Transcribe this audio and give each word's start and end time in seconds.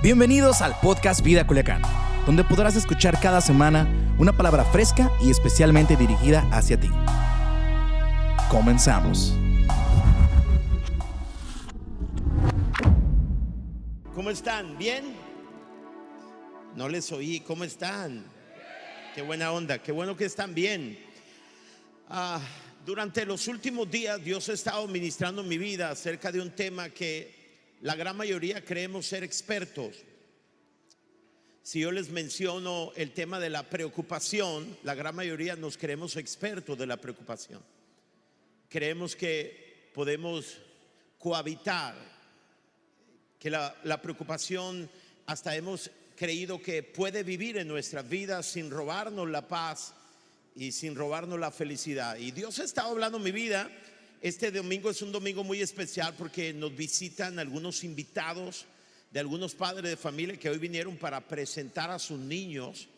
Bienvenidos 0.00 0.62
al 0.62 0.78
podcast 0.78 1.24
Vida 1.24 1.44
Culiacán, 1.44 1.82
donde 2.24 2.44
podrás 2.44 2.76
escuchar 2.76 3.18
cada 3.20 3.40
semana 3.40 4.14
una 4.16 4.32
palabra 4.32 4.64
fresca 4.64 5.10
y 5.20 5.28
especialmente 5.28 5.96
dirigida 5.96 6.48
hacia 6.52 6.78
ti. 6.78 6.88
Comenzamos. 8.48 9.34
¿Cómo 14.14 14.30
están? 14.30 14.78
¿Bien? 14.78 15.16
No 16.76 16.88
les 16.88 17.10
oí. 17.10 17.40
¿Cómo 17.40 17.64
están? 17.64 18.24
Qué 19.16 19.22
buena 19.22 19.50
onda. 19.50 19.82
Qué 19.82 19.90
bueno 19.90 20.16
que 20.16 20.26
están 20.26 20.54
bien. 20.54 20.96
Ah, 22.08 22.40
durante 22.86 23.26
los 23.26 23.48
últimos 23.48 23.90
días 23.90 24.22
Dios 24.22 24.48
ha 24.48 24.52
estado 24.52 24.86
ministrando 24.86 25.42
mi 25.42 25.58
vida 25.58 25.90
acerca 25.90 26.30
de 26.30 26.40
un 26.40 26.52
tema 26.52 26.88
que 26.88 27.37
la 27.80 27.94
gran 27.94 28.16
mayoría 28.16 28.64
creemos 28.64 29.06
ser 29.06 29.22
expertos. 29.22 29.94
Si 31.62 31.80
yo 31.80 31.92
les 31.92 32.08
menciono 32.08 32.92
el 32.96 33.12
tema 33.12 33.38
de 33.38 33.50
la 33.50 33.68
preocupación, 33.68 34.76
la 34.82 34.94
gran 34.94 35.14
mayoría 35.14 35.54
nos 35.54 35.76
creemos 35.76 36.16
expertos 36.16 36.78
de 36.78 36.86
la 36.86 36.96
preocupación. 36.96 37.62
Creemos 38.68 39.14
que 39.14 39.90
podemos 39.94 40.58
cohabitar, 41.18 41.94
que 43.38 43.50
la, 43.50 44.00
preocupación 44.02 44.90
hasta 45.26 45.54
hemos 45.54 45.90
creído 46.16 46.60
que 46.60 46.82
puede 46.82 47.22
vivir 47.22 47.58
en 47.58 47.68
nuestras 47.68 48.08
vidas 48.08 48.46
sin 48.46 48.70
robarnos 48.70 49.28
la 49.28 49.46
paz 49.46 49.94
y 50.56 50.72
sin 50.72 50.96
robarnos 50.96 51.38
la 51.38 51.50
felicidad. 51.50 52.16
Y 52.16 52.32
Dios 52.32 52.58
ha 52.58 52.64
estado 52.64 52.90
hablando 52.90 53.18
mi 53.18 53.30
vida 53.30 53.70
este 54.20 54.50
domingo 54.50 54.90
es 54.90 55.00
un 55.00 55.12
domingo 55.12 55.44
muy 55.44 55.60
especial 55.60 56.12
porque 56.18 56.52
nos 56.52 56.74
visitan 56.74 57.38
algunos 57.38 57.84
invitados 57.84 58.66
de 59.12 59.20
algunos 59.20 59.54
padres 59.54 59.90
de 59.90 59.96
familia 59.96 60.36
que 60.36 60.50
hoy 60.50 60.58
vinieron 60.58 60.96
para 60.96 61.26
presentar 61.26 61.90
a 61.92 62.00
sus 62.00 62.18
niños. 62.18 62.88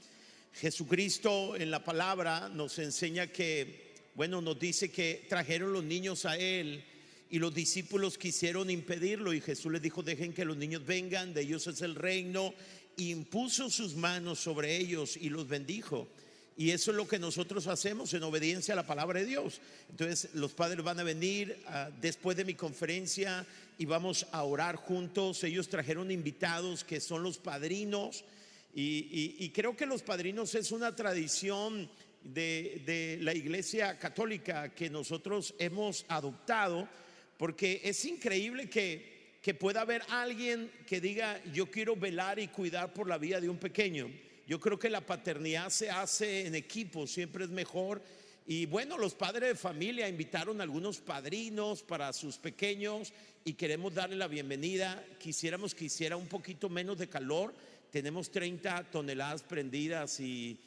Jesucristo 0.54 1.56
en 1.56 1.70
la 1.70 1.84
palabra 1.84 2.48
nos 2.48 2.78
enseña 2.78 3.26
que, 3.26 3.94
bueno, 4.14 4.40
nos 4.40 4.58
dice 4.58 4.90
que 4.90 5.26
trajeron 5.28 5.74
los 5.74 5.84
niños 5.84 6.24
a 6.24 6.38
Él 6.38 6.82
y 7.28 7.38
los 7.38 7.54
discípulos 7.54 8.16
quisieron 8.16 8.70
impedirlo 8.70 9.34
y 9.34 9.42
Jesús 9.42 9.70
les 9.70 9.82
dijo, 9.82 10.02
dejen 10.02 10.32
que 10.32 10.46
los 10.46 10.56
niños 10.56 10.86
vengan, 10.86 11.34
de 11.34 11.42
ellos 11.42 11.66
es 11.66 11.82
el 11.82 11.96
reino, 11.96 12.54
impuso 12.96 13.68
sus 13.68 13.94
manos 13.94 14.40
sobre 14.40 14.74
ellos 14.78 15.18
y 15.18 15.28
los 15.28 15.46
bendijo. 15.46 16.08
Y 16.56 16.72
eso 16.72 16.90
es 16.90 16.96
lo 16.96 17.08
que 17.08 17.18
nosotros 17.18 17.66
hacemos 17.66 18.12
en 18.12 18.22
obediencia 18.22 18.74
a 18.74 18.76
la 18.76 18.86
palabra 18.86 19.20
de 19.20 19.26
Dios. 19.26 19.60
Entonces 19.88 20.30
los 20.34 20.52
padres 20.52 20.84
van 20.84 21.00
a 21.00 21.04
venir 21.04 21.62
ah, 21.66 21.90
después 22.00 22.36
de 22.36 22.44
mi 22.44 22.54
conferencia 22.54 23.46
y 23.78 23.86
vamos 23.86 24.26
a 24.32 24.42
orar 24.42 24.76
juntos. 24.76 25.42
Ellos 25.42 25.68
trajeron 25.68 26.10
invitados 26.10 26.84
que 26.84 27.00
son 27.00 27.22
los 27.22 27.38
padrinos. 27.38 28.24
Y, 28.74 29.48
creo 29.50 29.76
que 29.76 29.86
los 29.86 30.02
padrinos 30.02 30.54
es 30.54 30.70
una 30.70 30.94
tradición 30.94 31.90
de, 32.22 33.18
la 33.22 33.34
iglesia 33.34 33.98
católica 33.98 34.74
que 34.74 34.90
nosotros 34.90 35.54
hemos 35.58 36.04
adoptado 36.08 36.88
porque 37.36 37.80
es 37.82 38.04
increíble 38.04 38.68
que 38.68 39.54
pueda 39.54 39.80
haber 39.80 40.02
alguien 40.10 40.70
que 40.86 41.00
diga 41.00 41.42
yo 41.52 41.70
quiero 41.70 41.96
velar 41.96 42.38
y 42.38 42.48
cuidar 42.48 42.92
por 42.92 43.08
la 43.08 43.18
vida 43.18 43.40
de 43.40 43.48
un 43.48 43.56
pequeño. 43.56 44.10
Yo 44.50 44.58
creo 44.58 44.80
que 44.80 44.90
la 44.90 45.00
paternidad 45.00 45.70
se 45.70 45.90
hace 45.90 46.44
en 46.44 46.56
equipo, 46.56 47.06
siempre 47.06 47.44
es 47.44 47.50
mejor. 47.50 48.02
Y 48.48 48.66
bueno, 48.66 48.98
los 48.98 49.14
padres 49.14 49.50
de 49.50 49.54
familia 49.54 50.08
invitaron 50.08 50.60
a 50.60 50.64
algunos 50.64 50.98
padrinos 50.98 51.84
para 51.84 52.12
sus 52.12 52.36
pequeños 52.36 53.12
y 53.44 53.52
queremos 53.52 53.94
darle 53.94 54.16
la 54.16 54.26
bienvenida. 54.26 55.06
Quisiéramos 55.20 55.72
que 55.72 55.84
hiciera 55.84 56.16
un 56.16 56.26
poquito 56.26 56.68
menos 56.68 56.98
de 56.98 57.08
calor. 57.08 57.54
Tenemos 57.92 58.32
30 58.32 58.90
toneladas 58.90 59.44
prendidas 59.44 60.18
y, 60.18 60.58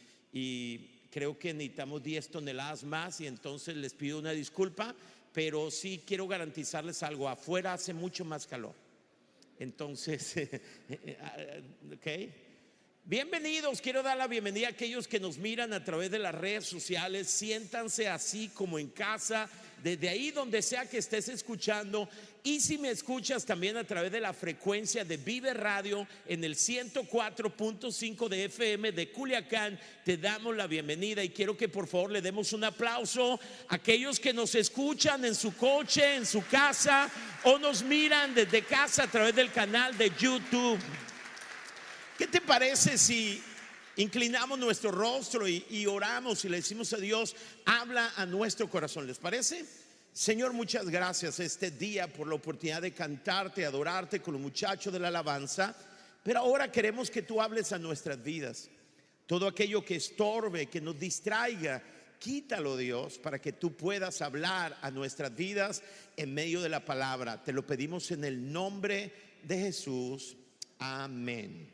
creo 1.11 1.37
que 1.37 1.53
necesitamos 1.53 2.01
10 2.01 2.29
toneladas 2.29 2.85
más 2.85 3.19
y 3.19 3.27
entonces 3.27 3.75
les 3.75 3.93
pido 3.93 4.17
una 4.17 4.31
disculpa, 4.31 4.95
pero 5.33 5.69
sí 5.69 6.01
quiero 6.07 6.25
garantizarles 6.25 7.03
algo. 7.03 7.27
Afuera 7.27 7.73
hace 7.73 7.93
mucho 7.93 8.23
más 8.23 8.47
calor. 8.47 8.75
Entonces, 9.59 10.35
ok. 11.93 12.52
Bienvenidos, 13.05 13.81
quiero 13.81 14.01
dar 14.01 14.15
la 14.15 14.27
bienvenida 14.27 14.67
a 14.67 14.69
aquellos 14.69 15.09
que 15.09 15.19
nos 15.19 15.37
miran 15.37 15.73
a 15.73 15.83
través 15.83 16.09
de 16.09 16.19
las 16.19 16.33
redes 16.33 16.65
sociales. 16.65 17.27
Siéntanse 17.27 18.07
así 18.07 18.47
como 18.53 18.79
en 18.79 18.87
casa, 18.87 19.49
desde 19.83 20.07
ahí 20.07 20.31
donde 20.31 20.61
sea 20.61 20.85
que 20.85 20.99
estés 20.99 21.27
escuchando. 21.27 22.07
Y 22.43 22.61
si 22.61 22.77
me 22.77 22.89
escuchas 22.89 23.43
también 23.43 23.75
a 23.75 23.83
través 23.83 24.09
de 24.09 24.21
la 24.21 24.31
frecuencia 24.31 25.03
de 25.03 25.17
Vive 25.17 25.53
Radio 25.53 26.07
en 26.25 26.45
el 26.45 26.55
104.5 26.55 28.29
de 28.29 28.45
FM 28.45 28.93
de 28.93 29.11
Culiacán, 29.11 29.77
te 30.05 30.15
damos 30.15 30.55
la 30.55 30.67
bienvenida 30.67 31.21
y 31.25 31.29
quiero 31.31 31.57
que 31.57 31.67
por 31.67 31.87
favor 31.87 32.09
le 32.09 32.21
demos 32.21 32.53
un 32.53 32.63
aplauso 32.63 33.37
a 33.67 33.75
aquellos 33.75 34.17
que 34.17 34.31
nos 34.31 34.55
escuchan 34.55 35.25
en 35.25 35.35
su 35.35 35.53
coche, 35.57 36.15
en 36.15 36.25
su 36.25 36.45
casa 36.47 37.11
o 37.43 37.59
nos 37.59 37.83
miran 37.83 38.33
desde 38.33 38.63
casa 38.63 39.03
a 39.03 39.11
través 39.11 39.35
del 39.35 39.51
canal 39.51 39.97
de 39.97 40.09
YouTube. 40.17 40.79
¿Qué 42.17 42.27
te 42.27 42.41
parece 42.41 42.97
si 42.99 43.41
inclinamos 43.95 44.59
nuestro 44.59 44.91
rostro 44.91 45.47
y, 45.47 45.85
oramos 45.87 46.45
y 46.45 46.49
le 46.49 46.57
decimos 46.57 46.93
a 46.93 46.97
Dios, 46.97 47.35
habla 47.65 48.13
a 48.15 48.25
nuestro 48.27 48.69
corazón? 48.69 49.07
¿Les 49.07 49.17
parece? 49.17 49.65
Señor, 50.11 50.53
muchas 50.53 50.87
gracias 50.87 51.39
este 51.39 51.71
día 51.71 52.07
por 52.07 52.27
la 52.27 52.35
oportunidad 52.35 52.83
de 52.83 52.91
cantarte, 52.91 53.65
adorarte 53.65 54.21
con 54.21 54.33
los 54.35 54.41
muchachos 54.41 54.93
de 54.93 54.99
la 54.99 55.07
alabanza. 55.07 55.75
Pero 56.21 56.39
ahora 56.39 56.71
queremos 56.71 57.09
que 57.09 57.23
tú 57.23 57.41
hables 57.41 57.71
a 57.71 57.79
nuestras 57.79 58.21
vidas. 58.21 58.69
Todo 59.25 59.47
aquello 59.47 59.83
que 59.83 59.95
estorbe, 59.95 60.67
que 60.67 60.81
nos 60.81 60.99
distraiga, 60.99 61.81
quítalo 62.19 62.77
Dios 62.77 63.17
para 63.17 63.41
que 63.41 63.53
tú 63.53 63.75
puedas 63.75 64.21
hablar 64.21 64.77
a 64.83 64.91
nuestras 64.91 65.35
vidas 65.35 65.81
en 66.15 66.31
medio 66.31 66.61
de 66.61 66.69
la 66.69 66.85
palabra. 66.85 67.43
Te 67.43 67.53
lo 67.53 67.65
pedimos 67.65 68.11
en 68.11 68.23
el 68.23 68.53
nombre 68.53 69.11
de 69.43 69.57
Jesús. 69.57 70.37
Amén. 70.77 71.72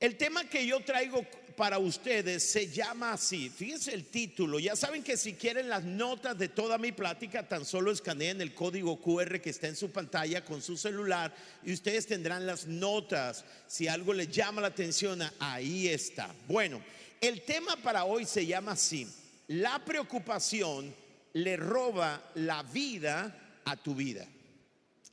El 0.00 0.16
tema 0.16 0.44
que 0.44 0.64
yo 0.64 0.78
traigo 0.80 1.26
para 1.56 1.80
ustedes 1.80 2.44
se 2.44 2.68
llama 2.68 3.14
así. 3.14 3.50
Fíjense 3.50 3.92
el 3.92 4.04
título. 4.04 4.60
Ya 4.60 4.76
saben 4.76 5.02
que 5.02 5.16
si 5.16 5.34
quieren 5.34 5.68
las 5.68 5.82
notas 5.82 6.38
de 6.38 6.48
toda 6.48 6.78
mi 6.78 6.92
plática, 6.92 7.48
tan 7.48 7.64
solo 7.64 7.90
escaneen 7.90 8.40
el 8.40 8.54
código 8.54 9.00
QR 9.00 9.40
que 9.40 9.50
está 9.50 9.66
en 9.66 9.74
su 9.74 9.90
pantalla 9.90 10.44
con 10.44 10.62
su 10.62 10.76
celular 10.76 11.34
y 11.64 11.72
ustedes 11.72 12.06
tendrán 12.06 12.46
las 12.46 12.68
notas. 12.68 13.44
Si 13.66 13.88
algo 13.88 14.14
les 14.14 14.30
llama 14.30 14.60
la 14.60 14.68
atención, 14.68 15.20
ahí 15.40 15.88
está. 15.88 16.32
Bueno, 16.46 16.80
el 17.20 17.42
tema 17.42 17.74
para 17.76 18.04
hoy 18.04 18.24
se 18.24 18.46
llama 18.46 18.72
así. 18.72 19.08
La 19.48 19.84
preocupación 19.84 20.94
le 21.32 21.56
roba 21.56 22.22
la 22.36 22.62
vida 22.62 23.60
a 23.64 23.76
tu 23.76 23.96
vida. 23.96 24.28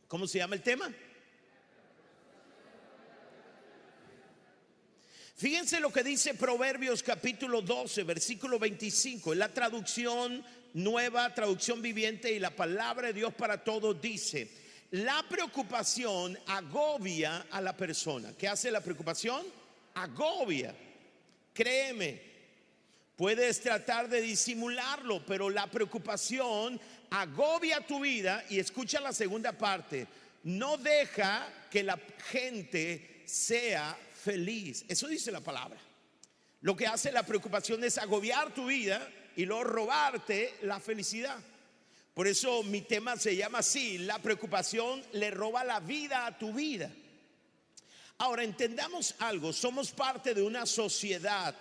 ¿Cómo 0.08 0.28
se 0.28 0.38
llama 0.38 0.54
el 0.54 0.62
tema? 0.62 0.94
Fíjense 5.38 5.82
lo 5.82 5.92
que 5.92 6.02
dice 6.02 6.34
Proverbios 6.36 7.04
capítulo 7.04 7.62
12, 7.62 8.04
versículo 8.04 8.58
25. 8.58 9.34
En 9.34 9.40
la 9.40 9.54
traducción 9.54 10.42
nueva, 10.76 11.34
traducción 11.34 11.82
viviente 11.82 12.32
y 12.32 12.40
la 12.40 12.52
palabra 12.52 13.08
de 13.08 13.16
Dios 13.16 13.34
para 13.34 13.62
todos 13.62 14.02
dice, 14.02 14.50
la 14.92 15.26
preocupación 15.28 16.40
agobia 16.48 17.48
a 17.52 17.60
la 17.60 17.76
persona. 17.76 18.32
¿Qué 18.38 18.48
hace 18.48 18.72
la 18.72 18.80
preocupación? 18.80 19.46
Agobia. 19.96 20.74
Créeme, 21.54 22.22
puedes 23.18 23.60
tratar 23.60 24.08
de 24.08 24.22
disimularlo, 24.22 25.26
pero 25.26 25.50
la 25.50 25.68
preocupación 25.68 26.80
agobia 27.10 27.86
tu 27.86 28.00
vida 28.00 28.46
y 28.50 28.60
escucha 28.60 29.02
la 29.02 29.12
segunda 29.12 29.52
parte. 29.52 30.08
No 30.44 30.78
deja 30.78 31.68
que 31.70 31.84
la 31.84 32.00
gente 32.30 33.24
sea 33.26 33.98
feliz. 34.26 34.84
Eso 34.88 35.08
dice 35.08 35.32
la 35.32 35.42
palabra. 35.42 35.80
Lo 36.62 36.76
que 36.76 36.88
hace 36.88 37.12
la 37.12 37.24
preocupación 37.24 37.84
es 37.84 38.00
agobiar 38.00 38.56
tu 38.56 38.66
vida 38.66 39.08
y 39.36 39.46
luego 39.46 39.64
robarte 39.66 40.56
la 40.64 40.80
felicidad. 40.80 41.38
Por 42.16 42.28
eso 42.28 42.64
mi 42.64 42.82
tema 42.82 43.18
se 43.18 43.36
llama 43.36 43.60
así, 43.60 44.00
la 44.00 44.18
preocupación 44.20 45.04
le 45.14 45.30
roba 45.30 45.64
la 45.64 45.80
vida 45.80 46.26
a 46.26 46.40
tu 46.40 46.54
vida. 46.54 46.92
Ahora 48.18 48.44
entendamos 48.44 49.14
algo, 49.20 49.54
somos 49.54 49.92
parte 49.92 50.34
de 50.34 50.42
una 50.42 50.66
sociedad 50.66 51.54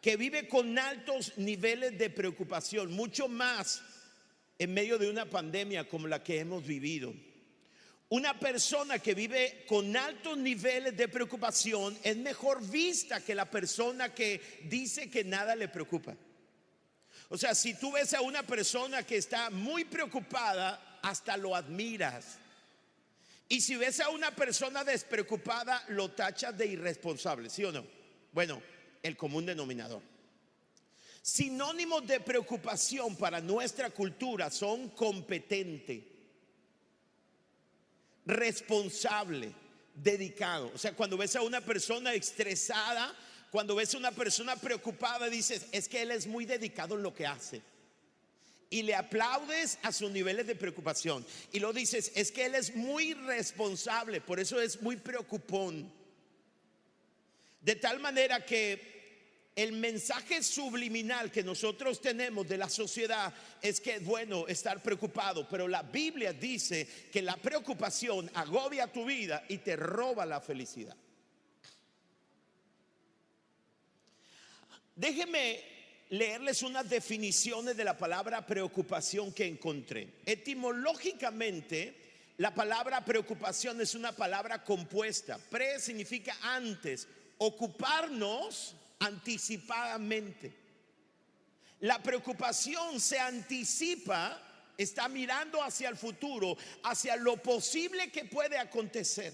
que 0.00 0.16
vive 0.16 0.46
con 0.46 0.78
altos 0.78 1.32
niveles 1.38 1.98
de 1.98 2.10
preocupación, 2.10 2.92
mucho 2.92 3.26
más 3.26 3.82
en 4.58 4.72
medio 4.72 4.96
de 4.98 5.10
una 5.10 5.24
pandemia 5.24 5.88
como 5.88 6.06
la 6.06 6.22
que 6.22 6.38
hemos 6.38 6.64
vivido. 6.64 7.12
Una 8.12 8.38
persona 8.38 8.98
que 8.98 9.14
vive 9.14 9.64
con 9.66 9.96
altos 9.96 10.36
niveles 10.36 10.94
de 10.94 11.08
preocupación 11.08 11.98
es 12.02 12.14
mejor 12.18 12.60
vista 12.60 13.24
que 13.24 13.34
la 13.34 13.50
persona 13.50 14.12
que 14.12 14.60
dice 14.64 15.08
que 15.08 15.24
nada 15.24 15.56
le 15.56 15.68
preocupa. 15.68 16.14
O 17.30 17.38
sea, 17.38 17.54
si 17.54 17.72
tú 17.72 17.90
ves 17.90 18.12
a 18.12 18.20
una 18.20 18.42
persona 18.42 19.02
que 19.02 19.16
está 19.16 19.48
muy 19.48 19.86
preocupada, 19.86 20.98
hasta 21.02 21.38
lo 21.38 21.56
admiras. 21.56 22.36
Y 23.48 23.62
si 23.62 23.76
ves 23.76 23.98
a 24.00 24.10
una 24.10 24.36
persona 24.36 24.84
despreocupada, 24.84 25.82
lo 25.88 26.10
tachas 26.10 26.54
de 26.58 26.66
irresponsable, 26.66 27.48
¿sí 27.48 27.64
o 27.64 27.72
no? 27.72 27.82
Bueno, 28.30 28.60
el 29.02 29.16
común 29.16 29.46
denominador. 29.46 30.02
Sinónimos 31.22 32.06
de 32.06 32.20
preocupación 32.20 33.16
para 33.16 33.40
nuestra 33.40 33.88
cultura 33.88 34.50
son 34.50 34.90
competente, 34.90 36.11
responsable, 38.26 39.52
dedicado. 39.94 40.70
O 40.74 40.78
sea, 40.78 40.92
cuando 40.94 41.16
ves 41.16 41.36
a 41.36 41.42
una 41.42 41.60
persona 41.60 42.14
estresada, 42.14 43.14
cuando 43.50 43.74
ves 43.74 43.94
a 43.94 43.98
una 43.98 44.12
persona 44.12 44.56
preocupada, 44.56 45.28
dices, 45.28 45.66
es 45.72 45.88
que 45.88 46.02
él 46.02 46.10
es 46.10 46.26
muy 46.26 46.46
dedicado 46.46 46.94
en 46.96 47.02
lo 47.02 47.14
que 47.14 47.26
hace. 47.26 47.62
Y 48.70 48.82
le 48.82 48.94
aplaudes 48.94 49.78
a 49.82 49.92
sus 49.92 50.10
niveles 50.10 50.46
de 50.46 50.54
preocupación. 50.54 51.26
Y 51.52 51.60
lo 51.60 51.72
dices, 51.74 52.12
es 52.14 52.32
que 52.32 52.46
él 52.46 52.54
es 52.54 52.74
muy 52.74 53.12
responsable, 53.12 54.22
por 54.22 54.40
eso 54.40 54.60
es 54.60 54.80
muy 54.80 54.96
preocupón. 54.96 55.92
De 57.60 57.76
tal 57.76 58.00
manera 58.00 58.44
que 58.46 59.01
el 59.54 59.72
mensaje 59.72 60.42
subliminal 60.42 61.30
que 61.30 61.42
nosotros 61.42 62.00
tenemos 62.00 62.48
de 62.48 62.56
la 62.56 62.70
sociedad 62.70 63.32
es 63.60 63.80
que 63.80 63.96
es 63.96 64.04
bueno 64.04 64.46
estar 64.48 64.82
preocupado, 64.82 65.46
pero 65.48 65.68
la 65.68 65.82
Biblia 65.82 66.32
dice 66.32 66.88
que 67.12 67.20
la 67.20 67.36
preocupación 67.36 68.30
agobia 68.34 68.90
tu 68.90 69.04
vida 69.04 69.44
y 69.48 69.58
te 69.58 69.76
roba 69.76 70.24
la 70.24 70.40
felicidad. 70.40 70.96
Déjenme 74.96 75.60
leerles 76.10 76.62
unas 76.62 76.88
definiciones 76.88 77.76
de 77.76 77.84
la 77.84 77.96
palabra 77.96 78.46
preocupación 78.46 79.32
que 79.32 79.46
encontré. 79.46 80.14
Etimológicamente, 80.24 81.96
la 82.38 82.54
palabra 82.54 83.04
preocupación 83.04 83.80
es 83.82 83.94
una 83.94 84.12
palabra 84.12 84.64
compuesta. 84.64 85.38
Pre 85.38 85.78
significa 85.78 86.36
antes, 86.42 87.06
ocuparnos 87.38 88.76
anticipadamente. 89.04 90.52
La 91.80 92.02
preocupación 92.02 93.00
se 93.00 93.18
anticipa, 93.18 94.40
está 94.78 95.08
mirando 95.08 95.62
hacia 95.62 95.88
el 95.88 95.96
futuro, 95.96 96.56
hacia 96.84 97.16
lo 97.16 97.36
posible 97.36 98.10
que 98.10 98.24
puede 98.24 98.56
acontecer. 98.56 99.32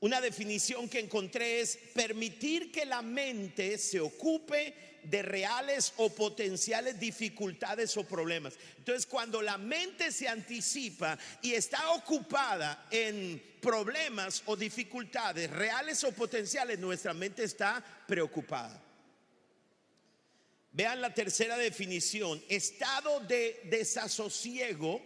Una 0.00 0.20
definición 0.20 0.88
que 0.88 1.00
encontré 1.00 1.60
es 1.60 1.76
permitir 1.94 2.70
que 2.70 2.84
la 2.84 3.02
mente 3.02 3.78
se 3.78 3.98
ocupe 3.98 4.95
de 5.10 5.22
reales 5.22 5.92
o 5.96 6.14
potenciales 6.14 6.98
dificultades 6.98 7.96
o 7.96 8.04
problemas. 8.04 8.54
Entonces, 8.78 9.06
cuando 9.06 9.42
la 9.42 9.58
mente 9.58 10.12
se 10.12 10.28
anticipa 10.28 11.18
y 11.42 11.54
está 11.54 11.92
ocupada 11.92 12.86
en 12.90 13.42
problemas 13.60 14.42
o 14.46 14.56
dificultades 14.56 15.50
reales 15.50 16.02
o 16.04 16.12
potenciales, 16.12 16.78
nuestra 16.78 17.14
mente 17.14 17.44
está 17.44 17.82
preocupada. 18.06 18.82
Vean 20.72 21.00
la 21.00 21.14
tercera 21.14 21.56
definición, 21.56 22.42
estado 22.48 23.20
de 23.20 23.62
desasosiego 23.64 25.00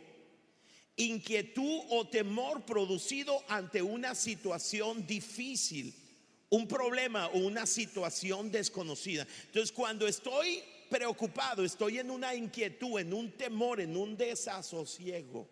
inquietud 0.96 1.82
o 1.90 2.08
temor 2.08 2.64
producido 2.66 3.42
ante 3.48 3.80
una 3.80 4.14
situación 4.14 5.06
difícil, 5.06 5.94
un 6.50 6.66
problema 6.66 7.28
o 7.28 7.38
una 7.38 7.64
situación 7.64 8.50
desconocida. 8.50 9.26
Entonces, 9.46 9.72
cuando 9.72 10.06
estoy 10.06 10.62
preocupado, 10.88 11.64
estoy 11.64 11.98
en 11.98 12.10
una 12.10 12.34
inquietud, 12.34 12.98
en 12.98 13.14
un 13.14 13.30
temor, 13.32 13.80
en 13.80 13.96
un 13.96 14.16
desasosiego. 14.16 15.48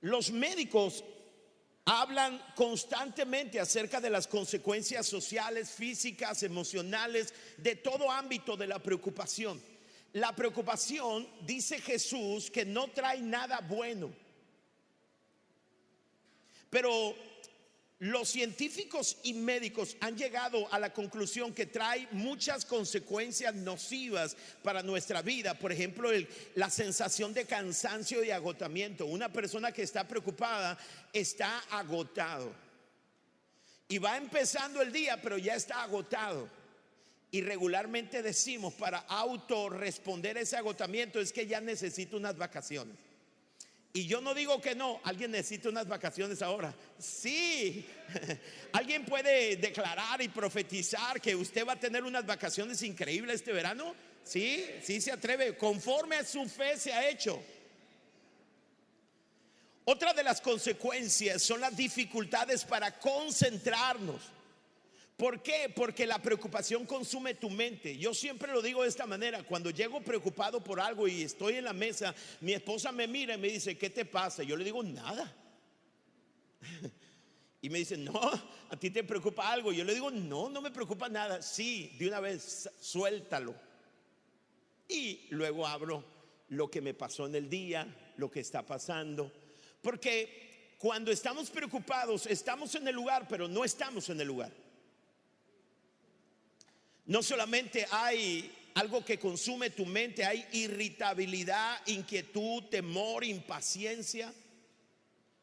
Los 0.00 0.30
médicos 0.30 1.04
hablan 1.84 2.42
constantemente 2.54 3.58
acerca 3.58 4.00
de 4.00 4.10
las 4.10 4.26
consecuencias 4.26 5.06
sociales, 5.06 5.70
físicas, 5.70 6.42
emocionales, 6.42 7.32
de 7.56 7.76
todo 7.76 8.10
ámbito 8.10 8.56
de 8.56 8.66
la 8.66 8.78
preocupación. 8.78 9.60
La 10.12 10.34
preocupación, 10.34 11.28
dice 11.46 11.80
Jesús, 11.80 12.50
que 12.50 12.64
no 12.64 12.88
trae 12.88 13.20
nada 13.20 13.60
bueno. 13.60 14.10
Pero 16.70 17.14
los 18.00 18.28
científicos 18.28 19.16
y 19.24 19.34
médicos 19.34 19.96
han 20.00 20.16
llegado 20.16 20.72
a 20.72 20.78
la 20.78 20.92
conclusión 20.92 21.52
que 21.52 21.66
trae 21.66 22.06
muchas 22.12 22.64
consecuencias 22.64 23.54
nocivas 23.56 24.36
para 24.62 24.84
nuestra 24.84 25.20
vida. 25.20 25.54
Por 25.54 25.72
ejemplo, 25.72 26.10
la 26.54 26.70
sensación 26.70 27.34
de 27.34 27.44
cansancio 27.44 28.22
y 28.22 28.30
agotamiento. 28.30 29.06
Una 29.06 29.32
persona 29.32 29.72
que 29.72 29.82
está 29.82 30.06
preocupada 30.06 30.78
está 31.12 31.58
agotado. 31.70 32.52
Y 33.88 33.98
va 33.98 34.16
empezando 34.16 34.80
el 34.80 34.92
día, 34.92 35.20
pero 35.20 35.36
ya 35.36 35.56
está 35.56 35.82
agotado. 35.82 36.48
Y 37.32 37.40
regularmente 37.40 38.22
decimos 38.22 38.74
para 38.74 38.98
autorresponder 38.98 40.38
ese 40.38 40.56
agotamiento 40.56 41.18
es 41.18 41.32
que 41.32 41.48
ya 41.48 41.60
necesito 41.60 42.16
unas 42.16 42.36
vacaciones. 42.36 43.07
Y 43.98 44.06
yo 44.06 44.20
no 44.20 44.32
digo 44.32 44.60
que 44.60 44.76
no, 44.76 45.00
alguien 45.02 45.32
necesita 45.32 45.70
unas 45.70 45.88
vacaciones 45.88 46.40
ahora. 46.40 46.72
Sí, 47.00 47.84
alguien 48.72 49.04
puede 49.04 49.56
declarar 49.56 50.22
y 50.22 50.28
profetizar 50.28 51.20
que 51.20 51.34
usted 51.34 51.66
va 51.66 51.72
a 51.72 51.80
tener 51.80 52.04
unas 52.04 52.24
vacaciones 52.24 52.80
increíbles 52.82 53.40
este 53.40 53.52
verano. 53.52 53.96
Sí, 54.22 54.64
sí 54.84 55.00
se 55.00 55.10
atreve, 55.10 55.56
conforme 55.56 56.14
a 56.14 56.24
su 56.24 56.48
fe 56.48 56.76
se 56.76 56.92
ha 56.92 57.08
hecho. 57.08 57.42
Otra 59.84 60.12
de 60.12 60.22
las 60.22 60.40
consecuencias 60.40 61.42
son 61.42 61.60
las 61.60 61.76
dificultades 61.76 62.64
para 62.64 63.00
concentrarnos. 63.00 64.22
¿Por 65.18 65.42
qué? 65.42 65.68
Porque 65.74 66.06
la 66.06 66.22
preocupación 66.22 66.86
consume 66.86 67.34
tu 67.34 67.50
mente. 67.50 67.98
Yo 67.98 68.14
siempre 68.14 68.52
lo 68.52 68.62
digo 68.62 68.84
de 68.84 68.88
esta 68.88 69.04
manera. 69.04 69.42
Cuando 69.42 69.70
llego 69.70 70.00
preocupado 70.00 70.62
por 70.62 70.78
algo 70.78 71.08
y 71.08 71.22
estoy 71.22 71.54
en 71.54 71.64
la 71.64 71.72
mesa, 71.72 72.14
mi 72.40 72.52
esposa 72.52 72.92
me 72.92 73.08
mira 73.08 73.34
y 73.34 73.38
me 73.38 73.48
dice, 73.48 73.76
¿qué 73.76 73.90
te 73.90 74.04
pasa? 74.04 74.44
Yo 74.44 74.56
le 74.56 74.64
digo, 74.64 74.82
nada. 74.82 75.36
Y 77.60 77.70
me 77.70 77.78
dice, 77.78 77.96
no, 77.96 78.12
a 78.70 78.76
ti 78.78 78.88
te 78.88 79.02
preocupa 79.02 79.50
algo. 79.50 79.72
Yo 79.72 79.82
le 79.82 79.92
digo, 79.92 80.12
no, 80.12 80.48
no 80.48 80.60
me 80.60 80.70
preocupa 80.70 81.08
nada. 81.08 81.42
Sí, 81.42 81.96
de 81.98 82.06
una 82.06 82.20
vez, 82.20 82.70
suéltalo. 82.80 83.52
Y 84.86 85.26
luego 85.30 85.66
abro 85.66 86.04
lo 86.50 86.70
que 86.70 86.80
me 86.80 86.94
pasó 86.94 87.26
en 87.26 87.34
el 87.34 87.50
día, 87.50 88.12
lo 88.16 88.30
que 88.30 88.38
está 88.38 88.64
pasando. 88.64 89.32
Porque 89.82 90.76
cuando 90.78 91.10
estamos 91.10 91.50
preocupados, 91.50 92.26
estamos 92.26 92.76
en 92.76 92.86
el 92.86 92.94
lugar, 92.94 93.26
pero 93.28 93.48
no 93.48 93.64
estamos 93.64 94.08
en 94.10 94.20
el 94.20 94.28
lugar. 94.28 94.67
No 97.08 97.22
solamente 97.22 97.86
hay 97.90 98.54
algo 98.74 99.02
que 99.02 99.18
consume 99.18 99.70
tu 99.70 99.86
mente, 99.86 100.26
hay 100.26 100.46
irritabilidad, 100.52 101.80
inquietud, 101.86 102.64
temor, 102.64 103.24
impaciencia. 103.24 104.32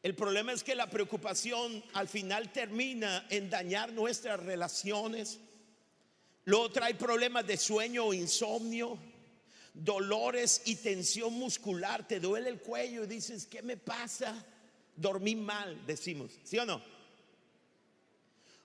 El 0.00 0.14
problema 0.14 0.52
es 0.52 0.62
que 0.62 0.76
la 0.76 0.88
preocupación 0.88 1.82
al 1.94 2.06
final 2.06 2.52
termina 2.52 3.26
en 3.30 3.50
dañar 3.50 3.92
nuestras 3.92 4.38
relaciones. 4.38 5.40
Luego 6.44 6.70
trae 6.70 6.94
problemas 6.94 7.44
de 7.48 7.56
sueño 7.56 8.04
o 8.04 8.14
insomnio, 8.14 8.96
dolores 9.74 10.62
y 10.66 10.76
tensión 10.76 11.34
muscular. 11.34 12.06
Te 12.06 12.20
duele 12.20 12.48
el 12.48 12.60
cuello 12.60 13.02
y 13.02 13.08
dices, 13.08 13.44
¿qué 13.44 13.60
me 13.62 13.76
pasa? 13.76 14.46
Dormí 14.94 15.34
mal, 15.34 15.84
decimos, 15.84 16.30
¿sí 16.44 16.58
o 16.58 16.64
no? 16.64 16.80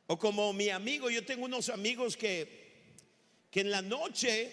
O 0.06 0.20
como 0.20 0.54
mi 0.54 0.70
amigo, 0.70 1.10
yo 1.10 1.26
tengo 1.26 1.46
unos 1.46 1.70
amigos 1.70 2.16
que 2.16 2.61
que 3.52 3.60
en 3.60 3.70
la 3.70 3.82
noche 3.82 4.52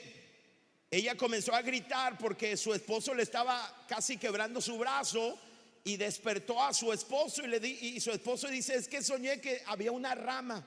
ella 0.91 1.17
comenzó 1.17 1.55
a 1.55 1.63
gritar 1.63 2.19
porque 2.19 2.57
su 2.57 2.75
esposo 2.75 3.15
le 3.15 3.23
estaba 3.23 3.85
casi 3.87 4.17
quebrando 4.17 4.61
su 4.61 4.77
brazo 4.77 5.39
y 5.85 5.97
despertó 5.97 6.63
a 6.63 6.75
su 6.75 6.93
esposo 6.93 7.45
y, 7.45 7.47
le 7.47 7.61
di, 7.61 7.79
y 7.81 8.01
su 8.01 8.11
esposo 8.11 8.49
dice, 8.49 8.75
es 8.75 8.89
que 8.89 9.03
soñé 9.03 9.41
que 9.41 9.63
había 9.67 9.93
una 9.93 10.15
rama 10.15 10.67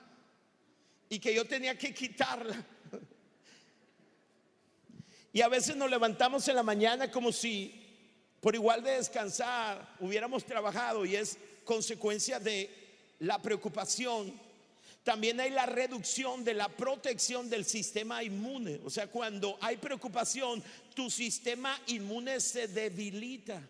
y 1.08 1.18
que 1.18 1.34
yo 1.34 1.44
tenía 1.44 1.76
que 1.76 1.92
quitarla. 1.92 2.64
Y 5.34 5.40
a 5.40 5.48
veces 5.48 5.76
nos 5.76 5.90
levantamos 5.90 6.46
en 6.48 6.56
la 6.56 6.62
mañana 6.62 7.10
como 7.10 7.32
si 7.32 7.78
por 8.40 8.54
igual 8.54 8.82
de 8.82 8.92
descansar 8.92 9.96
hubiéramos 10.00 10.44
trabajado 10.44 11.04
y 11.04 11.16
es 11.16 11.38
consecuencia 11.64 12.38
de 12.38 12.68
la 13.20 13.40
preocupación 13.40 14.38
también 15.04 15.40
hay 15.40 15.50
la 15.50 15.66
reducción 15.66 16.44
de 16.44 16.54
la 16.54 16.68
protección 16.68 17.50
del 17.50 17.64
sistema 17.64 18.22
inmune. 18.22 18.80
O 18.84 18.90
sea, 18.90 19.08
cuando 19.08 19.58
hay 19.60 19.76
preocupación, 19.76 20.62
tu 20.94 21.10
sistema 21.10 21.80
inmune 21.88 22.38
se 22.40 22.68
debilita. 22.68 23.60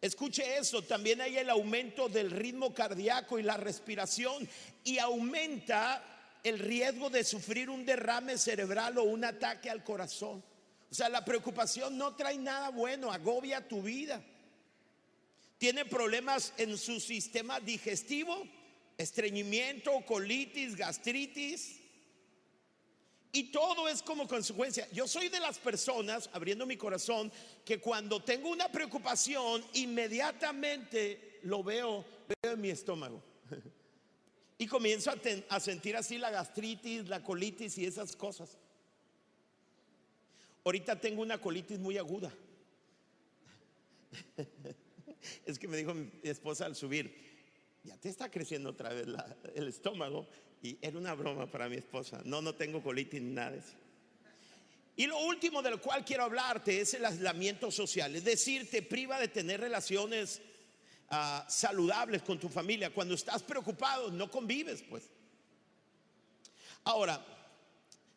Escuche 0.00 0.56
eso, 0.56 0.82
también 0.82 1.20
hay 1.20 1.36
el 1.36 1.48
aumento 1.48 2.08
del 2.08 2.32
ritmo 2.32 2.74
cardíaco 2.74 3.38
y 3.38 3.44
la 3.44 3.56
respiración 3.56 4.48
y 4.82 4.98
aumenta 4.98 6.02
el 6.42 6.58
riesgo 6.58 7.08
de 7.08 7.22
sufrir 7.22 7.70
un 7.70 7.86
derrame 7.86 8.36
cerebral 8.36 8.98
o 8.98 9.04
un 9.04 9.24
ataque 9.24 9.70
al 9.70 9.84
corazón. 9.84 10.42
O 10.90 10.94
sea, 10.94 11.08
la 11.08 11.24
preocupación 11.24 11.96
no 11.96 12.16
trae 12.16 12.36
nada 12.36 12.70
bueno, 12.70 13.12
agobia 13.12 13.66
tu 13.68 13.80
vida. 13.80 14.20
Tiene 15.58 15.84
problemas 15.84 16.52
en 16.56 16.76
su 16.76 16.98
sistema 16.98 17.60
digestivo, 17.60 18.44
estreñimiento, 18.98 20.04
colitis, 20.06 20.76
gastritis. 20.76 21.80
Y 23.32 23.44
todo 23.44 23.88
es 23.88 24.02
como 24.02 24.28
consecuencia. 24.28 24.86
Yo 24.92 25.08
soy 25.08 25.28
de 25.28 25.40
las 25.40 25.58
personas, 25.58 26.28
abriendo 26.32 26.66
mi 26.66 26.76
corazón, 26.76 27.32
que 27.64 27.80
cuando 27.80 28.22
tengo 28.22 28.50
una 28.50 28.70
preocupación, 28.70 29.64
inmediatamente 29.72 31.40
lo 31.42 31.64
veo, 31.64 32.04
veo 32.42 32.52
en 32.52 32.60
mi 32.60 32.70
estómago. 32.70 33.22
Y 34.58 34.66
comienzo 34.68 35.10
a, 35.10 35.16
a 35.48 35.58
sentir 35.58 35.96
así 35.96 36.18
la 36.18 36.30
gastritis, 36.30 37.08
la 37.08 37.20
colitis 37.24 37.78
y 37.78 37.84
esas 37.84 38.14
cosas. 38.14 38.58
Ahorita 40.62 41.00
tengo 41.00 41.20
una 41.22 41.40
colitis 41.40 41.80
muy 41.80 41.98
aguda. 41.98 42.32
Es 45.46 45.58
que 45.58 45.68
me 45.68 45.76
dijo 45.76 45.94
mi 45.94 46.10
esposa 46.22 46.66
al 46.66 46.76
subir, 46.76 47.31
ya 47.84 47.96
te 47.96 48.08
está 48.08 48.30
creciendo 48.30 48.70
otra 48.70 48.90
vez 48.90 49.06
el 49.54 49.68
estómago. 49.68 50.26
Y 50.62 50.78
era 50.80 50.96
una 50.96 51.14
broma 51.14 51.50
para 51.50 51.68
mi 51.68 51.76
esposa. 51.76 52.22
No, 52.24 52.40
no 52.40 52.54
tengo 52.54 52.82
colitis 52.82 53.20
ni 53.20 53.32
nada 53.32 53.52
de 53.52 53.58
eso. 53.58 53.74
Y 54.94 55.06
lo 55.06 55.18
último 55.18 55.62
del 55.62 55.80
cual 55.80 56.04
quiero 56.04 56.24
hablarte 56.24 56.80
es 56.80 56.94
el 56.94 57.04
aislamiento 57.04 57.70
social. 57.70 58.14
Es 58.14 58.24
decir, 58.24 58.70
te 58.70 58.82
priva 58.82 59.18
de 59.18 59.28
tener 59.28 59.60
relaciones 59.60 60.40
ah, 61.08 61.44
saludables 61.48 62.22
con 62.22 62.38
tu 62.38 62.48
familia. 62.48 62.90
Cuando 62.90 63.14
estás 63.14 63.42
preocupado, 63.42 64.10
no 64.10 64.30
convives, 64.30 64.84
pues. 64.88 65.08
Ahora, 66.84 67.24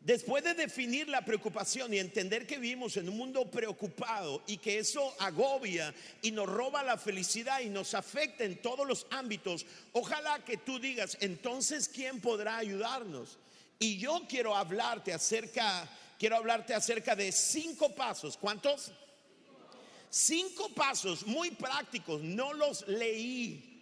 Después 0.06 0.44
de 0.44 0.54
definir 0.54 1.10
la 1.10 1.26
preocupación 1.26 1.92
y 1.92 1.98
entender 1.98 2.46
que 2.46 2.60
vivimos 2.60 2.96
en 2.96 3.10
un 3.10 3.18
mundo 3.18 3.50
preocupado 3.50 4.44
y 4.46 4.58
que 4.58 4.78
eso 4.78 5.16
agobia 5.18 5.96
y 6.22 6.30
nos 6.30 6.48
roba 6.48 6.84
la 6.84 6.96
felicidad 6.96 7.62
y 7.62 7.70
nos 7.70 7.96
afecta 7.96 8.44
en 8.44 8.62
todos 8.62 8.88
los 8.88 9.08
ámbitos, 9.10 9.66
ojalá 9.94 10.46
que 10.46 10.58
tú 10.58 10.78
digas, 10.78 11.18
entonces, 11.22 11.90
¿quién 11.90 12.22
podrá 12.22 12.58
ayudarnos? 12.58 13.40
Y 13.80 13.98
yo 13.98 14.28
quiero 14.30 14.56
hablarte 14.56 15.12
acerca, 15.12 15.90
quiero 16.20 16.36
hablarte 16.36 16.76
acerca 16.76 17.16
de 17.16 17.32
cinco 17.32 17.96
pasos. 17.96 18.38
¿Cuántos? 18.38 18.92
Cinco 20.12 20.70
pasos 20.70 21.26
muy 21.26 21.50
prácticos, 21.50 22.22
no 22.22 22.54
los 22.54 22.88
leí 22.88 23.75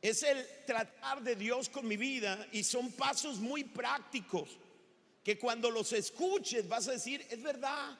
es 0.00 0.22
el 0.22 0.46
tratar 0.66 1.22
de 1.22 1.34
Dios 1.34 1.68
con 1.68 1.86
mi 1.86 1.96
vida 1.96 2.46
y 2.52 2.62
son 2.62 2.92
pasos 2.92 3.38
muy 3.38 3.64
prácticos 3.64 4.48
que 5.24 5.38
cuando 5.38 5.70
los 5.70 5.92
escuches 5.92 6.68
vas 6.68 6.88
a 6.88 6.92
decir, 6.92 7.26
es 7.28 7.42
verdad. 7.42 7.98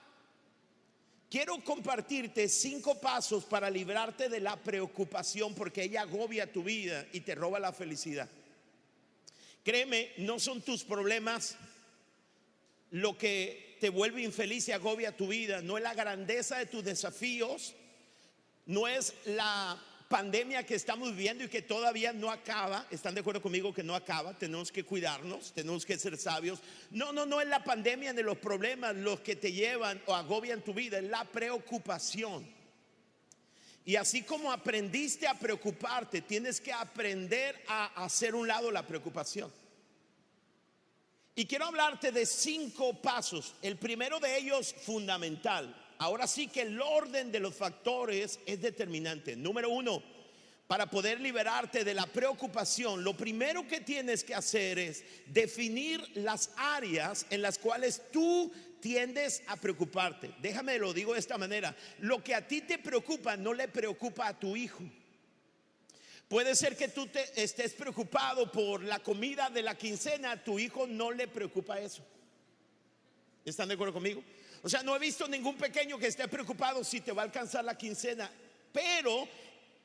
Quiero 1.31 1.62
compartirte 1.62 2.49
cinco 2.49 2.99
pasos 2.99 3.45
para 3.45 3.69
librarte 3.69 4.31
de 4.31 4.40
la 4.40 4.57
preocupación 4.57 5.55
porque 5.55 5.83
ella 5.83 6.02
agobia 6.02 6.50
tu 6.50 6.62
vida 6.62 7.07
y 7.12 7.21
te 7.21 7.35
roba 7.35 7.61
la 7.61 7.73
felicidad. 7.73 8.28
Créeme, 9.62 10.12
no 10.19 10.38
son 10.38 10.62
tus 10.62 10.85
problemas 10.85 11.57
lo 12.93 13.19
que 13.19 13.76
te 13.81 13.90
vuelve 13.90 14.23
infeliz 14.23 14.69
y 14.69 14.73
agobia 14.73 15.14
tu 15.14 15.28
vida, 15.28 15.61
no 15.61 15.76
es 15.76 15.83
la 15.83 15.93
grandeza 15.93 16.57
de 16.57 16.67
tus 16.67 16.83
desafíos, 16.83 17.75
no 18.64 18.88
es 18.88 19.12
la 19.26 19.78
pandemia 20.08 20.64
que 20.64 20.74
estamos 20.74 21.10
viviendo 21.10 21.44
y 21.44 21.48
que 21.48 21.60
todavía 21.60 22.14
no 22.14 22.30
acaba, 22.30 22.86
¿están 22.90 23.14
de 23.14 23.20
acuerdo 23.20 23.42
conmigo 23.42 23.74
que 23.74 23.82
no 23.82 23.94
acaba? 23.94 24.36
Tenemos 24.36 24.72
que 24.72 24.84
cuidarnos, 24.84 25.52
tenemos 25.52 25.84
que 25.84 25.98
ser 25.98 26.16
sabios. 26.16 26.60
No, 26.90 27.12
no, 27.12 27.26
no 27.26 27.40
es 27.40 27.46
la 27.46 27.62
pandemia 27.62 28.14
de 28.14 28.22
los 28.22 28.38
problemas 28.38 28.96
los 28.96 29.20
que 29.20 29.36
te 29.36 29.52
llevan 29.52 30.02
o 30.06 30.14
agobian 30.14 30.62
tu 30.62 30.72
vida, 30.72 30.98
es 30.98 31.04
la 31.04 31.24
preocupación. 31.24 32.46
Y 33.84 33.96
así 33.96 34.22
como 34.22 34.50
aprendiste 34.50 35.26
a 35.26 35.34
preocuparte, 35.34 36.22
tienes 36.22 36.60
que 36.60 36.72
aprender 36.72 37.62
a 37.68 38.04
hacer 38.04 38.34
un 38.34 38.48
lado 38.48 38.70
la 38.70 38.86
preocupación. 38.86 39.52
Y 41.34 41.46
quiero 41.46 41.66
hablarte 41.66 42.12
de 42.12 42.26
cinco 42.26 43.00
pasos. 43.00 43.54
El 43.62 43.76
primero 43.76 44.18
de 44.20 44.38
ellos, 44.38 44.74
fundamental, 44.74 45.74
ahora 45.99 46.26
sí 46.26 46.49
que 46.49 46.62
el 46.62 46.81
orden 46.81 47.31
de 47.31 47.40
los 47.40 47.55
factores 47.55 48.40
es 48.47 48.61
determinante. 48.61 49.37
Número 49.37 49.69
uno, 49.71 50.02
para 50.67 50.90
poder 50.90 51.21
liberarte 51.21 51.83
de 51.83 51.95
la 51.95 52.07
preocupación, 52.07 53.02
lo 53.02 53.17
primero 53.17 53.67
que 53.67 53.81
tienes 53.81 54.23
que 54.23 54.35
hacer 54.35 54.78
es 54.78 55.02
definir 55.26 56.02
las 56.14 56.50
áreas 56.57 57.26
en 57.31 57.43
las 57.43 57.59
cuales 57.59 58.02
tú 58.12 58.52
tiendes 58.81 59.43
a 59.47 59.57
preocuparte. 59.57 60.35
Déjame 60.40 60.78
lo 60.78 60.93
digo 60.93 61.14
de 61.14 61.21
esta 61.21 61.38
manera, 61.38 61.75
lo 62.00 62.23
que 62.23 62.35
a 62.35 62.47
ti 62.47 62.61
te 62.61 62.78
preocupa 62.78 63.37
no 63.37 63.55
le 63.55 63.69
preocupa 63.69 64.28
a 64.28 64.38
tu 64.38 64.57
hijo. 64.57 64.85
Puede 66.28 66.55
ser 66.55 66.76
que 66.76 66.88
tú 66.88 67.07
te 67.07 67.43
estés 67.43 67.73
preocupado 67.73 68.52
por 68.52 68.85
la 68.85 68.99
comida 68.99 69.49
de 69.49 69.62
la 69.62 69.75
quincena, 69.76 70.45
tu 70.45 70.59
hijo 70.59 70.87
no 70.87 71.11
le 71.11 71.26
preocupa 71.26 71.81
eso. 71.81 72.05
¿Están 73.43 73.69
de 73.69 73.75
acuerdo 73.75 73.95
conmigo? 73.95 74.23
O 74.62 74.68
sea, 74.68 74.82
no 74.82 74.96
he 74.96 74.98
visto 74.98 75.28
ningún 75.28 75.56
pequeño 75.56 75.98
que 75.98 76.08
esté 76.08 76.26
preocupado 76.28 76.82
si 76.82 77.00
te 77.00 77.12
va 77.12 77.22
a 77.22 77.24
alcanzar 77.26 77.64
la 77.64 77.78
quincena, 77.78 78.30
pero 78.72 79.28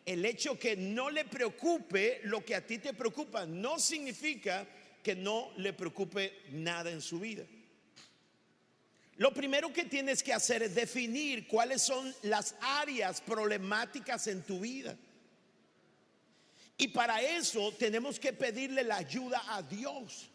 el 0.06 0.26
hecho 0.26 0.58
que 0.58 0.76
no 0.76 1.10
le 1.10 1.26
preocupe 1.26 2.22
lo 2.24 2.44
que 2.44 2.56
a 2.56 2.66
ti 2.66 2.80
te 2.80 2.94
preocupa 2.94 3.46
no 3.46 3.80
significa 3.80 4.68
que 5.02 5.16
no 5.16 5.52
le 5.58 5.74
preocupe 5.74 6.44
nada 6.52 6.90
en 6.92 7.02
su 7.02 7.20
vida. 7.20 7.46
Lo 9.18 9.34
primero 9.34 9.72
que 9.72 9.86
tienes 9.86 10.24
que 10.24 10.34
hacer 10.34 10.64
es 10.64 10.74
definir 10.74 11.48
cuáles 11.48 11.84
son 11.84 12.14
las 12.24 12.56
áreas 12.62 13.22
problemáticas 13.22 14.28
en 14.28 14.42
tu 14.42 14.60
vida. 14.60 14.98
Y 16.78 16.88
para 16.88 17.22
eso 17.22 17.72
tenemos 17.74 18.20
que 18.20 18.34
pedirle 18.34 18.84
la 18.84 18.98
ayuda 18.98 19.44
a 19.48 19.62
Dios. 19.62 20.30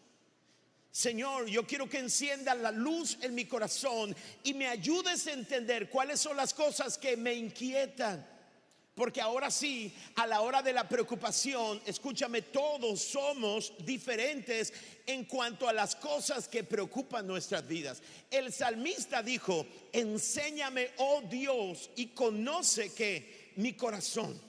Señor, 0.91 1.47
yo 1.47 1.67
quiero 1.67 1.87
que 1.87 1.99
encienda 1.99 2.55
la 2.55 2.71
luz 2.71 3.17
en 3.21 3.35
mi 3.35 3.45
corazón 3.45 4.15
y 4.43 4.53
me 4.53 4.67
ayudes 4.67 5.27
a 5.27 5.33
entender 5.33 5.89
cuáles 5.89 6.19
son 6.19 6.35
las 6.35 6.53
cosas 6.53 6.97
que 6.97 7.15
me 7.15 7.33
inquietan. 7.33 8.25
Porque 8.95 9.21
ahora 9.21 9.49
sí, 9.49 9.93
a 10.15 10.27
la 10.27 10.41
hora 10.41 10.61
de 10.61 10.73
la 10.73 10.89
preocupación, 10.89 11.81
escúchame, 11.85 12.41
todos 12.41 12.99
somos 12.99 13.73
diferentes 13.85 14.73
en 15.05 15.23
cuanto 15.23 15.69
a 15.69 15.73
las 15.73 15.95
cosas 15.95 16.49
que 16.49 16.65
preocupan 16.65 17.25
nuestras 17.25 17.65
vidas. 17.65 18.01
El 18.29 18.51
salmista 18.51 19.23
dijo, 19.23 19.65
enséñame, 19.93 20.89
oh 20.97 21.21
Dios, 21.21 21.91
y 21.95 22.07
conoce 22.07 22.93
que 22.93 23.53
mi 23.55 23.71
corazón. 23.71 24.48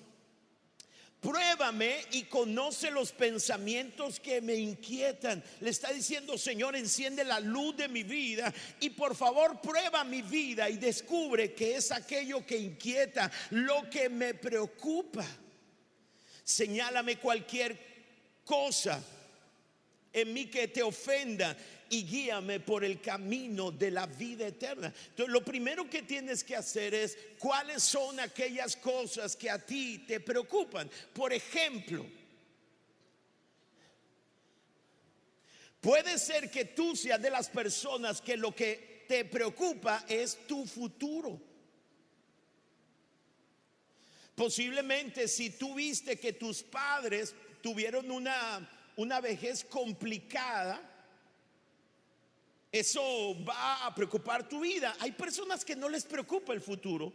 Pruébame 1.20 2.06
y 2.12 2.22
conoce 2.24 2.90
los 2.90 3.12
pensamientos 3.12 4.18
que 4.18 4.40
me 4.40 4.54
inquietan. 4.54 5.44
Le 5.60 5.68
está 5.68 5.92
diciendo, 5.92 6.38
Señor, 6.38 6.76
enciende 6.76 7.24
la 7.24 7.40
luz 7.40 7.76
de 7.76 7.88
mi 7.88 8.02
vida 8.02 8.52
y 8.80 8.90
por 8.90 9.14
favor 9.14 9.60
prueba 9.60 10.02
mi 10.02 10.22
vida 10.22 10.70
y 10.70 10.78
descubre 10.78 11.52
que 11.52 11.76
es 11.76 11.92
aquello 11.92 12.46
que 12.46 12.56
inquieta, 12.56 13.30
lo 13.50 13.90
que 13.90 14.08
me 14.08 14.32
preocupa. 14.32 15.26
Señálame 16.42 17.18
cualquier 17.18 17.78
cosa 18.44 19.02
en 20.12 20.32
mí 20.32 20.46
que 20.46 20.68
te 20.68 20.82
ofenda 20.82 21.56
y 21.88 22.04
guíame 22.04 22.60
por 22.60 22.84
el 22.84 23.00
camino 23.00 23.70
de 23.70 23.90
la 23.90 24.06
vida 24.06 24.46
eterna. 24.46 24.92
Entonces, 25.08 25.32
lo 25.32 25.44
primero 25.44 25.88
que 25.90 26.02
tienes 26.02 26.44
que 26.44 26.56
hacer 26.56 26.94
es 26.94 27.18
cuáles 27.38 27.82
son 27.82 28.20
aquellas 28.20 28.76
cosas 28.76 29.34
que 29.34 29.50
a 29.50 29.58
ti 29.58 30.04
te 30.06 30.20
preocupan. 30.20 30.88
Por 31.12 31.32
ejemplo, 31.32 32.06
puede 35.80 36.18
ser 36.18 36.50
que 36.50 36.66
tú 36.66 36.94
seas 36.94 37.20
de 37.20 37.30
las 37.30 37.48
personas 37.48 38.20
que 38.20 38.36
lo 38.36 38.54
que 38.54 39.04
te 39.08 39.24
preocupa 39.24 40.04
es 40.08 40.46
tu 40.46 40.64
futuro. 40.66 41.40
Posiblemente 44.36 45.28
si 45.28 45.50
tú 45.50 45.74
viste 45.74 46.18
que 46.18 46.32
tus 46.32 46.62
padres 46.62 47.34
tuvieron 47.60 48.10
una, 48.10 48.79
una 49.00 49.18
vejez 49.18 49.64
complicada, 49.64 50.78
eso 52.70 53.02
va 53.48 53.86
a 53.86 53.94
preocupar 53.94 54.46
tu 54.46 54.60
vida. 54.60 54.94
Hay 55.00 55.12
personas 55.12 55.64
que 55.64 55.74
no 55.74 55.88
les 55.88 56.04
preocupa 56.04 56.52
el 56.52 56.60
futuro. 56.60 57.10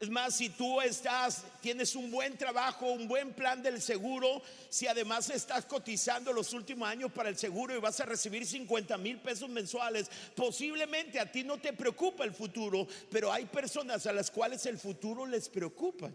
Es 0.00 0.08
más, 0.08 0.36
si 0.36 0.48
tú 0.48 0.80
estás, 0.80 1.44
tienes 1.60 1.94
un 1.94 2.10
buen 2.10 2.38
trabajo, 2.38 2.86
un 2.86 3.06
buen 3.06 3.34
plan 3.34 3.62
del 3.62 3.82
seguro, 3.82 4.40
si 4.70 4.86
además 4.86 5.28
estás 5.28 5.66
cotizando 5.66 6.32
los 6.32 6.54
últimos 6.54 6.88
años 6.88 7.12
para 7.12 7.28
el 7.28 7.36
seguro 7.36 7.76
y 7.76 7.80
vas 7.80 8.00
a 8.00 8.06
recibir 8.06 8.46
50 8.46 8.96
mil 8.96 9.20
pesos 9.20 9.50
mensuales, 9.50 10.10
posiblemente 10.34 11.20
a 11.20 11.30
ti 11.30 11.44
no 11.44 11.58
te 11.58 11.74
preocupa 11.74 12.24
el 12.24 12.32
futuro, 12.32 12.86
pero 13.10 13.30
hay 13.30 13.44
personas 13.44 14.06
a 14.06 14.12
las 14.12 14.30
cuales 14.30 14.64
el 14.64 14.78
futuro 14.78 15.26
les 15.26 15.50
preocupa. 15.50 16.10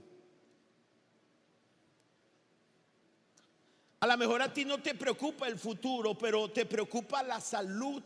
A 4.04 4.06
lo 4.06 4.18
mejor 4.18 4.42
a 4.42 4.54
ti 4.54 4.66
no 4.66 4.82
te 4.82 4.96
preocupa 4.96 5.48
el 5.48 5.58
futuro, 5.58 6.18
pero 6.18 6.52
te 6.52 6.66
preocupa 6.66 7.24
la 7.24 7.40
salud. 7.40 8.04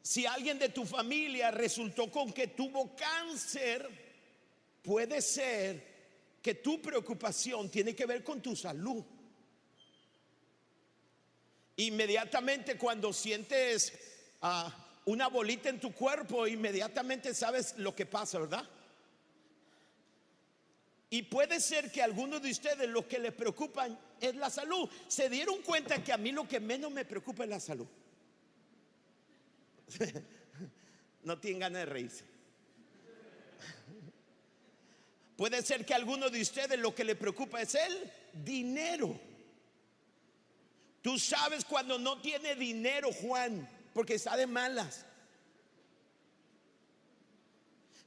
Si 0.00 0.24
alguien 0.24 0.58
de 0.58 0.70
tu 0.70 0.86
familia 0.86 1.50
resultó 1.50 2.10
con 2.10 2.32
que 2.32 2.46
tuvo 2.46 2.96
cáncer, 2.96 3.86
puede 4.82 5.20
ser 5.20 6.38
que 6.40 6.54
tu 6.54 6.80
preocupación 6.80 7.68
tiene 7.68 7.94
que 7.94 8.06
ver 8.06 8.24
con 8.24 8.40
tu 8.40 8.56
salud. 8.56 9.04
Inmediatamente 11.76 12.78
cuando 12.78 13.12
sientes 13.12 13.92
ah, 14.40 14.74
una 15.04 15.28
bolita 15.28 15.68
en 15.68 15.80
tu 15.80 15.92
cuerpo, 15.92 16.46
inmediatamente 16.46 17.34
sabes 17.34 17.74
lo 17.76 17.94
que 17.94 18.06
pasa, 18.06 18.38
¿verdad? 18.38 18.66
Y 21.10 21.22
puede 21.22 21.60
ser 21.60 21.90
que 21.90 22.02
algunos 22.02 22.42
de 22.42 22.50
ustedes 22.50 22.88
lo 22.88 23.08
que 23.08 23.18
le 23.18 23.32
preocupan 23.32 23.98
es 24.20 24.34
la 24.34 24.50
salud. 24.50 24.88
Se 25.08 25.30
dieron 25.30 25.62
cuenta 25.62 26.02
que 26.04 26.12
a 26.12 26.18
mí 26.18 26.32
lo 26.32 26.46
que 26.46 26.60
menos 26.60 26.92
me 26.92 27.04
preocupa 27.04 27.44
es 27.44 27.50
la 27.50 27.60
salud. 27.60 27.86
no 31.24 31.38
tienen 31.38 31.60
ganas 31.60 31.80
de 31.80 31.86
reírse. 31.86 32.24
Puede 35.36 35.62
ser 35.62 35.86
que 35.86 35.94
a 35.94 35.96
alguno 35.96 36.28
de 36.28 36.42
ustedes 36.42 36.78
lo 36.78 36.94
que 36.94 37.04
le 37.04 37.14
preocupa 37.14 37.62
es 37.62 37.74
el 37.74 38.12
dinero. 38.32 39.18
Tú 41.00 41.18
sabes 41.18 41.64
cuando 41.64 41.98
no 41.98 42.20
tiene 42.20 42.54
dinero, 42.54 43.12
Juan, 43.12 43.66
porque 43.94 44.14
está 44.14 44.36
de 44.36 44.46
malas. 44.46 45.06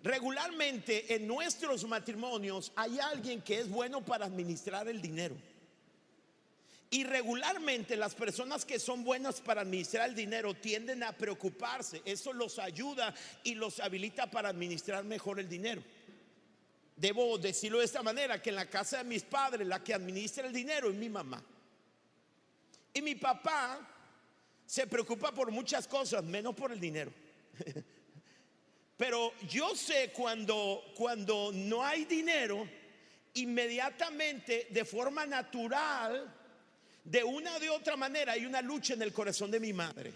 Regularmente 0.03 1.13
en 1.13 1.27
nuestros 1.27 1.83
matrimonios 1.83 2.71
hay 2.75 2.99
alguien 2.99 3.41
que 3.41 3.59
es 3.59 3.69
bueno 3.69 4.03
para 4.03 4.25
administrar 4.25 4.87
el 4.87 5.01
dinero. 5.01 5.35
Y 6.89 7.03
regularmente 7.03 7.95
las 7.95 8.15
personas 8.15 8.65
que 8.65 8.79
son 8.79 9.03
buenas 9.03 9.39
para 9.39 9.61
administrar 9.61 10.09
el 10.09 10.15
dinero 10.15 10.53
tienden 10.55 11.03
a 11.03 11.13
preocuparse. 11.13 12.01
Eso 12.03 12.33
los 12.33 12.59
ayuda 12.59 13.13
y 13.43 13.55
los 13.55 13.79
habilita 13.79 14.29
para 14.29 14.49
administrar 14.49 15.03
mejor 15.05 15.39
el 15.39 15.47
dinero. 15.47 15.83
Debo 16.97 17.37
decirlo 17.37 17.79
de 17.79 17.85
esta 17.85 18.03
manera, 18.03 18.41
que 18.41 18.49
en 18.49 18.57
la 18.57 18.69
casa 18.69 18.97
de 18.97 19.03
mis 19.05 19.23
padres 19.23 19.65
la 19.65 19.83
que 19.83 19.93
administra 19.93 20.45
el 20.45 20.53
dinero 20.53 20.89
es 20.89 20.95
mi 20.95 21.09
mamá. 21.09 21.41
Y 22.93 23.01
mi 23.01 23.15
papá 23.15 23.87
se 24.65 24.85
preocupa 24.85 25.31
por 25.31 25.49
muchas 25.51 25.87
cosas, 25.87 26.23
menos 26.23 26.55
por 26.55 26.71
el 26.71 26.79
dinero. 26.79 27.13
Pero 29.01 29.33
yo 29.49 29.75
sé 29.75 30.11
cuando, 30.13 30.93
cuando 30.95 31.49
no 31.51 31.83
hay 31.83 32.05
dinero, 32.05 32.69
inmediatamente, 33.33 34.67
de 34.69 34.85
forma 34.85 35.25
natural, 35.25 36.31
de 37.03 37.23
una 37.23 37.55
o 37.55 37.59
de 37.59 37.71
otra 37.71 37.97
manera, 37.97 38.33
hay 38.33 38.45
una 38.45 38.61
lucha 38.61 38.93
en 38.93 39.01
el 39.01 39.11
corazón 39.11 39.49
de 39.49 39.59
mi 39.59 39.73
madre. 39.73 40.13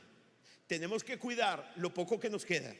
Tenemos 0.67 1.03
que 1.03 1.17
cuidar 1.17 1.73
lo 1.77 1.91
poco 1.95 2.19
que 2.19 2.29
nos 2.29 2.45
queda. 2.45 2.75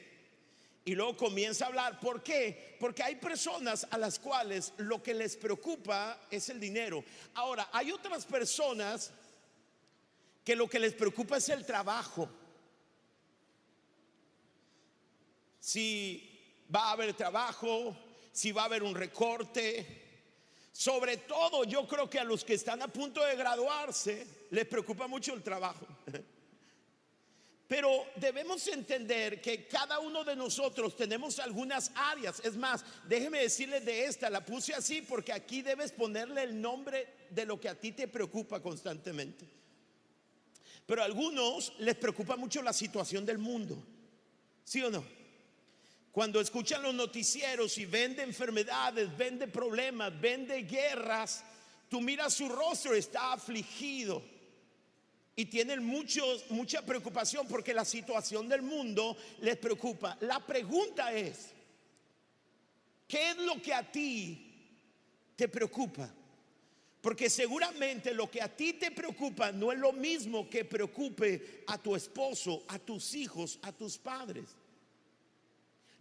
Y 0.86 0.94
luego 0.94 1.18
comienza 1.18 1.66
a 1.66 1.70
hablar. 1.70 2.00
¿Por 2.00 2.22
qué? 2.22 2.78
Porque 2.80 3.02
hay 3.02 3.16
personas 3.16 3.88
a 3.90 3.98
las 3.98 4.20
cuales 4.20 4.74
lo 4.78 5.02
que 5.02 5.16
les 5.16 5.36
preocupa 5.36 6.28
es 6.30 6.50
el 6.50 6.60
dinero. 6.60 7.04
Ahora, 7.34 7.70
hay 7.74 7.92
otras 7.92 8.28
personas 8.28 9.10
que 10.44 10.56
lo 10.56 10.70
que 10.70 10.78
les 10.78 10.94
preocupa 10.94 11.38
es 11.38 11.50
el 11.50 11.66
trabajo 11.66 12.30
si 15.66 16.22
va 16.74 16.90
a 16.90 16.92
haber 16.92 17.16
trabajo, 17.16 17.98
si 18.32 18.52
va 18.52 18.62
a 18.62 18.66
haber 18.66 18.84
un 18.84 18.94
recorte. 18.94 20.04
Sobre 20.72 21.18
todo 21.18 21.64
yo 21.64 21.88
creo 21.88 22.08
que 22.08 22.20
a 22.20 22.24
los 22.24 22.44
que 22.44 22.54
están 22.54 22.84
a 22.84 22.88
punto 22.88 23.24
de 23.26 23.36
graduarse 23.36 24.28
les 24.52 24.68
preocupa 24.68 25.08
mucho 25.08 25.34
el 25.34 25.42
trabajo. 25.42 25.88
Pero 27.68 28.06
debemos 28.18 28.68
entender 28.68 29.42
que 29.42 29.68
cada 29.68 29.98
uno 29.98 30.24
de 30.24 30.36
nosotros 30.36 30.96
tenemos 30.96 31.40
algunas 31.40 31.92
áreas. 31.96 32.40
Es 32.46 32.56
más, 32.56 32.86
déjeme 33.08 33.40
decirle 33.40 33.82
de 33.82 34.06
esta, 34.06 34.30
la 34.30 34.46
puse 34.46 34.76
así 34.76 35.02
porque 35.02 35.34
aquí 35.34 35.64
debes 35.64 35.92
ponerle 35.92 36.44
el 36.44 36.62
nombre 36.62 37.08
de 37.32 37.44
lo 37.44 37.60
que 37.60 37.70
a 37.70 37.80
ti 37.80 37.92
te 37.92 38.08
preocupa 38.08 38.62
constantemente. 38.62 39.48
Pero 40.86 41.02
a 41.02 41.06
algunos 41.06 41.74
les 41.80 41.96
preocupa 41.96 42.36
mucho 42.36 42.62
la 42.62 42.72
situación 42.72 43.26
del 43.26 43.40
mundo. 43.40 43.84
¿Sí 44.64 44.84
o 44.84 44.92
no? 44.92 45.25
Cuando 46.16 46.40
escuchan 46.40 46.82
los 46.82 46.96
noticieros 46.96 47.78
y 47.78 47.86
ven 47.86 48.16
de 48.16 48.24
enfermedades, 48.24 49.18
ven 49.18 49.38
de 49.38 49.50
problemas, 49.50 50.18
ven 50.22 50.48
de 50.48 50.64
guerras, 50.64 51.44
tú 51.90 52.00
miras 52.00 52.34
su 52.34 52.48
rostro, 52.48 52.94
está 52.96 53.34
afligido. 53.34 54.24
Y 55.36 55.44
tienen 55.48 55.84
muchos, 55.84 56.50
mucha 56.52 56.84
preocupación 56.84 57.46
porque 57.50 57.74
la 57.74 57.84
situación 57.84 58.48
del 58.48 58.62
mundo 58.62 59.18
les 59.42 59.58
preocupa. 59.58 60.18
La 60.22 60.40
pregunta 60.40 61.12
es, 61.12 61.50
¿qué 63.10 63.32
es 63.32 63.38
lo 63.40 63.62
que 63.62 63.74
a 63.74 63.92
ti 63.92 64.54
te 65.36 65.50
preocupa? 65.50 66.10
Porque 67.02 67.30
seguramente 67.30 68.14
lo 68.14 68.32
que 68.32 68.42
a 68.42 68.48
ti 68.48 68.72
te 68.72 68.92
preocupa 68.92 69.52
no 69.52 69.70
es 69.70 69.80
lo 69.80 69.92
mismo 69.92 70.50
que 70.50 70.64
preocupe 70.64 71.66
a 71.68 71.78
tu 71.78 71.94
esposo, 71.94 72.64
a 72.70 72.80
tus 72.80 73.14
hijos, 73.16 73.60
a 73.64 73.74
tus 73.74 73.98
padres. 73.98 74.56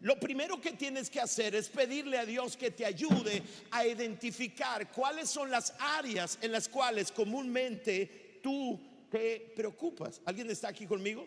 Lo 0.05 0.21
primero 0.21 0.61
que 0.61 0.73
tienes 0.73 1.09
que 1.09 1.19
hacer 1.19 1.55
es 1.55 1.71
pedirle 1.71 2.19
a 2.19 2.27
Dios 2.27 2.59
que 2.59 2.71
te 2.71 2.85
ayude 2.85 3.43
a 3.71 3.87
identificar 3.87 4.93
cuáles 4.93 5.31
son 5.31 5.51
las 5.51 5.73
áreas 5.79 6.39
en 6.43 6.53
las 6.53 6.69
cuales 6.69 7.11
comúnmente 7.11 8.39
tú 8.43 8.79
te 9.11 9.55
preocupas. 9.57 10.21
¿Alguien 10.27 10.51
está 10.51 10.69
aquí 10.69 10.85
conmigo? 10.85 11.27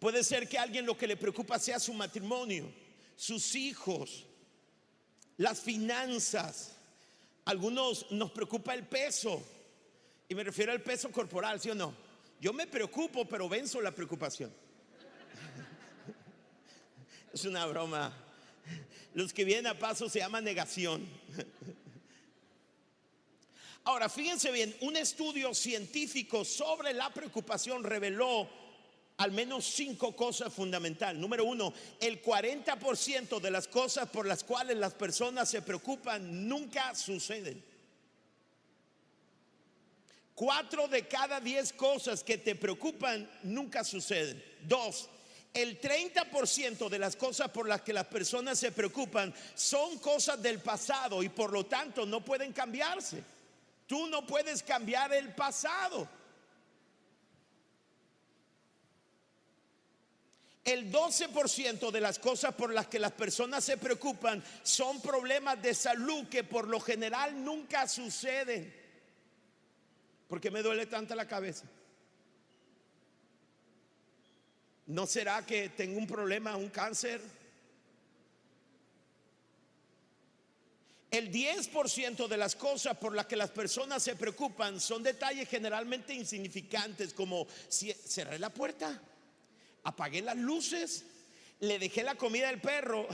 Puede 0.00 0.24
ser 0.24 0.48
que 0.48 0.58
a 0.58 0.62
alguien 0.62 0.84
lo 0.84 0.98
que 0.98 1.06
le 1.06 1.16
preocupa 1.16 1.60
sea 1.60 1.78
su 1.78 1.94
matrimonio, 1.94 2.68
sus 3.14 3.54
hijos, 3.54 4.26
las 5.36 5.60
finanzas. 5.60 6.72
Algunos 7.44 8.10
nos 8.10 8.32
preocupa 8.32 8.74
el 8.74 8.84
peso. 8.88 9.40
Y 10.28 10.34
me 10.34 10.42
refiero 10.42 10.72
al 10.72 10.82
peso 10.82 11.12
corporal, 11.12 11.60
¿sí 11.60 11.70
o 11.70 11.76
no? 11.76 11.94
Yo 12.40 12.52
me 12.52 12.66
preocupo, 12.66 13.24
pero 13.26 13.48
venzo 13.48 13.80
la 13.80 13.92
preocupación. 13.92 14.52
Es 17.32 17.44
una 17.46 17.64
broma. 17.66 18.12
Los 19.14 19.32
que 19.32 19.44
vienen 19.44 19.66
a 19.66 19.78
paso 19.78 20.08
se 20.08 20.18
llama 20.18 20.40
negación. 20.40 21.06
Ahora, 23.84 24.08
fíjense 24.08 24.52
bien, 24.52 24.76
un 24.82 24.96
estudio 24.96 25.54
científico 25.54 26.44
sobre 26.44 26.92
la 26.92 27.10
preocupación 27.10 27.82
reveló 27.82 28.48
al 29.16 29.32
menos 29.32 29.64
cinco 29.64 30.14
cosas 30.14 30.52
fundamentales. 30.52 31.20
Número 31.20 31.44
uno, 31.44 31.72
el 32.00 32.22
40% 32.22 33.40
de 33.40 33.50
las 33.50 33.66
cosas 33.66 34.08
por 34.08 34.26
las 34.26 34.44
cuales 34.44 34.76
las 34.76 34.94
personas 34.94 35.48
se 35.48 35.62
preocupan 35.62 36.48
nunca 36.48 36.94
suceden. 36.94 37.62
Cuatro 40.34 40.86
de 40.86 41.06
cada 41.08 41.40
diez 41.40 41.72
cosas 41.72 42.22
que 42.22 42.38
te 42.38 42.54
preocupan 42.54 43.28
nunca 43.42 43.84
suceden. 43.84 44.42
Dos, 44.62 45.08
el 45.54 45.80
30% 45.80 46.88
de 46.88 46.98
las 46.98 47.16
cosas 47.16 47.50
por 47.50 47.68
las 47.68 47.82
que 47.82 47.92
las 47.92 48.06
personas 48.06 48.58
se 48.58 48.72
preocupan 48.72 49.34
son 49.54 49.98
cosas 49.98 50.40
del 50.40 50.60
pasado 50.60 51.22
y 51.22 51.28
por 51.28 51.52
lo 51.52 51.66
tanto 51.66 52.06
no 52.06 52.24
pueden 52.24 52.52
cambiarse. 52.52 53.22
Tú 53.86 54.06
no 54.06 54.26
puedes 54.26 54.62
cambiar 54.62 55.12
el 55.12 55.34
pasado. 55.34 56.08
El 60.64 60.90
12% 60.92 61.90
de 61.90 62.00
las 62.00 62.18
cosas 62.18 62.54
por 62.54 62.72
las 62.72 62.86
que 62.86 63.00
las 63.00 63.12
personas 63.12 63.64
se 63.64 63.76
preocupan 63.76 64.42
son 64.62 65.02
problemas 65.02 65.60
de 65.60 65.74
salud 65.74 66.28
que 66.28 66.44
por 66.44 66.68
lo 66.68 66.80
general 66.80 67.44
nunca 67.44 67.86
suceden. 67.88 68.72
¿Por 70.28 70.40
qué 70.40 70.50
me 70.50 70.62
duele 70.62 70.86
tanta 70.86 71.14
la 71.14 71.26
cabeza? 71.26 71.66
¿No 74.92 75.06
será 75.06 75.46
que 75.46 75.70
tengo 75.70 75.96
un 75.96 76.06
problema, 76.06 76.54
un 76.54 76.68
cáncer? 76.68 77.18
El 81.10 81.32
10% 81.32 82.28
de 82.28 82.36
las 82.36 82.54
cosas 82.54 82.98
por 82.98 83.14
las 83.16 83.24
que 83.24 83.34
las 83.34 83.50
personas 83.50 84.02
se 84.02 84.16
preocupan 84.16 84.78
son 84.78 85.02
detalles 85.02 85.48
generalmente 85.48 86.12
insignificantes 86.12 87.14
como 87.14 87.46
cerré 87.70 88.38
la 88.38 88.50
puerta, 88.50 89.00
apagué 89.84 90.20
las 90.20 90.36
luces, 90.36 91.06
le 91.60 91.78
dejé 91.78 92.02
la 92.02 92.16
comida 92.16 92.50
al 92.50 92.60
perro 92.60 93.08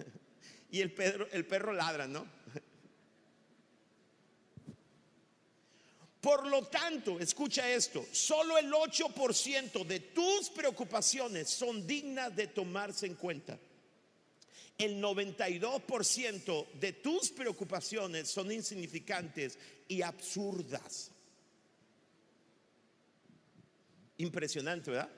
y 0.70 0.80
el 0.80 0.90
perro, 0.90 1.28
el 1.32 1.44
perro 1.44 1.74
ladra, 1.74 2.06
¿no? 2.06 2.26
Por 6.24 6.46
lo 6.46 6.62
tanto, 6.68 7.20
escucha 7.20 7.70
esto, 7.70 8.06
solo 8.10 8.56
el 8.56 8.72
8% 8.72 9.84
de 9.84 10.00
tus 10.00 10.48
preocupaciones 10.48 11.50
son 11.50 11.86
dignas 11.86 12.34
de 12.34 12.46
tomarse 12.46 13.04
en 13.04 13.14
cuenta. 13.14 13.58
El 14.78 15.02
92% 15.02 16.72
de 16.80 16.92
tus 16.94 17.28
preocupaciones 17.28 18.30
son 18.30 18.50
insignificantes 18.50 19.58
y 19.86 20.00
absurdas. 20.00 21.10
Impresionante, 24.16 24.92
¿verdad? 24.92 25.10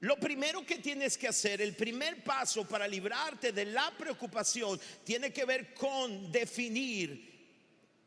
Lo 0.00 0.16
primero 0.16 0.64
que 0.64 0.78
tienes 0.78 1.18
que 1.18 1.28
hacer, 1.28 1.60
el 1.60 1.76
primer 1.76 2.24
paso 2.24 2.66
para 2.66 2.88
librarte 2.88 3.52
de 3.52 3.66
la 3.66 3.92
preocupación, 3.98 4.80
tiene 5.04 5.30
que 5.30 5.44
ver 5.44 5.74
con 5.74 6.32
definir 6.32 7.33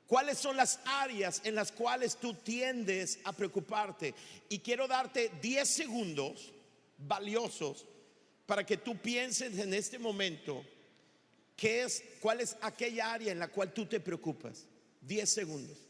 cuáles 0.07 0.37
son 0.37 0.57
las 0.57 0.79
áreas 0.85 1.41
en 1.43 1.55
las 1.55 1.71
cuales 1.71 2.17
tú 2.17 2.33
tiendes 2.33 3.19
a 3.23 3.33
preocuparte. 3.33 4.13
Y 4.49 4.59
quiero 4.59 4.87
darte 4.87 5.31
10 5.41 5.67
segundos 5.67 6.51
valiosos 6.97 7.85
para 8.45 8.65
que 8.65 8.77
tú 8.77 8.97
pienses 8.97 9.57
en 9.59 9.73
este 9.73 9.99
momento 9.99 10.63
qué 11.55 11.83
es, 11.83 12.03
cuál 12.21 12.41
es 12.41 12.55
aquella 12.61 13.13
área 13.13 13.31
en 13.31 13.39
la 13.39 13.49
cual 13.49 13.73
tú 13.73 13.85
te 13.85 13.99
preocupas. 13.99 14.65
10 15.01 15.29
segundos. 15.29 15.86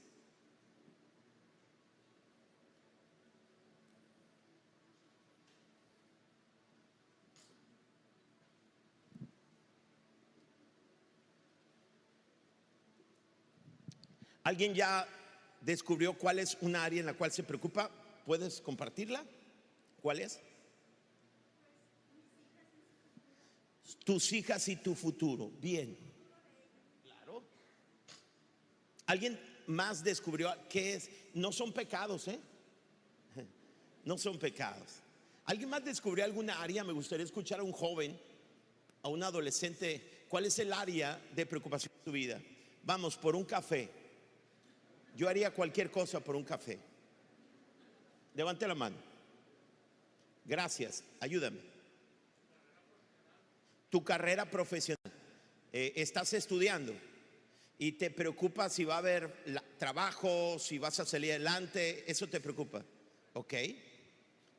¿Alguien 14.48 14.74
ya 14.74 15.06
descubrió 15.60 16.18
cuál 16.18 16.40
es 16.40 16.58
un 16.62 16.74
área 16.74 17.02
en 17.02 17.06
la 17.06 17.14
cual 17.14 17.34
se 17.34 17.44
preocupa? 17.44 17.92
¿Puedes 18.26 18.62
compartirla? 18.62 19.26
¿Cuál 20.02 20.22
es? 20.22 20.40
Tus 24.06 24.32
hijas 24.32 24.66
y 24.70 24.78
tu 24.78 24.96
futuro. 24.96 25.52
Bien. 25.60 25.98
Claro. 27.04 27.44
¿Alguien 29.08 29.38
más 29.66 30.02
descubrió 30.02 30.56
qué 30.70 30.94
es? 30.94 31.10
No 31.34 31.52
son 31.52 31.74
pecados, 31.74 32.30
¿eh? 32.30 32.40
No 34.06 34.18
son 34.18 34.40
pecados. 34.40 35.02
¿Alguien 35.44 35.70
más 35.70 35.84
descubrió 35.84 36.24
alguna 36.24 36.62
área? 36.62 36.86
Me 36.86 36.94
gustaría 36.94 37.26
escuchar 37.26 37.60
a 37.60 37.64
un 37.64 37.74
joven, 37.74 38.18
a 39.02 39.10
un 39.10 39.22
adolescente, 39.24 40.24
cuál 40.30 40.46
es 40.46 40.58
el 40.60 40.72
área 40.72 41.22
de 41.36 41.46
preocupación 41.46 41.92
de 41.98 42.04
tu 42.06 42.14
vida. 42.14 42.42
Vamos, 42.84 43.18
por 43.18 43.36
un 43.36 43.44
café. 43.44 43.97
Yo 45.18 45.28
haría 45.28 45.50
cualquier 45.50 45.90
cosa 45.90 46.20
por 46.20 46.36
un 46.36 46.44
café. 46.44 46.78
Levante 48.36 48.68
la 48.68 48.76
mano. 48.76 48.96
Gracias, 50.46 51.04
ayúdame. 51.20 51.60
Tu 53.90 54.04
carrera 54.04 54.46
profesional. 54.46 55.12
Eh, 55.74 55.94
estás 55.96 56.34
estudiando 56.34 56.94
y 57.80 57.94
te 57.94 58.12
preocupa 58.12 58.70
si 58.70 58.86
va 58.86 58.96
a 58.96 59.00
haber 59.00 59.44
trabajo, 59.80 60.60
si 60.60 60.78
vas 60.78 61.00
a 61.00 61.06
salir 61.06 61.32
adelante. 61.32 62.04
Eso 62.06 62.28
te 62.28 62.40
preocupa. 62.40 62.86
¿Ok? 63.34 63.56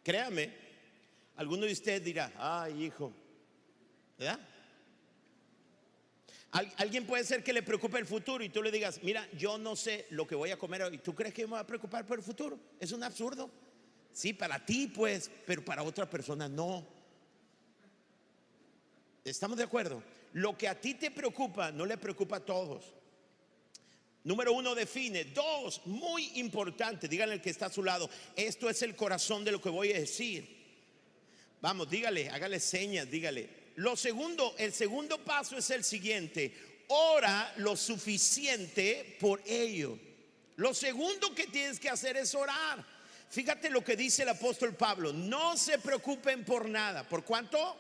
Créame, 0.02 0.50
alguno 1.36 1.66
de 1.66 1.72
ustedes 1.72 2.02
dirá, 2.02 2.32
ay 2.36 2.86
hijo, 2.86 3.12
¿verdad? 4.18 4.40
Alguien 6.50 7.06
puede 7.06 7.24
ser 7.24 7.44
que 7.44 7.52
le 7.52 7.62
preocupe 7.62 7.98
el 7.98 8.06
futuro 8.06 8.42
y 8.42 8.48
tú 8.48 8.62
le 8.62 8.70
digas, 8.70 9.00
mira, 9.02 9.28
yo 9.36 9.58
no 9.58 9.76
sé 9.76 10.06
lo 10.10 10.26
que 10.26 10.34
voy 10.34 10.50
a 10.50 10.58
comer 10.58 10.82
hoy. 10.82 10.98
¿Tú 10.98 11.14
crees 11.14 11.34
que 11.34 11.42
me 11.42 11.50
voy 11.50 11.60
a 11.60 11.66
preocupar 11.66 12.06
por 12.06 12.18
el 12.18 12.24
futuro? 12.24 12.58
Es 12.80 12.92
un 12.92 13.02
absurdo. 13.02 13.50
Sí, 14.12 14.32
para 14.32 14.64
ti 14.64 14.86
pues, 14.86 15.30
pero 15.46 15.64
para 15.64 15.82
otra 15.82 16.08
persona 16.08 16.48
no. 16.48 16.86
¿Estamos 19.24 19.58
de 19.58 19.64
acuerdo? 19.64 20.02
Lo 20.32 20.56
que 20.56 20.68
a 20.68 20.80
ti 20.80 20.94
te 20.94 21.10
preocupa 21.10 21.70
no 21.70 21.84
le 21.84 21.98
preocupa 21.98 22.36
a 22.36 22.44
todos. 22.44 22.94
Número 24.24 24.52
uno, 24.52 24.74
define. 24.74 25.24
Dos, 25.24 25.82
muy 25.86 26.32
importante, 26.38 27.08
díganle 27.08 27.34
al 27.34 27.42
que 27.42 27.50
está 27.50 27.66
a 27.66 27.70
su 27.70 27.82
lado, 27.82 28.08
esto 28.36 28.68
es 28.68 28.82
el 28.82 28.96
corazón 28.96 29.44
de 29.44 29.52
lo 29.52 29.60
que 29.60 29.68
voy 29.68 29.92
a 29.92 30.00
decir. 30.00 30.56
Vamos, 31.60 31.90
dígale, 31.90 32.28
hágale 32.30 32.60
señas, 32.60 33.10
dígale, 33.10 33.48
lo 33.78 33.94
segundo, 33.96 34.56
el 34.58 34.72
segundo 34.72 35.18
paso 35.18 35.56
es 35.56 35.70
el 35.70 35.84
siguiente. 35.84 36.52
Ora 36.88 37.52
lo 37.58 37.76
suficiente 37.76 39.16
por 39.20 39.40
ello. 39.46 39.96
Lo 40.56 40.74
segundo 40.74 41.32
que 41.32 41.46
tienes 41.46 41.78
que 41.78 41.88
hacer 41.88 42.16
es 42.16 42.34
orar. 42.34 42.84
Fíjate 43.30 43.70
lo 43.70 43.84
que 43.84 43.94
dice 43.94 44.24
el 44.24 44.30
apóstol 44.30 44.74
Pablo. 44.74 45.12
No 45.12 45.56
se 45.56 45.78
preocupen 45.78 46.44
por 46.44 46.68
nada. 46.68 47.08
¿Por 47.08 47.22
cuánto? 47.22 47.76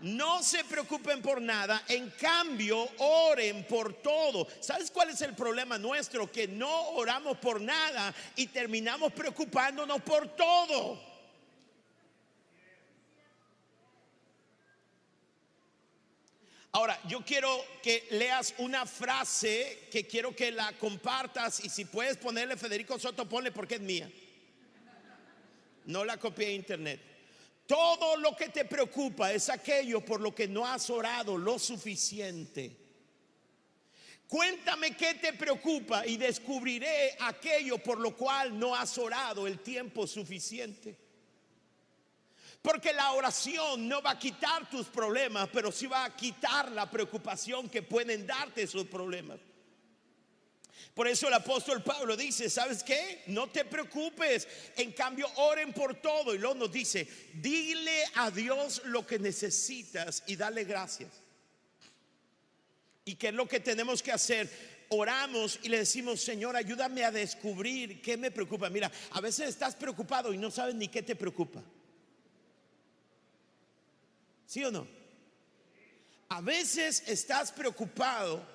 No 0.00 0.42
se 0.42 0.62
preocupen 0.64 1.22
por 1.22 1.40
nada, 1.40 1.84
en 1.88 2.10
cambio 2.10 2.86
oren 2.98 3.64
por 3.66 3.94
todo. 4.02 4.46
¿Sabes 4.60 4.90
cuál 4.90 5.08
es 5.08 5.22
el 5.22 5.34
problema 5.34 5.78
nuestro? 5.78 6.30
Que 6.30 6.46
no 6.46 6.88
oramos 6.90 7.38
por 7.38 7.62
nada 7.62 8.12
y 8.36 8.48
terminamos 8.48 9.12
preocupándonos 9.14 10.02
por 10.02 10.36
todo. 10.36 11.11
Ahora, 16.74 16.98
yo 17.06 17.22
quiero 17.22 17.62
que 17.82 18.06
leas 18.12 18.54
una 18.56 18.86
frase 18.86 19.88
que 19.90 20.06
quiero 20.06 20.34
que 20.34 20.50
la 20.50 20.72
compartas 20.78 21.62
y 21.62 21.68
si 21.68 21.84
puedes 21.84 22.16
ponerle 22.16 22.56
Federico 22.56 22.98
Soto, 22.98 23.28
ponle 23.28 23.52
porque 23.52 23.74
es 23.74 23.80
mía. 23.82 24.10
No 25.84 26.02
la 26.02 26.16
copié 26.16 26.46
de 26.46 26.54
internet. 26.54 27.00
Todo 27.66 28.16
lo 28.16 28.34
que 28.34 28.48
te 28.48 28.64
preocupa 28.64 29.32
es 29.32 29.50
aquello 29.50 30.02
por 30.02 30.22
lo 30.22 30.34
que 30.34 30.48
no 30.48 30.66
has 30.66 30.88
orado 30.88 31.36
lo 31.36 31.58
suficiente. 31.58 32.74
Cuéntame 34.26 34.96
qué 34.96 35.12
te 35.14 35.34
preocupa 35.34 36.06
y 36.06 36.16
descubriré 36.16 37.18
aquello 37.20 37.76
por 37.76 38.00
lo 38.00 38.16
cual 38.16 38.58
no 38.58 38.74
has 38.74 38.96
orado 38.96 39.46
el 39.46 39.58
tiempo 39.58 40.06
suficiente. 40.06 41.01
Porque 42.62 42.92
la 42.92 43.12
oración 43.12 43.88
no 43.88 44.00
va 44.00 44.12
a 44.12 44.18
quitar 44.18 44.70
tus 44.70 44.86
problemas, 44.86 45.48
pero 45.52 45.72
sí 45.72 45.88
va 45.88 46.04
a 46.04 46.16
quitar 46.16 46.70
la 46.70 46.88
preocupación 46.88 47.68
que 47.68 47.82
pueden 47.82 48.24
darte 48.24 48.62
esos 48.62 48.86
problemas. 48.86 49.40
Por 50.94 51.08
eso 51.08 51.26
el 51.26 51.34
apóstol 51.34 51.82
Pablo 51.82 52.16
dice, 52.16 52.48
¿sabes 52.48 52.84
qué? 52.84 53.22
No 53.26 53.48
te 53.48 53.64
preocupes, 53.64 54.46
en 54.76 54.92
cambio 54.92 55.26
oren 55.36 55.72
por 55.72 56.00
todo. 56.00 56.34
Y 56.34 56.38
luego 56.38 56.54
nos 56.54 56.72
dice, 56.72 57.08
dile 57.34 58.04
a 58.14 58.30
Dios 58.30 58.82
lo 58.84 59.04
que 59.04 59.18
necesitas 59.18 60.22
y 60.26 60.36
dale 60.36 60.64
gracias. 60.64 61.10
¿Y 63.04 63.16
qué 63.16 63.28
es 63.28 63.34
lo 63.34 63.48
que 63.48 63.58
tenemos 63.58 64.02
que 64.02 64.12
hacer? 64.12 64.48
Oramos 64.90 65.58
y 65.62 65.68
le 65.68 65.78
decimos, 65.78 66.20
Señor, 66.20 66.54
ayúdame 66.54 67.04
a 67.04 67.10
descubrir 67.10 68.02
qué 68.02 68.16
me 68.16 68.30
preocupa. 68.30 68.68
Mira, 68.68 68.92
a 69.10 69.20
veces 69.20 69.48
estás 69.48 69.74
preocupado 69.74 70.32
y 70.32 70.38
no 70.38 70.50
sabes 70.50 70.74
ni 70.74 70.88
qué 70.88 71.02
te 71.02 71.16
preocupa. 71.16 71.64
¿Sí 74.52 74.62
o 74.62 74.70
no? 74.70 74.86
A 76.28 76.42
veces 76.42 77.04
estás 77.06 77.50
preocupado 77.50 78.46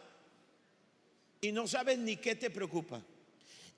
y 1.41 1.51
no 1.51 1.67
sabes 1.67 1.97
ni 1.97 2.17
qué 2.17 2.35
te 2.35 2.51
preocupa. 2.51 3.01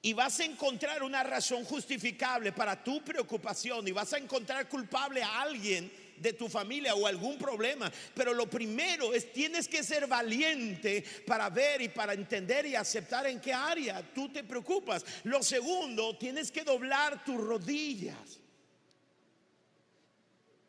Y 0.01 0.11
vas 0.11 0.37
a 0.41 0.43
encontrar 0.43 1.01
una 1.01 1.23
razón 1.23 1.63
justificable 1.63 2.51
para 2.51 2.83
tu 2.83 3.01
preocupación 3.05 3.87
y 3.87 3.93
vas 3.93 4.11
a 4.11 4.17
encontrar 4.17 4.67
culpable 4.67 5.23
a 5.23 5.43
alguien 5.43 5.89
de 6.17 6.33
tu 6.33 6.49
familia 6.49 6.93
o 6.93 7.07
algún 7.07 7.37
problema. 7.37 7.89
Pero 8.13 8.33
lo 8.33 8.49
primero 8.49 9.13
es 9.13 9.31
tienes 9.31 9.69
que 9.69 9.81
ser 9.81 10.05
valiente 10.05 11.05
para 11.25 11.49
ver 11.49 11.81
y 11.83 11.87
para 11.87 12.11
entender 12.11 12.65
y 12.65 12.75
aceptar 12.75 13.27
en 13.27 13.39
qué 13.39 13.53
área 13.53 14.03
tú 14.13 14.27
te 14.27 14.43
preocupas. 14.43 15.05
Lo 15.23 15.41
segundo, 15.41 16.17
tienes 16.17 16.51
que 16.51 16.65
doblar 16.65 17.23
tus 17.23 17.37
rodillas. 17.37 18.39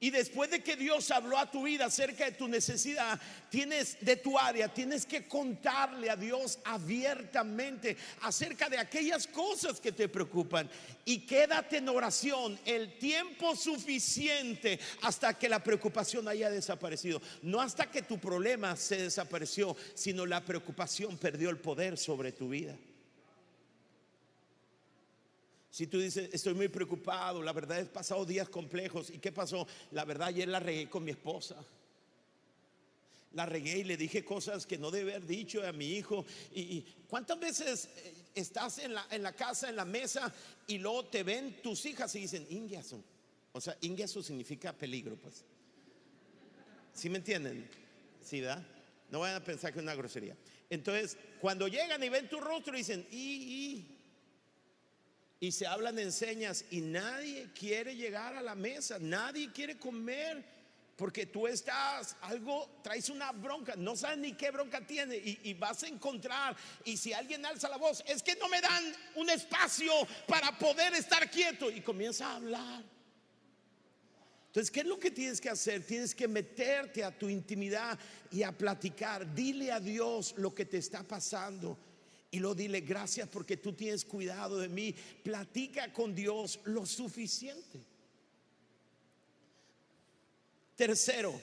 Y 0.02 0.08
después 0.08 0.50
de 0.50 0.62
que 0.62 0.76
Dios 0.76 1.10
habló 1.10 1.36
a 1.36 1.50
tu 1.50 1.64
vida 1.64 1.84
acerca 1.84 2.24
de 2.24 2.32
tu 2.32 2.48
necesidad, 2.48 3.20
tienes 3.50 3.98
de 4.00 4.16
tu 4.16 4.38
área, 4.38 4.72
tienes 4.72 5.04
que 5.04 5.28
contarle 5.28 6.08
a 6.08 6.16
Dios 6.16 6.58
abiertamente 6.64 7.98
acerca 8.22 8.70
de 8.70 8.78
aquellas 8.78 9.26
cosas 9.26 9.78
que 9.78 9.92
te 9.92 10.08
preocupan. 10.08 10.70
Y 11.04 11.26
quédate 11.26 11.76
en 11.76 11.88
oración 11.90 12.58
el 12.64 12.96
tiempo 12.96 13.54
suficiente 13.54 14.80
hasta 15.02 15.38
que 15.38 15.50
la 15.50 15.62
preocupación 15.62 16.26
haya 16.28 16.48
desaparecido. 16.48 17.20
No 17.42 17.60
hasta 17.60 17.90
que 17.90 18.00
tu 18.00 18.18
problema 18.18 18.76
se 18.76 19.02
desapareció, 19.02 19.76
sino 19.94 20.24
la 20.24 20.42
preocupación 20.42 21.18
perdió 21.18 21.50
el 21.50 21.58
poder 21.58 21.98
sobre 21.98 22.32
tu 22.32 22.48
vida. 22.48 22.74
Si 25.70 25.86
tú 25.86 26.00
dices, 26.00 26.28
estoy 26.32 26.54
muy 26.54 26.68
preocupado, 26.68 27.42
la 27.42 27.52
verdad 27.52 27.78
he 27.78 27.84
pasado 27.84 28.24
días 28.24 28.48
complejos. 28.48 29.08
¿Y 29.10 29.18
qué 29.18 29.30
pasó? 29.30 29.66
La 29.92 30.04
verdad 30.04 30.28
ayer 30.28 30.48
la 30.48 30.58
regué 30.58 30.90
con 30.90 31.04
mi 31.04 31.12
esposa. 31.12 31.56
La 33.34 33.46
regué 33.46 33.78
y 33.78 33.84
le 33.84 33.96
dije 33.96 34.24
cosas 34.24 34.66
que 34.66 34.76
no 34.76 34.90
debe 34.90 35.14
haber 35.14 35.28
dicho 35.28 35.64
a 35.64 35.70
mi 35.72 35.92
hijo. 35.92 36.26
¿Y, 36.52 36.84
cuántas 37.06 37.38
veces 37.38 37.88
eh, 37.96 38.14
estás 38.34 38.78
en 38.78 38.94
la, 38.94 39.06
en 39.12 39.22
la, 39.22 39.32
casa, 39.32 39.68
en 39.68 39.76
la 39.76 39.84
mesa, 39.84 40.34
y 40.66 40.78
luego 40.78 41.04
te 41.04 41.22
ven 41.22 41.62
tus 41.62 41.86
hijas 41.86 42.12
y 42.16 42.22
dicen, 42.22 42.44
Ingiaso? 42.50 43.00
O 43.52 43.60
sea, 43.60 43.76
Ingiaso 43.82 44.24
significa 44.24 44.72
peligro, 44.72 45.14
pues. 45.14 45.44
¿Sí 46.92 47.08
me 47.08 47.18
entienden? 47.18 47.70
¿Sí, 48.20 48.40
verdad? 48.40 48.66
No 49.08 49.20
vayan 49.20 49.40
a 49.40 49.44
pensar 49.44 49.72
que 49.72 49.78
es 49.78 49.84
una 49.84 49.94
grosería. 49.94 50.36
Entonces, 50.68 51.16
cuando 51.40 51.68
llegan 51.68 52.02
y 52.02 52.08
ven 52.08 52.28
tu 52.28 52.40
rostro, 52.40 52.76
dicen, 52.76 53.06
y, 53.12 53.16
y 53.16 53.99
y 55.40 55.52
se 55.52 55.66
hablan 55.66 55.98
enseñas 55.98 56.66
y 56.70 56.82
nadie 56.82 57.48
quiere 57.58 57.96
llegar 57.96 58.36
a 58.36 58.42
la 58.42 58.54
mesa, 58.54 58.98
nadie 59.00 59.50
quiere 59.50 59.78
comer 59.78 60.44
porque 60.96 61.24
tú 61.24 61.46
estás 61.46 62.14
algo, 62.20 62.78
traes 62.82 63.08
una 63.08 63.32
bronca, 63.32 63.74
no 63.74 63.96
sabes 63.96 64.18
ni 64.18 64.34
qué 64.34 64.50
bronca 64.50 64.86
tiene 64.86 65.16
y, 65.16 65.40
y, 65.44 65.54
vas 65.54 65.82
a 65.82 65.88
encontrar. 65.88 66.54
Y 66.84 66.98
si 66.98 67.14
alguien 67.14 67.46
alza 67.46 67.70
la 67.70 67.78
voz, 67.78 68.04
es 68.06 68.22
que 68.22 68.36
no 68.36 68.50
me 68.50 68.60
dan 68.60 68.84
un 69.14 69.30
espacio 69.30 69.90
para 70.28 70.58
poder 70.58 70.92
estar 70.92 71.30
quieto 71.30 71.70
y 71.70 71.80
comienza 71.80 72.26
a 72.26 72.36
hablar. 72.36 72.84
Entonces, 74.48 74.70
¿qué 74.70 74.80
es 74.80 74.86
lo 74.86 74.98
que 74.98 75.10
tienes 75.10 75.40
que 75.40 75.48
hacer? 75.48 75.86
Tienes 75.86 76.14
que 76.14 76.28
meterte 76.28 77.02
a 77.02 77.16
tu 77.16 77.30
intimidad 77.30 77.98
y 78.30 78.42
a 78.42 78.52
platicar. 78.52 79.34
Dile 79.34 79.72
a 79.72 79.80
Dios 79.80 80.34
lo 80.36 80.54
que 80.54 80.66
te 80.66 80.76
está 80.76 81.02
pasando. 81.02 81.78
Y 82.30 82.38
lo 82.38 82.54
dile, 82.54 82.80
gracias 82.82 83.28
porque 83.28 83.56
tú 83.56 83.72
tienes 83.72 84.04
cuidado 84.04 84.58
de 84.58 84.68
mí. 84.68 84.94
Platica 85.22 85.92
con 85.92 86.14
Dios 86.14 86.60
lo 86.64 86.86
suficiente. 86.86 87.80
Tercero, 90.76 91.38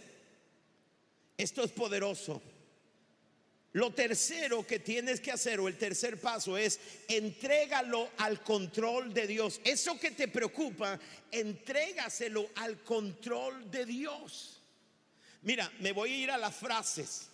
esto 1.38 1.64
es 1.64 1.72
poderoso. 1.72 2.42
Lo 3.74 3.94
tercero 3.94 4.66
que 4.66 4.80
tienes 4.80 5.20
que 5.20 5.32
hacer 5.32 5.60
o 5.60 5.68
el 5.68 5.78
tercer 5.78 6.20
paso 6.20 6.58
es 6.58 6.80
entrégalo 7.08 8.10
al 8.18 8.42
control 8.42 9.14
de 9.14 9.28
Dios. 9.28 9.62
Eso 9.64 10.00
que 10.00 10.12
te 10.12 10.30
preocupa, 10.30 11.00
entrégaselo 11.32 12.50
al 12.56 12.82
control 12.82 13.70
de 13.70 13.86
Dios. 13.86 14.62
Mira, 15.44 15.72
me 15.80 15.92
voy 15.92 16.12
a 16.12 16.18
ir 16.18 16.32
a 16.32 16.38
las 16.38 16.56
frases. 16.56 17.28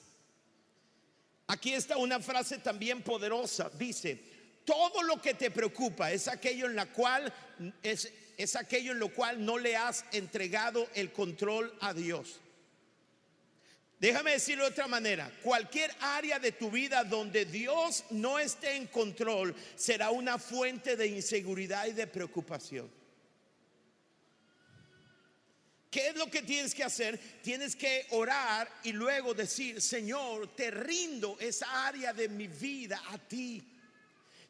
Aquí 1.48 1.74
está 1.74 1.98
una 1.98 2.20
frase 2.20 2.60
también 2.60 3.02
poderosa. 3.02 3.70
Dice, 3.78 4.20
todo 4.66 5.04
lo 5.04 5.22
que 5.22 5.34
te 5.34 5.52
preocupa 5.52 6.12
es 6.12 6.28
aquello 6.28 6.70
en 6.70 6.88
cual 6.88 7.34
es 7.82 8.56
aquello 8.56 8.94
en 8.94 9.00
lo 9.00 9.14
cual 9.14 9.44
no 9.44 9.58
le 9.58 9.76
has 9.76 10.06
entregado 10.12 10.88
el 10.96 11.12
control 11.12 11.74
a 11.82 11.94
Dios. 11.94 12.40
Déjame 14.00 14.32
decirlo 14.32 14.66
de 14.66 14.72
otra 14.72 14.88
manera, 14.88 15.32
cualquier 15.44 15.90
área 16.02 16.38
de 16.38 16.52
tu 16.52 16.70
vida 16.70 17.06
donde 17.06 17.46
Dios 17.46 18.04
no 18.10 18.38
esté 18.38 18.76
en 18.76 18.88
control 18.88 19.56
será 19.76 20.12
una 20.12 20.38
fuente 20.38 20.98
de 20.98 21.08
inseguridad 21.08 21.86
y 21.88 21.94
de 21.94 22.08
preocupación. 22.08 22.92
¿Qué 25.94 26.08
es 26.08 26.16
lo 26.16 26.26
que 26.26 26.42
tienes 26.42 26.74
que 26.74 26.84
hacer? 26.84 27.20
Tienes 27.44 27.76
que 27.76 28.08
orar 28.10 28.68
y 28.82 28.94
luego 28.94 29.36
decir, 29.36 29.80
Señor, 29.80 30.56
te 30.56 30.72
rindo 30.72 31.38
esa 31.40 31.86
área 31.86 32.12
de 32.12 32.28
mi 32.30 32.48
vida 32.48 33.00
a 33.12 33.20
ti. 33.20 33.64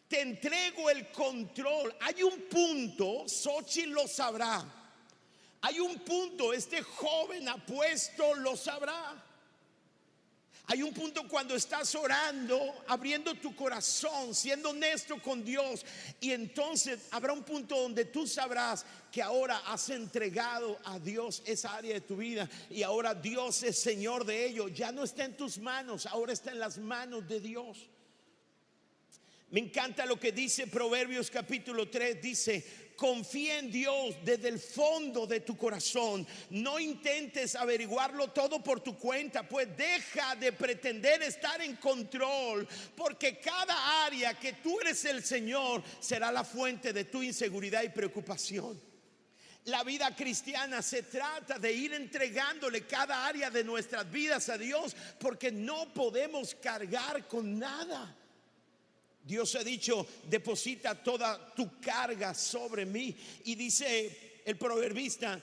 Te 0.08 0.22
entrego 0.22 0.90
el 0.90 1.12
control. 1.12 1.94
Hay 2.00 2.24
un 2.24 2.44
punto, 2.44 3.28
Sochi 3.28 3.88
lo 3.88 4.08
sabrá. 4.08 4.64
Hay 5.60 5.82
un 5.82 6.00
punto, 6.00 6.54
este 6.54 6.82
joven 6.82 7.50
apuesto 7.50 8.36
lo 8.36 8.56
sabrá. 8.56 9.22
Hay 10.68 10.82
un 10.82 10.94
punto 10.94 11.28
cuando 11.28 11.56
estás 11.56 11.94
orando, 11.94 12.58
abriendo 12.88 13.36
tu 13.36 13.54
corazón, 13.54 14.34
siendo 14.34 14.70
honesto 14.70 15.22
con 15.22 15.44
Dios. 15.44 15.86
Y 16.22 16.32
entonces 16.32 17.00
habrá 17.12 17.34
un 17.34 17.44
punto 17.44 17.78
donde 17.78 18.06
tú 18.06 18.26
sabrás 18.26 18.86
que 19.12 19.22
ahora 19.22 19.58
has 19.68 19.90
entregado 19.90 20.80
a 20.86 21.00
Dios 21.00 21.44
esa 21.46 21.76
área 21.76 21.94
de 21.94 22.02
tu 22.02 22.16
vida. 22.16 22.50
Y 22.70 22.82
ahora 22.82 23.14
Dios 23.14 23.62
es 23.64 23.78
Señor 23.78 24.26
de 24.26 24.46
ello. 24.46 24.70
Ya 24.70 24.94
no 24.94 25.04
está 25.04 25.26
en 25.26 25.36
tus 25.36 25.58
manos, 25.58 26.06
ahora 26.06 26.32
está 26.32 26.52
en 26.52 26.60
las 26.60 26.78
manos 26.78 27.28
de 27.28 27.42
Dios. 27.42 27.90
Me 29.52 29.60
encanta 29.60 30.08
lo 30.08 30.20
que 30.20 30.32
dice 30.32 30.66
Proverbios 30.66 31.30
capítulo 31.30 31.88
3. 31.88 32.20
Dice, 32.20 32.83
confía 32.96 33.60
en 33.60 33.72
Dios 33.72 34.16
desde 34.24 34.50
el 34.50 34.60
fondo 34.60 35.28
de 35.28 35.42
tu 35.42 35.58
corazón. 35.58 36.26
No 36.50 36.80
intentes 36.80 37.56
averiguarlo 37.56 38.30
todo 38.30 38.64
por 38.64 38.82
tu 38.82 38.98
cuenta, 38.98 39.48
pues 39.48 39.68
deja 39.76 40.36
de 40.36 40.54
pretender 40.54 41.22
estar 41.24 41.62
en 41.62 41.76
control, 41.78 42.68
porque 42.96 43.40
cada 43.40 44.06
área 44.06 44.34
que 44.40 44.54
tú 44.54 44.80
eres 44.82 45.04
el 45.06 45.24
Señor 45.24 45.84
será 46.00 46.32
la 46.32 46.44
fuente 46.44 46.94
de 46.94 47.06
tu 47.06 47.22
inseguridad 47.22 47.84
y 47.84 47.90
preocupación. 47.90 48.80
La 49.66 49.84
vida 49.84 50.14
cristiana 50.14 50.82
se 50.82 51.04
trata 51.04 51.58
de 51.58 51.72
ir 51.72 51.94
entregándole 51.94 52.86
cada 52.86 53.26
área 53.26 53.50
de 53.50 53.64
nuestras 53.64 54.10
vidas 54.12 54.50
a 54.50 54.58
Dios, 54.58 54.94
porque 55.20 55.52
no 55.52 55.94
podemos 55.94 56.54
cargar 56.56 57.28
con 57.30 57.58
nada. 57.58 58.14
Dios 59.24 59.56
ha 59.56 59.64
dicho, 59.64 60.06
deposita 60.30 61.02
toda 61.02 61.54
tu 61.56 61.80
carga 61.80 62.34
sobre 62.34 62.86
mí. 62.86 63.16
Y 63.46 63.56
dice 63.56 64.42
el 64.46 64.58
proverbista, 64.58 65.42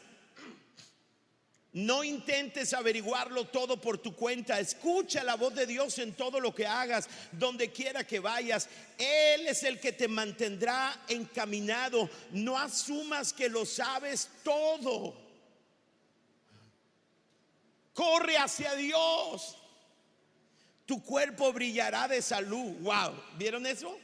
no 1.73 2.03
intentes 2.03 2.75
averiguarlo 2.75 3.47
todo 3.47 3.81
por 3.81 3.99
tu 3.99 4.14
cuenta. 4.14 4.59
Escucha 4.59 5.23
la 5.23 5.37
voz 5.37 5.55
de 5.55 5.66
Dios 5.66 5.99
en 5.99 6.14
todo 6.14 6.40
lo 6.40 6.55
que 6.55 6.66
hagas, 6.66 7.09
donde 7.33 7.71
quiera 7.71 8.05
que 8.05 8.19
vayas. 8.19 8.69
Él 8.99 9.47
es 9.47 9.62
el 9.62 9.79
que 9.81 9.93
te 9.93 10.09
mantendrá 10.09 11.05
encaminado. 11.09 12.11
No 12.33 12.59
asumas 12.59 13.33
que 13.33 13.49
lo 13.49 13.64
sabes 13.64 14.29
todo. 14.43 15.14
Corre 17.95 18.37
hacia 18.37 18.75
Dios 18.75 19.57
tu 20.90 21.00
cuerpo 21.05 21.53
brillará 21.53 22.09
de 22.09 22.20
salud. 22.20 22.74
Wow, 22.81 23.14
¿vieron 23.38 23.64
eso? 23.64 23.96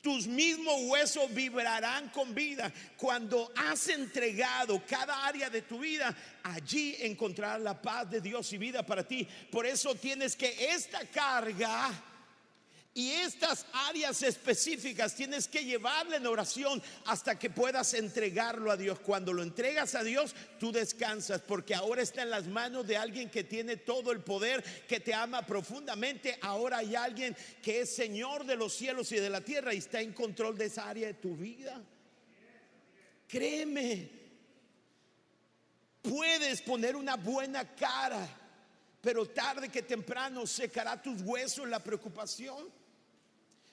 Tus 0.00 0.28
mismos 0.28 0.82
huesos 0.82 1.34
vibrarán 1.34 2.10
con 2.10 2.32
vida. 2.32 2.72
Cuando 2.96 3.50
has 3.56 3.88
entregado 3.88 4.80
cada 4.86 5.26
área 5.26 5.50
de 5.50 5.62
tu 5.62 5.80
vida, 5.80 6.16
allí 6.44 6.94
encontrarás 7.00 7.60
la 7.60 7.82
paz 7.82 8.08
de 8.08 8.20
Dios 8.20 8.52
y 8.52 8.58
vida 8.58 8.84
para 8.84 9.02
ti. 9.02 9.26
Por 9.50 9.66
eso 9.66 9.96
tienes 9.96 10.36
que 10.36 10.70
esta 10.72 11.00
carga 11.06 11.90
y 12.98 13.12
estas 13.12 13.64
áreas 13.72 14.24
específicas 14.24 15.14
tienes 15.14 15.46
que 15.46 15.64
llevarle 15.64 16.16
en 16.16 16.26
oración 16.26 16.82
hasta 17.04 17.38
que 17.38 17.48
puedas 17.48 17.94
entregarlo 17.94 18.72
a 18.72 18.76
Dios. 18.76 18.98
Cuando 18.98 19.32
lo 19.32 19.44
entregas 19.44 19.94
a 19.94 20.02
Dios, 20.02 20.34
tú 20.58 20.72
descansas 20.72 21.40
porque 21.42 21.76
ahora 21.76 22.02
está 22.02 22.22
en 22.22 22.30
las 22.30 22.48
manos 22.48 22.88
de 22.88 22.96
alguien 22.96 23.30
que 23.30 23.44
tiene 23.44 23.76
todo 23.76 24.10
el 24.10 24.18
poder, 24.22 24.64
que 24.88 24.98
te 24.98 25.14
ama 25.14 25.46
profundamente. 25.46 26.40
Ahora 26.42 26.78
hay 26.78 26.96
alguien 26.96 27.36
que 27.62 27.82
es 27.82 27.94
Señor 27.94 28.44
de 28.44 28.56
los 28.56 28.74
cielos 28.74 29.12
y 29.12 29.20
de 29.20 29.30
la 29.30 29.42
tierra 29.42 29.72
y 29.72 29.78
está 29.78 30.00
en 30.00 30.12
control 30.12 30.58
de 30.58 30.64
esa 30.64 30.88
área 30.88 31.06
de 31.06 31.14
tu 31.14 31.36
vida. 31.36 31.80
Créeme, 33.28 34.10
puedes 36.02 36.60
poner 36.62 36.96
una 36.96 37.14
buena 37.14 37.76
cara, 37.76 38.28
pero 39.00 39.24
tarde 39.26 39.68
que 39.68 39.82
temprano 39.82 40.48
secará 40.48 41.00
tus 41.00 41.22
huesos 41.22 41.68
la 41.68 41.78
preocupación. 41.78 42.76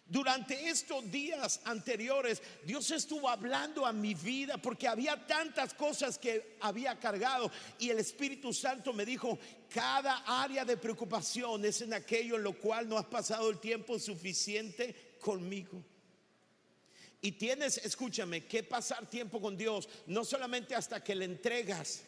Durante 0.07 0.69
estos 0.69 1.09
días 1.09 1.61
anteriores, 1.63 2.39
Dios 2.63 2.91
estuvo 2.91 3.27
hablando 3.27 3.87
a 3.87 3.91
mi 3.91 4.13
vida 4.13 4.57
porque 4.57 4.87
había 4.87 5.25
tantas 5.25 5.73
cosas 5.73 6.19
que 6.19 6.57
había 6.61 6.99
cargado 6.99 7.51
y 7.79 7.89
el 7.89 7.97
Espíritu 7.97 8.53
Santo 8.53 8.93
me 8.93 9.03
dijo, 9.03 9.39
cada 9.67 10.17
área 10.43 10.63
de 10.63 10.77
preocupación 10.77 11.65
es 11.65 11.81
en 11.81 11.95
aquello 11.95 12.35
en 12.35 12.43
lo 12.43 12.53
cual 12.53 12.87
no 12.87 12.99
has 12.99 13.05
pasado 13.05 13.49
el 13.49 13.59
tiempo 13.59 13.97
suficiente 13.97 15.17
conmigo. 15.19 15.83
Y 17.19 17.31
tienes, 17.31 17.79
escúchame, 17.79 18.45
que 18.45 18.61
pasar 18.61 19.09
tiempo 19.09 19.41
con 19.41 19.57
Dios, 19.57 19.89
no 20.05 20.23
solamente 20.23 20.75
hasta 20.75 21.03
que 21.03 21.15
le 21.15 21.25
entregas 21.25 22.03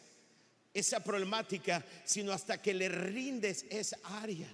esa 0.72 1.02
problemática, 1.02 1.84
sino 2.04 2.30
hasta 2.30 2.62
que 2.62 2.74
le 2.74 2.88
rindes 2.88 3.66
esa 3.70 3.98
área. 4.04 4.48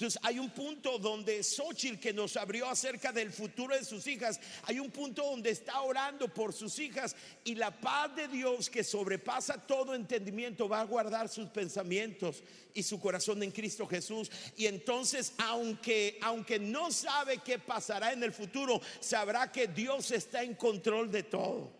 Entonces 0.00 0.18
hay 0.24 0.38
un 0.38 0.48
punto 0.48 0.98
donde 0.98 1.42
Xochitl 1.42 2.00
que 2.00 2.14
nos 2.14 2.34
abrió 2.38 2.66
acerca 2.66 3.12
del 3.12 3.30
futuro 3.30 3.76
de 3.76 3.84
sus 3.84 4.06
hijas, 4.06 4.40
hay 4.62 4.80
un 4.80 4.90
punto 4.90 5.22
donde 5.22 5.50
está 5.50 5.82
orando 5.82 6.32
por 6.32 6.54
sus 6.54 6.78
hijas 6.78 7.14
y 7.44 7.54
la 7.54 7.70
paz 7.82 8.16
de 8.16 8.26
Dios 8.26 8.70
que 8.70 8.82
sobrepasa 8.82 9.58
todo 9.66 9.94
entendimiento 9.94 10.70
va 10.70 10.80
a 10.80 10.84
guardar 10.84 11.28
sus 11.28 11.50
pensamientos 11.50 12.42
y 12.72 12.82
su 12.82 12.98
corazón 12.98 13.42
en 13.42 13.50
Cristo 13.50 13.86
Jesús. 13.86 14.30
Y 14.56 14.64
entonces 14.64 15.34
aunque 15.36 16.18
aunque 16.22 16.58
no 16.58 16.90
sabe 16.90 17.36
qué 17.44 17.58
pasará 17.58 18.14
en 18.14 18.22
el 18.22 18.32
futuro, 18.32 18.80
sabrá 19.00 19.52
que 19.52 19.66
Dios 19.66 20.12
está 20.12 20.42
en 20.42 20.54
control 20.54 21.10
de 21.10 21.24
todo 21.24 21.79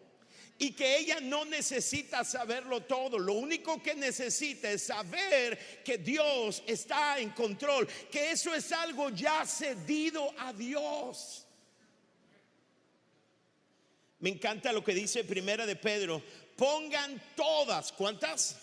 y 0.61 0.73
que 0.73 0.99
ella 0.99 1.21
no 1.21 1.47
necesita 1.47 2.23
saberlo 2.23 2.83
todo. 2.83 3.19
Lo 3.19 3.33
único 3.33 3.83
que 3.83 3.95
necesita 3.95 4.71
es 4.71 4.83
saber 4.83 5.83
que 5.83 5.97
Dios 5.97 6.63
está 6.67 7.19
en 7.19 7.31
control, 7.31 7.89
que 8.11 8.31
eso 8.31 8.55
es 8.55 8.71
algo 8.71 9.09
ya 9.09 9.47
cedido 9.47 10.35
a 10.39 10.53
Dios. 10.53 11.47
Me 14.19 14.29
encanta 14.29 14.71
lo 14.71 14.85
que 14.85 14.93
dice 14.93 15.25
Primera 15.25 15.65
de 15.65 15.77
Pedro. 15.77 16.23
Pongan 16.57 17.23
todas, 17.35 17.91
¿cuántas? 17.93 18.55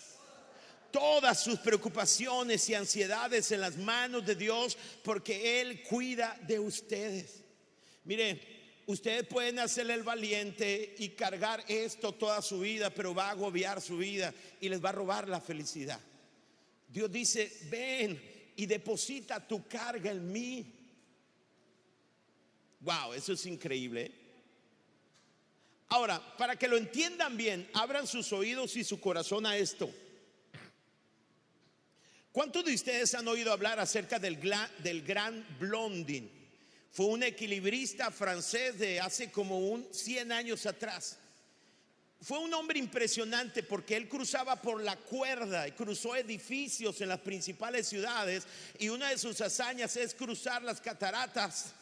Todas 0.92 1.42
sus 1.42 1.58
preocupaciones 1.58 2.70
y 2.70 2.76
ansiedades 2.76 3.52
en 3.52 3.62
las 3.62 3.76
manos 3.76 4.24
de 4.24 4.36
Dios 4.36 4.78
porque 5.04 5.62
Él 5.62 5.82
cuida 5.82 6.38
de 6.44 6.60
ustedes. 6.60 7.44
Mire, 8.04 8.57
ustedes 8.88 9.28
pueden 9.28 9.60
hacerle 9.60 9.94
el 9.94 10.04
valiente 10.04 10.96
y 10.98 11.10
cargar 11.10 11.64
esto 11.68 12.14
toda 12.14 12.42
su 12.42 12.62
vida, 12.62 12.90
pero 12.90 13.14
va 13.14 13.28
a 13.28 13.32
agobiar 13.32 13.82
su 13.82 13.98
vida 13.98 14.34
y 14.60 14.70
les 14.70 14.84
va 14.84 14.90
a 14.90 14.94
robar 14.94 15.30
la 15.30 15.40
felicidad. 15.40 16.00
Dios 16.88 17.12
dice, 17.12 17.52
ven 17.70 18.20
y 18.56 18.66
deposita 18.66 19.46
tu 19.46 19.68
carga 19.68 20.10
en 20.10 20.32
mí. 20.32 20.74
Wow, 22.80 23.14
eso 23.14 23.34
es 23.34 23.46
increíble. 23.46 24.12
Ahora, 25.90 26.22
para 26.38 26.56
que 26.56 26.68
lo 26.68 26.78
entiendan 26.78 27.38
bien, 27.38 27.70
abran 27.74 28.08
sus 28.08 28.32
oídos 28.34 28.76
y 28.78 28.84
su 28.84 29.00
corazón 29.00 29.46
a 29.46 29.58
esto. 29.58 29.90
¿Cuántos 32.32 32.64
de 32.64 32.74
ustedes 32.74 33.14
han 33.16 33.28
oído 33.28 33.52
hablar 33.52 33.80
acerca 33.80 34.20
del, 34.20 34.40
del 34.80 35.02
gran 35.02 35.46
Blondin? 35.60 36.37
Fue 36.92 37.06
un 37.08 37.24
equilibrista 37.24 38.12
francés 38.12 38.80
de 38.80 39.00
hace 39.00 39.32
como 39.32 39.60
un 39.60 39.88
100 39.92 40.32
años 40.32 40.66
atrás. 40.66 41.18
Fue 42.20 42.40
un 42.40 42.54
hombre 42.54 42.80
impresionante 42.80 43.62
porque 43.62 43.96
él 43.96 44.10
cruzaba 44.10 44.60
por 44.60 44.82
la 44.82 44.96
cuerda 44.96 45.68
y 45.68 45.74
cruzó 45.74 46.16
edificios 46.16 47.00
en 47.02 47.10
las 47.10 47.20
principales 47.20 47.88
ciudades 47.88 48.48
y 48.80 48.90
una 48.90 49.10
de 49.10 49.20
sus 49.20 49.40
hazañas 49.40 49.96
es 49.98 50.16
cruzar 50.16 50.64
las 50.64 50.82
cataratas, 50.82 51.74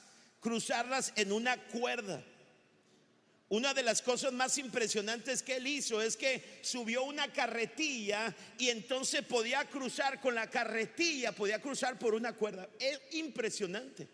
cruzarlas 0.41 1.13
en 1.15 1.31
una 1.31 1.55
cuerda. 1.67 2.21
Una 3.47 3.73
de 3.73 3.83
las 3.83 4.01
cosas 4.01 4.33
más 4.33 4.57
impresionantes 4.57 5.41
que 5.41 5.57
él 5.57 5.67
hizo 5.67 6.01
es 6.01 6.17
que 6.17 6.59
subió 6.61 7.03
una 7.03 7.31
carretilla 7.31 8.35
y 8.57 8.69
entonces 8.69 9.21
podía 9.21 9.63
cruzar 9.69 10.19
con 10.19 10.35
la 10.35 10.49
carretilla, 10.49 11.31
podía 11.31 11.61
cruzar 11.61 11.97
por 11.97 12.13
una 12.13 12.33
cuerda. 12.33 12.67
Es 12.79 12.99
impresionante 13.11 14.09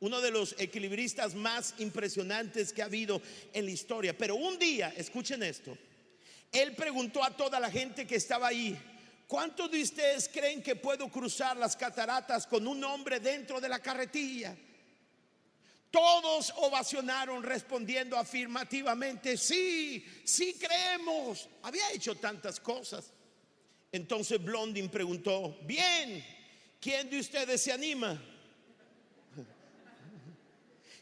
uno 0.00 0.20
de 0.20 0.30
los 0.30 0.54
equilibristas 0.58 1.34
más 1.34 1.74
impresionantes 1.78 2.72
que 2.72 2.82
ha 2.82 2.86
habido 2.86 3.20
en 3.52 3.66
la 3.66 3.70
historia. 3.70 4.16
Pero 4.16 4.34
un 4.34 4.58
día, 4.58 4.92
escuchen 4.96 5.42
esto, 5.42 5.76
él 6.50 6.74
preguntó 6.74 7.22
a 7.22 7.36
toda 7.36 7.60
la 7.60 7.70
gente 7.70 8.06
que 8.06 8.16
estaba 8.16 8.48
ahí, 8.48 8.76
¿cuántos 9.28 9.70
de 9.70 9.82
ustedes 9.82 10.28
creen 10.28 10.62
que 10.62 10.74
puedo 10.74 11.08
cruzar 11.08 11.56
las 11.56 11.76
cataratas 11.76 12.46
con 12.46 12.66
un 12.66 12.82
hombre 12.82 13.20
dentro 13.20 13.60
de 13.60 13.68
la 13.68 13.78
carretilla? 13.78 14.56
Todos 15.90 16.52
ovacionaron 16.56 17.42
respondiendo 17.42 18.16
afirmativamente, 18.16 19.36
sí, 19.36 20.04
sí 20.24 20.56
creemos. 20.58 21.48
Había 21.62 21.90
hecho 21.92 22.14
tantas 22.14 22.60
cosas. 22.60 23.12
Entonces 23.90 24.42
Blondin 24.42 24.88
preguntó, 24.88 25.58
bien, 25.64 26.24
¿quién 26.80 27.10
de 27.10 27.18
ustedes 27.18 27.60
se 27.60 27.72
anima? 27.72 28.22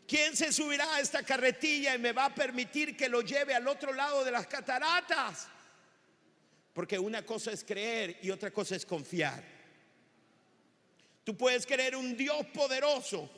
¿Quién 0.09 0.35
se 0.35 0.55
subirá 0.55 0.95
a 0.95 1.01
esta 1.01 1.23
carretilla 1.23 1.95
y 1.95 1.99
me 1.99 2.13
va 2.13 2.25
a 2.25 2.35
permitir 2.35 2.97
que 2.97 3.11
lo 3.11 3.21
lleve 3.21 3.55
al 3.55 3.69
otro 3.69 3.93
lado 3.93 4.25
de 4.25 4.31
las 4.31 4.47
cataratas? 4.47 5.49
Porque 6.73 6.99
una 6.99 7.27
cosa 7.27 7.53
es 7.53 7.63
creer 7.63 8.19
y 8.23 8.31
otra 8.31 8.51
cosa 8.51 8.75
es 8.75 8.87
confiar. 8.87 9.45
Tú 11.25 11.37
puedes 11.37 11.67
creer 11.67 11.95
un 11.95 12.17
Dios 12.17 12.47
poderoso, 12.55 13.29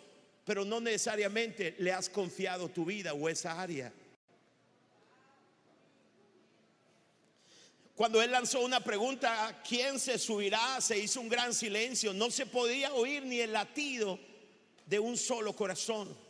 pero 0.45 0.65
no 0.65 0.81
necesariamente 0.81 1.75
le 1.81 1.93
has 1.93 2.09
confiado 2.09 2.69
tu 2.69 2.85
vida 2.85 3.15
o 3.15 3.29
esa 3.29 3.61
área. 3.61 3.93
Cuando 7.97 8.23
él 8.23 8.31
lanzó 8.31 8.61
una 8.61 8.79
pregunta, 8.79 9.61
¿quién 9.69 9.99
se 9.99 10.21
subirá? 10.21 10.81
Se 10.81 10.97
hizo 10.97 11.21
un 11.21 11.29
gran 11.29 11.53
silencio. 11.53 12.13
No 12.13 12.31
se 12.31 12.47
podía 12.47 12.95
oír 12.95 13.25
ni 13.25 13.41
el 13.41 13.53
latido 13.53 14.21
de 14.87 15.01
un 15.01 15.17
solo 15.17 15.57
corazón. 15.57 16.30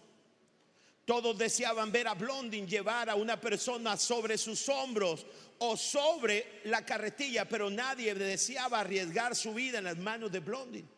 Todos 1.10 1.36
deseaban 1.36 1.90
ver 1.90 2.06
a 2.06 2.14
Blondin 2.14 2.68
llevar 2.68 3.10
a 3.10 3.16
una 3.16 3.36
persona 3.40 3.96
sobre 3.96 4.38
sus 4.38 4.68
hombros 4.68 5.26
o 5.58 5.76
sobre 5.76 6.60
la 6.66 6.84
carretilla, 6.86 7.48
pero 7.48 7.68
nadie 7.68 8.14
deseaba 8.14 8.78
arriesgar 8.78 9.34
su 9.34 9.52
vida 9.52 9.78
en 9.78 9.84
las 9.86 9.98
manos 9.98 10.30
de 10.30 10.38
Blondin. 10.38 10.88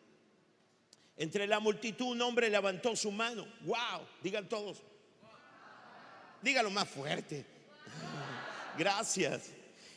Entre 1.17 1.47
la 1.47 1.59
multitud 1.59 2.11
un 2.11 2.21
hombre 2.21 2.47
levantó 2.47 2.95
su 2.95 3.09
mano. 3.09 3.47
Wow, 3.61 4.05
digan 4.21 4.47
todos. 4.47 4.83
Dígalo 6.43 6.69
más 6.69 6.87
fuerte. 6.87 7.43
Gracias. 8.77 9.49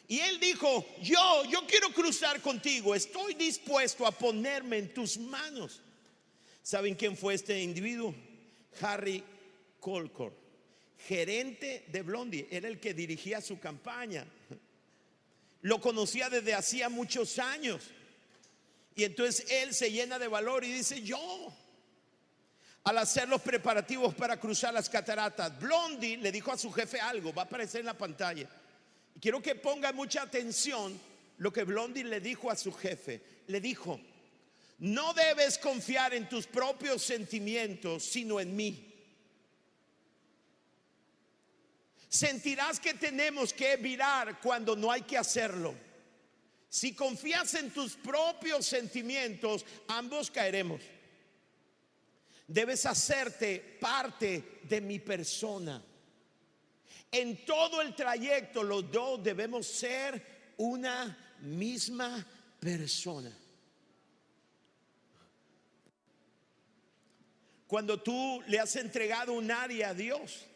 Y 0.09 0.18
él 0.20 0.40
dijo, 0.40 0.87
yo, 1.02 1.44
yo 1.44 1.66
quiero 1.66 1.90
cruzar 1.90 2.40
contigo, 2.40 2.94
estoy 2.94 3.35
dispuesto 3.35 4.07
a 4.07 4.12
ponerme 4.12 4.79
en 4.79 4.94
tus 4.94 5.18
manos. 5.18 5.83
¿Saben 6.62 6.94
quién 6.94 7.18
fue 7.18 7.35
este 7.35 7.61
individuo? 7.61 8.14
Harry 8.81 9.22
Colcor, 9.87 10.33
gerente 10.99 11.85
de 11.87 12.03
Blondie, 12.03 12.49
era 12.51 12.66
el 12.66 12.81
que 12.81 12.92
dirigía 12.92 13.40
su 13.40 13.61
campaña. 13.61 14.27
Lo 15.61 15.81
conocía 15.81 16.29
desde 16.29 16.55
hacía 16.55 16.88
muchos 16.88 17.38
años. 17.38 17.85
Y 18.96 19.05
entonces 19.05 19.46
él 19.49 19.72
se 19.72 19.92
llena 19.92 20.18
de 20.18 20.27
valor 20.27 20.64
y 20.64 20.72
dice, 20.72 21.03
yo, 21.03 21.55
al 22.83 22.99
hacer 22.99 23.29
los 23.29 23.40
preparativos 23.40 24.12
para 24.16 24.40
cruzar 24.40 24.75
las 24.75 24.90
cataratas, 24.90 25.57
Blondie 25.61 26.16
le 26.16 26.33
dijo 26.33 26.51
a 26.51 26.59
su 26.59 26.72
jefe 26.72 26.99
algo, 26.99 27.33
va 27.33 27.42
a 27.42 27.44
aparecer 27.44 27.79
en 27.79 27.87
la 27.87 27.96
pantalla. 27.96 28.51
Y 29.14 29.20
quiero 29.20 29.40
que 29.40 29.55
ponga 29.55 29.92
mucha 29.92 30.22
atención 30.22 30.99
lo 31.38 31.53
que 31.53 31.62
Blondie 31.62 32.03
le 32.03 32.18
dijo 32.18 32.51
a 32.51 32.57
su 32.57 32.72
jefe. 32.72 33.22
Le 33.46 33.61
dijo, 33.61 34.01
no 34.81 35.14
debes 35.14 35.59
confiar 35.59 36.12
en 36.12 36.29
tus 36.29 36.49
propios 36.49 37.03
sentimientos, 37.03 38.03
sino 38.03 38.40
en 38.40 38.57
mí. 38.57 38.86
Sentirás 42.09 42.79
que 42.81 42.95
tenemos 42.95 43.53
que 43.53 43.77
virar 43.77 44.40
cuando 44.40 44.77
no 44.77 44.90
hay 44.90 45.03
que 45.03 45.19
hacerlo. 45.19 45.75
Si 46.69 46.95
confías 46.95 47.55
en 47.55 47.71
tus 47.71 47.97
propios 47.97 48.66
sentimientos, 48.66 49.64
ambos 49.88 50.31
caeremos. 50.31 50.81
Debes 52.47 52.87
hacerte 52.87 53.79
parte 53.81 54.61
de 54.62 54.81
mi 54.81 54.99
persona. 54.99 55.83
En 57.11 57.45
todo 57.45 57.81
el 57.81 57.95
trayecto 57.95 58.62
los 58.62 58.90
dos 58.90 59.23
debemos 59.23 59.66
ser 59.66 60.55
una 60.59 61.35
misma 61.40 62.25
persona. 62.61 63.37
Cuando 67.66 68.01
tú 68.01 68.42
le 68.47 68.61
has 68.61 68.77
entregado 68.77 69.33
un 69.33 69.51
área 69.51 69.88
a 69.88 69.95
Dios, 69.95 70.47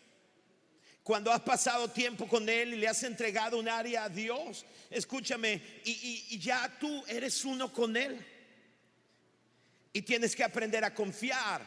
cuando 1.10 1.32
has 1.32 1.40
pasado 1.40 1.90
tiempo 1.90 2.28
con 2.28 2.48
Él 2.48 2.74
y 2.74 2.76
le 2.76 2.86
has 2.86 3.02
entregado 3.02 3.58
un 3.58 3.68
área 3.68 4.04
a 4.04 4.08
Dios, 4.08 4.64
escúchame, 4.88 5.60
y, 5.84 6.38
ya 6.38 6.78
tú 6.78 7.04
eres 7.08 7.44
uno 7.44 7.72
con 7.72 7.96
Él. 7.96 8.24
Y 9.92 10.02
tienes 10.02 10.36
que 10.36 10.44
aprender 10.44 10.84
a 10.84 10.94
confiar. 10.94 11.66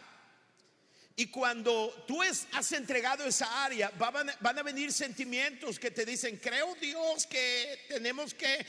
Y 1.17 1.25
cuando 1.25 2.05
tú 2.07 2.21
has 2.21 2.71
entregado 2.71 3.25
esa 3.25 3.65
área, 3.65 3.91
van, 3.99 4.31
van, 4.39 4.59
a 4.59 4.63
venir 4.63 4.93
sentimientos 4.93 5.77
que 5.77 5.91
te 5.91 6.05
dicen, 6.05 6.37
creo 6.37 6.73
Dios 6.75 7.27
que 7.27 7.79
tenemos 7.89 8.33
que... 8.33 8.65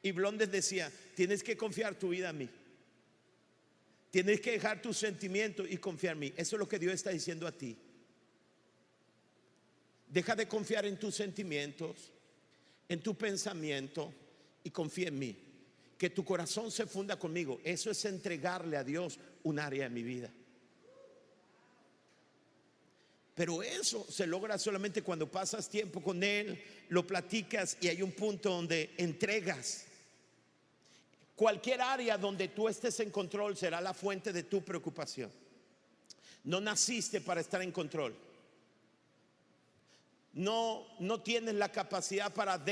Y 0.00 0.12
Blondes 0.12 0.52
decía, 0.52 0.92
tienes 1.16 1.42
que 1.42 1.56
confiar 1.56 1.96
tu 1.96 2.10
vida 2.10 2.28
a 2.28 2.32
mí. 2.32 2.48
Tienes 4.12 4.40
que 4.40 4.52
dejar 4.52 4.80
tus 4.80 4.96
sentimientos 4.96 5.66
y 5.68 5.76
confiar 5.78 6.12
en 6.12 6.20
mí. 6.20 6.32
Eso 6.36 6.54
es 6.54 6.60
lo 6.60 6.68
que 6.68 6.78
Dios 6.78 6.94
está 6.94 7.10
diciendo 7.10 7.48
a 7.48 7.50
ti. 7.50 7.76
Deja 10.08 10.34
de 10.34 10.48
confiar 10.48 10.86
en 10.86 10.98
tus 10.98 11.14
sentimientos, 11.14 12.10
en 12.88 13.02
tu 13.02 13.14
pensamiento 13.14 14.12
y 14.64 14.70
confía 14.70 15.08
en 15.08 15.18
mí. 15.18 15.36
Que 15.98 16.10
tu 16.10 16.24
corazón 16.24 16.70
se 16.70 16.86
funda 16.86 17.18
conmigo. 17.18 17.60
Eso 17.62 17.90
es 17.90 18.04
entregarle 18.04 18.76
a 18.76 18.84
Dios 18.84 19.18
un 19.42 19.58
área 19.58 19.84
de 19.84 19.90
mi 19.90 20.02
vida. 20.02 20.30
Pero 23.34 23.62
eso 23.62 24.06
se 24.10 24.26
logra 24.26 24.58
solamente 24.58 25.02
cuando 25.02 25.30
pasas 25.30 25.68
tiempo 25.68 26.02
con 26.02 26.24
Él, 26.24 26.60
lo 26.88 27.06
platicas 27.06 27.76
y 27.80 27.88
hay 27.88 28.02
un 28.02 28.12
punto 28.12 28.50
donde 28.50 28.94
entregas. 28.96 29.84
Cualquier 31.36 31.80
área 31.80 32.18
donde 32.18 32.48
tú 32.48 32.68
estés 32.68 32.98
en 33.00 33.10
control 33.10 33.56
será 33.56 33.80
la 33.80 33.94
fuente 33.94 34.32
de 34.32 34.44
tu 34.44 34.64
preocupación. 34.64 35.30
No 36.44 36.60
naciste 36.60 37.20
para 37.20 37.40
estar 37.40 37.62
en 37.62 37.70
control 37.70 38.27
no, 40.38 40.86
no 41.00 41.20
tienes 41.20 41.56
la 41.56 41.72
capacidad 41.72 42.32
para, 42.32 42.64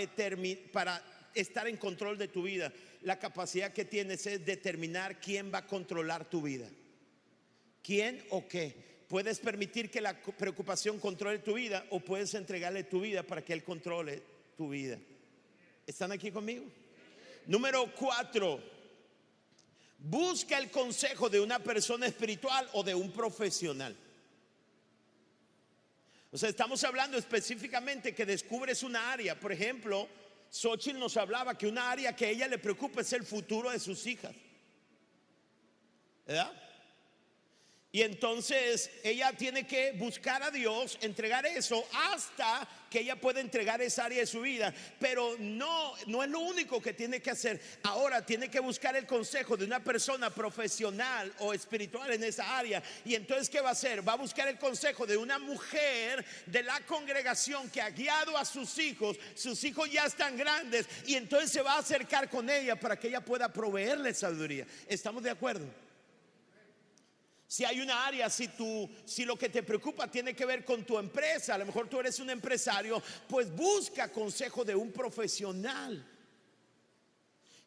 para 0.72 1.02
estar 1.34 1.66
en 1.66 1.76
control 1.76 2.16
de 2.16 2.28
tu 2.28 2.44
vida. 2.44 2.72
La 3.02 3.18
capacidad 3.18 3.72
que 3.72 3.84
tienes 3.84 4.24
es 4.28 4.46
determinar 4.46 5.20
quién 5.20 5.52
va 5.52 5.58
a 5.58 5.66
controlar 5.66 6.30
tu 6.30 6.42
vida. 6.42 6.68
¿Quién 7.82 8.24
o 8.30 8.46
qué? 8.46 9.02
Puedes 9.08 9.40
permitir 9.40 9.90
que 9.90 10.00
la 10.00 10.16
preocupación 10.16 11.00
controle 11.00 11.40
tu 11.40 11.54
vida 11.54 11.84
o 11.90 11.98
puedes 11.98 12.34
entregarle 12.34 12.84
tu 12.84 13.00
vida 13.00 13.24
para 13.24 13.44
que 13.44 13.52
Él 13.52 13.64
controle 13.64 14.22
tu 14.56 14.68
vida. 14.68 15.00
¿Están 15.84 16.12
aquí 16.12 16.30
conmigo? 16.30 16.66
Número 17.46 17.92
cuatro, 17.96 18.60
busca 19.98 20.56
el 20.56 20.70
consejo 20.70 21.28
de 21.28 21.40
una 21.40 21.58
persona 21.58 22.06
espiritual 22.06 22.68
o 22.74 22.84
de 22.84 22.94
un 22.94 23.10
profesional. 23.10 23.96
O 26.32 26.38
sea, 26.38 26.48
estamos 26.48 26.82
hablando 26.84 27.16
específicamente 27.16 28.14
que 28.14 28.26
descubres 28.26 28.82
una 28.82 29.12
área. 29.12 29.38
Por 29.38 29.52
ejemplo, 29.52 30.08
Xochitl 30.50 30.98
nos 30.98 31.16
hablaba 31.16 31.56
que 31.56 31.66
una 31.66 31.90
área 31.90 32.14
que 32.14 32.26
a 32.26 32.30
ella 32.30 32.48
le 32.48 32.58
preocupa 32.58 33.00
es 33.00 33.12
el 33.12 33.24
futuro 33.24 33.70
de 33.70 33.78
sus 33.78 34.06
hijas. 34.06 34.34
¿Verdad? 36.26 36.52
Y 37.92 38.02
entonces 38.02 38.90
ella 39.02 39.32
tiene 39.32 39.66
que 39.66 39.92
buscar 39.92 40.42
a 40.42 40.50
Dios, 40.50 40.98
entregar 41.00 41.46
eso 41.46 41.86
hasta 42.12 42.68
que 42.90 43.00
ella 43.00 43.16
pueda 43.16 43.40
entregar 43.40 43.80
esa 43.82 44.04
área 44.04 44.20
de 44.20 44.26
su 44.26 44.40
vida. 44.40 44.72
Pero 44.98 45.36
no, 45.38 45.94
no 46.06 46.22
es 46.22 46.30
lo 46.30 46.40
único 46.40 46.80
que 46.80 46.92
tiene 46.92 47.20
que 47.20 47.30
hacer. 47.30 47.60
Ahora 47.82 48.24
tiene 48.24 48.48
que 48.48 48.60
buscar 48.60 48.96
el 48.96 49.06
consejo 49.06 49.56
de 49.56 49.64
una 49.64 49.82
persona 49.82 50.30
profesional 50.30 51.32
o 51.38 51.52
espiritual 51.52 52.12
en 52.12 52.24
esa 52.24 52.56
área. 52.56 52.82
Y 53.04 53.14
entonces, 53.14 53.50
¿qué 53.50 53.60
va 53.60 53.70
a 53.70 53.72
hacer? 53.72 54.06
Va 54.06 54.14
a 54.14 54.16
buscar 54.16 54.48
el 54.48 54.58
consejo 54.58 55.06
de 55.06 55.16
una 55.16 55.38
mujer 55.38 56.24
de 56.46 56.62
la 56.62 56.80
congregación 56.80 57.70
que 57.70 57.80
ha 57.80 57.90
guiado 57.90 58.36
a 58.36 58.44
sus 58.44 58.78
hijos. 58.78 59.18
Sus 59.34 59.62
hijos 59.64 59.90
ya 59.90 60.04
están 60.04 60.36
grandes. 60.36 60.86
Y 61.06 61.14
entonces 61.14 61.50
se 61.50 61.62
va 61.62 61.74
a 61.74 61.78
acercar 61.78 62.28
con 62.28 62.48
ella 62.50 62.76
para 62.76 62.98
que 62.98 63.08
ella 63.08 63.20
pueda 63.20 63.52
proveerle 63.52 64.14
sabiduría. 64.14 64.66
¿Estamos 64.88 65.22
de 65.22 65.30
acuerdo? 65.30 65.85
Si 67.48 67.64
hay 67.64 67.80
una 67.80 68.06
área, 68.06 68.28
si 68.28 68.48
tú, 68.48 68.90
si 69.04 69.24
lo 69.24 69.36
que 69.36 69.48
te 69.48 69.62
preocupa 69.62 70.10
tiene 70.10 70.34
que 70.34 70.44
ver 70.44 70.64
con 70.64 70.84
tu 70.84 70.98
empresa, 70.98 71.54
a 71.54 71.58
lo 71.58 71.66
mejor 71.66 71.88
tú 71.88 72.00
eres 72.00 72.18
un 72.18 72.30
empresario, 72.30 73.00
pues 73.28 73.54
busca 73.54 74.10
consejo 74.10 74.64
de 74.64 74.74
un 74.74 74.90
profesional. 74.90 76.04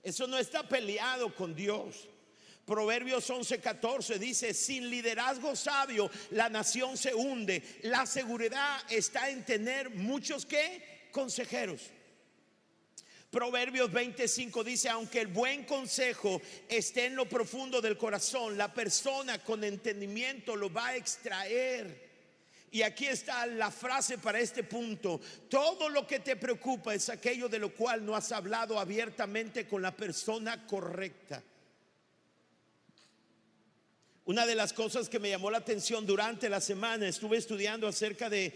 Eso 0.03 0.27
no 0.27 0.38
está 0.38 0.67
peleado 0.67 1.34
con 1.34 1.55
Dios. 1.55 2.09
Proverbios 2.65 3.30
11:14 3.30 4.17
dice, 4.17 4.53
sin 4.53 4.89
liderazgo 4.89 5.55
sabio 5.55 6.11
la 6.32 6.49
nación 6.49 6.97
se 6.97 7.15
hunde. 7.15 7.63
La 7.84 8.05
seguridad 8.05 8.80
está 8.89 9.30
en 9.30 9.43
tener 9.45 9.89
muchos 9.89 10.45
que 10.45 11.07
consejeros. 11.11 11.89
Proverbios 13.30 13.91
25 13.91 14.63
dice, 14.63 14.89
aunque 14.89 15.21
el 15.21 15.27
buen 15.27 15.63
consejo 15.63 16.41
esté 16.67 17.05
en 17.05 17.15
lo 17.15 17.30
profundo 17.30 17.80
del 17.80 17.95
corazón, 17.95 18.57
la 18.57 18.73
persona 18.73 19.43
con 19.43 19.63
entendimiento 19.63 20.55
lo 20.55 20.73
va 20.73 20.88
a 20.88 20.95
extraer. 20.95 22.09
Y 22.71 22.82
aquí 22.82 23.05
está 23.05 23.45
la 23.45 23.69
frase 23.69 24.17
para 24.17 24.39
este 24.39 24.63
punto. 24.63 25.19
Todo 25.47 25.89
lo 25.89 26.07
que 26.07 26.19
te 26.19 26.36
preocupa 26.36 26.93
es 26.93 27.09
aquello 27.09 27.47
de 27.49 27.59
lo 27.59 27.73
cual 27.73 28.03
no 28.03 28.15
has 28.15 28.32
hablado 28.32 28.80
abiertamente 28.80 29.67
con 29.67 29.82
la 29.82 29.95
persona 29.95 30.65
correcta. 30.65 31.43
Una 34.25 34.45
de 34.45 34.55
las 34.55 34.73
cosas 34.73 35.09
que 35.09 35.19
me 35.19 35.30
llamó 35.30 35.49
la 35.49 35.57
atención 35.59 36.05
durante 36.05 36.49
la 36.49 36.61
semana, 36.61 37.07
estuve 37.07 37.38
estudiando 37.38 37.88
acerca 37.88 38.30
de 38.30 38.53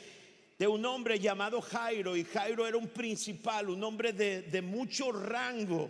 de 0.58 0.68
un 0.68 0.86
hombre 0.86 1.20
llamado 1.20 1.62
Jairo, 1.62 2.16
y 2.16 2.24
Jairo 2.24 2.68
era 2.68 2.78
un 2.78 2.88
principal, 2.88 3.70
un 3.70 3.84
hombre 3.84 4.14
de, 4.14 4.62
mucho 4.62 5.12
rango. 5.12 5.90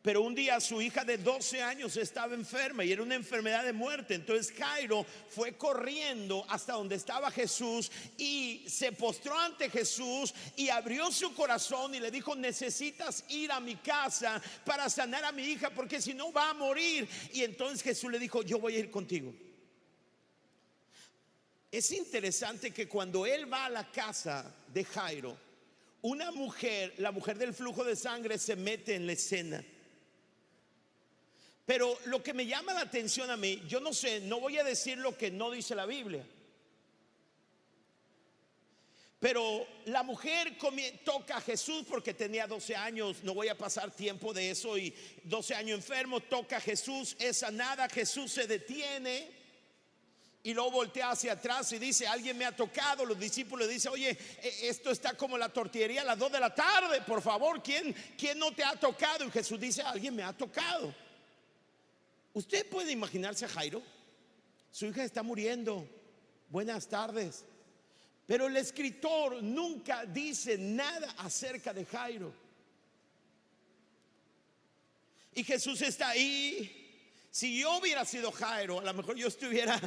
Pero 0.00 0.22
un 0.22 0.34
día 0.34 0.60
su 0.60 0.80
hija 0.80 1.04
de 1.04 1.18
12 1.18 1.60
años 1.60 1.96
estaba 1.96 2.32
enferma 2.32 2.84
y 2.84 2.92
era 2.92 3.02
una 3.02 3.16
enfermedad 3.16 3.64
de 3.64 3.72
muerte. 3.72 4.14
Entonces 4.14 4.54
Jairo 4.56 5.04
fue 5.28 5.56
corriendo 5.56 6.46
hasta 6.48 6.74
donde 6.74 6.94
estaba 6.94 7.30
Jesús 7.32 7.90
y 8.16 8.64
se 8.68 8.92
postró 8.92 9.36
ante 9.36 9.68
Jesús 9.68 10.32
y 10.56 10.68
abrió 10.68 11.10
su 11.10 11.34
corazón 11.34 11.96
y 11.96 12.00
le 12.00 12.12
dijo, 12.12 12.36
necesitas 12.36 13.24
ir 13.28 13.50
a 13.50 13.60
mi 13.60 13.74
casa 13.74 14.40
para 14.64 14.88
sanar 14.88 15.24
a 15.24 15.32
mi 15.32 15.42
hija 15.42 15.70
porque 15.70 16.00
si 16.00 16.14
no 16.14 16.32
va 16.32 16.50
a 16.50 16.54
morir. 16.54 17.06
Y 17.32 17.42
entonces 17.42 17.82
Jesús 17.82 18.10
le 18.10 18.20
dijo, 18.20 18.42
yo 18.42 18.60
voy 18.60 18.76
a 18.76 18.78
ir 18.78 18.90
contigo. 18.90 19.34
Es 21.70 21.92
interesante 21.92 22.70
que 22.70 22.88
cuando 22.88 23.26
él 23.26 23.52
va 23.52 23.66
a 23.66 23.70
la 23.70 23.90
casa 23.90 24.54
de 24.72 24.84
Jairo, 24.84 25.36
una 26.02 26.30
mujer, 26.30 26.94
la 26.98 27.12
mujer 27.12 27.36
del 27.36 27.52
flujo 27.52 27.84
de 27.84 27.96
sangre, 27.96 28.38
se 28.38 28.56
mete 28.56 28.94
en 28.94 29.06
la 29.06 29.12
escena. 29.12 29.62
Pero 31.66 31.98
lo 32.06 32.22
que 32.22 32.32
me 32.32 32.46
llama 32.46 32.72
la 32.72 32.80
atención 32.80 33.30
a 33.30 33.36
mí, 33.36 33.62
yo 33.68 33.80
no 33.80 33.92
sé, 33.92 34.20
no 34.20 34.40
voy 34.40 34.56
a 34.56 34.64
decir 34.64 34.96
lo 34.96 35.18
que 35.18 35.30
no 35.30 35.50
dice 35.50 35.74
la 35.74 35.84
Biblia. 35.84 36.24
Pero 39.20 39.66
la 39.86 40.02
mujer 40.02 40.56
toca 41.04 41.36
a 41.36 41.40
Jesús 41.42 41.84
porque 41.86 42.14
tenía 42.14 42.46
12 42.46 42.76
años, 42.76 43.22
no 43.24 43.34
voy 43.34 43.48
a 43.48 43.58
pasar 43.58 43.90
tiempo 43.90 44.32
de 44.32 44.52
eso, 44.52 44.78
y 44.78 44.94
12 45.24 45.54
años 45.56 45.76
enfermo, 45.76 46.20
toca 46.20 46.56
a 46.58 46.60
Jesús, 46.60 47.16
es 47.18 47.38
sanada, 47.38 47.88
Jesús 47.88 48.32
se 48.32 48.46
detiene 48.46 49.37
y 50.42 50.54
luego 50.54 50.70
voltea 50.70 51.10
hacia 51.10 51.32
atrás 51.32 51.72
y 51.72 51.78
dice, 51.78 52.06
alguien 52.06 52.38
me 52.38 52.44
ha 52.44 52.54
tocado. 52.54 53.04
Los 53.04 53.18
discípulos 53.18 53.68
dicen, 53.68 53.92
oye, 53.92 54.16
e, 54.42 54.68
esto 54.68 54.90
está 54.90 55.14
como 55.14 55.36
la 55.36 55.48
tortillería 55.48 56.02
a 56.02 56.04
las 56.04 56.18
2 56.18 56.32
de 56.32 56.40
la 56.40 56.54
tarde, 56.54 57.00
por 57.02 57.20
favor, 57.20 57.62
¿quién, 57.62 57.94
¿quién 58.16 58.38
no 58.38 58.52
te 58.52 58.62
ha 58.62 58.76
tocado? 58.76 59.24
Y 59.26 59.30
Jesús 59.30 59.58
dice, 59.60 59.82
alguien 59.82 60.14
me 60.14 60.22
ha 60.22 60.32
tocado. 60.32 60.94
¿Usted 62.32 62.66
puede 62.68 62.92
imaginarse 62.92 63.44
a 63.44 63.48
Jairo? 63.48 63.82
Su 64.70 64.86
hija 64.86 65.02
está 65.02 65.22
muriendo. 65.22 65.88
Buenas 66.50 66.86
tardes. 66.86 67.44
Pero 68.26 68.46
el 68.46 68.56
escritor 68.56 69.42
nunca 69.42 70.04
dice 70.04 70.56
nada 70.56 71.14
acerca 71.18 71.72
de 71.72 71.84
Jairo. 71.84 72.32
Y 75.34 75.42
Jesús 75.44 75.82
está 75.82 76.10
ahí 76.10 76.77
si 77.38 77.56
yo 77.60 77.78
hubiera 77.78 78.04
sido 78.04 78.32
Jairo, 78.32 78.80
a 78.80 78.82
lo 78.82 78.94
mejor 78.94 79.14
yo 79.14 79.28
estuviera 79.28 79.80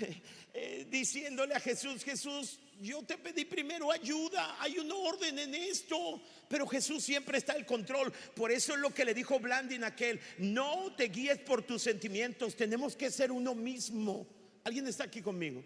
eh, 0.54 0.86
diciéndole 0.88 1.52
a 1.52 1.60
Jesús, 1.60 2.02
Jesús, 2.02 2.58
yo 2.80 3.02
te 3.02 3.18
pedí 3.18 3.44
primero 3.44 3.92
ayuda, 3.92 4.56
hay 4.58 4.78
un 4.78 4.90
orden 4.90 5.38
en 5.38 5.54
esto, 5.54 6.22
pero 6.48 6.66
Jesús 6.66 7.04
siempre 7.04 7.36
está 7.36 7.52
al 7.52 7.66
control. 7.66 8.10
Por 8.34 8.50
eso 8.50 8.72
es 8.72 8.80
lo 8.80 8.88
que 8.94 9.04
le 9.04 9.12
dijo 9.12 9.38
Blandin 9.38 9.84
aquel, 9.84 10.18
no 10.38 10.94
te 10.96 11.08
guíes 11.08 11.40
por 11.40 11.60
tus 11.60 11.82
sentimientos, 11.82 12.56
tenemos 12.56 12.96
que 12.96 13.10
ser 13.10 13.30
uno 13.32 13.54
mismo. 13.54 14.26
¿Alguien 14.64 14.88
está 14.88 15.04
aquí 15.04 15.20
conmigo? 15.20 15.62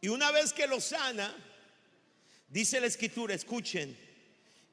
Y 0.00 0.08
una 0.08 0.32
vez 0.32 0.52
que 0.52 0.66
lo 0.66 0.80
sana, 0.80 1.32
dice 2.48 2.80
la 2.80 2.88
escritura, 2.88 3.32
escuchen, 3.32 3.96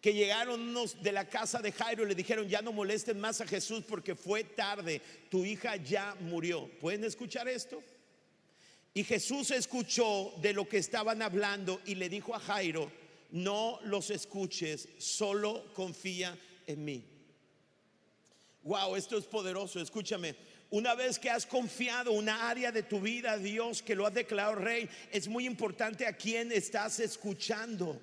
que 0.05 0.13
llegaron 0.13 0.61
unos 0.61 1.01
de 1.01 1.11
la 1.11 1.27
casa 1.27 1.63
de 1.63 1.71
Jairo 1.71 2.03
y 2.03 2.09
le 2.09 2.13
dijeron, 2.13 2.47
ya 2.47 2.61
no 2.61 2.71
molesten 2.71 3.19
más 3.19 3.41
a 3.41 3.47
Jesús 3.47 3.83
porque 3.87 4.13
fue 4.13 4.43
tarde, 4.43 5.01
tu 5.31 5.43
hija 5.43 5.77
ya 5.77 6.15
murió. 6.19 6.69
¿Pueden 6.79 7.03
escuchar 7.05 7.47
esto? 7.47 7.81
Y 8.93 9.03
Jesús 9.03 9.49
escuchó 9.49 10.31
de 10.43 10.53
lo 10.53 10.69
que 10.69 10.77
estaban 10.77 11.23
hablando 11.23 11.81
y 11.87 11.95
le 11.95 12.07
dijo 12.07 12.35
a 12.35 12.39
Jairo, 12.39 12.91
no 13.31 13.79
los 13.85 14.11
escuches, 14.11 14.89
solo 14.99 15.73
confía 15.73 16.37
en 16.67 16.85
mí. 16.85 17.03
Wow, 18.61 18.97
esto 18.97 19.17
es 19.17 19.25
poderoso, 19.25 19.79
escúchame. 19.79 20.35
Una 20.69 20.93
vez 20.93 21.17
que 21.17 21.31
has 21.31 21.47
confiado 21.47 22.11
una 22.11 22.47
área 22.47 22.71
de 22.71 22.83
tu 22.83 22.99
vida 22.99 23.31
a 23.31 23.37
Dios, 23.39 23.81
que 23.81 23.95
lo 23.95 24.05
has 24.05 24.13
declarado 24.13 24.53
rey, 24.53 24.87
es 25.11 25.27
muy 25.27 25.47
importante 25.47 26.05
a 26.05 26.15
quién 26.15 26.51
estás 26.51 26.99
escuchando. 26.99 27.99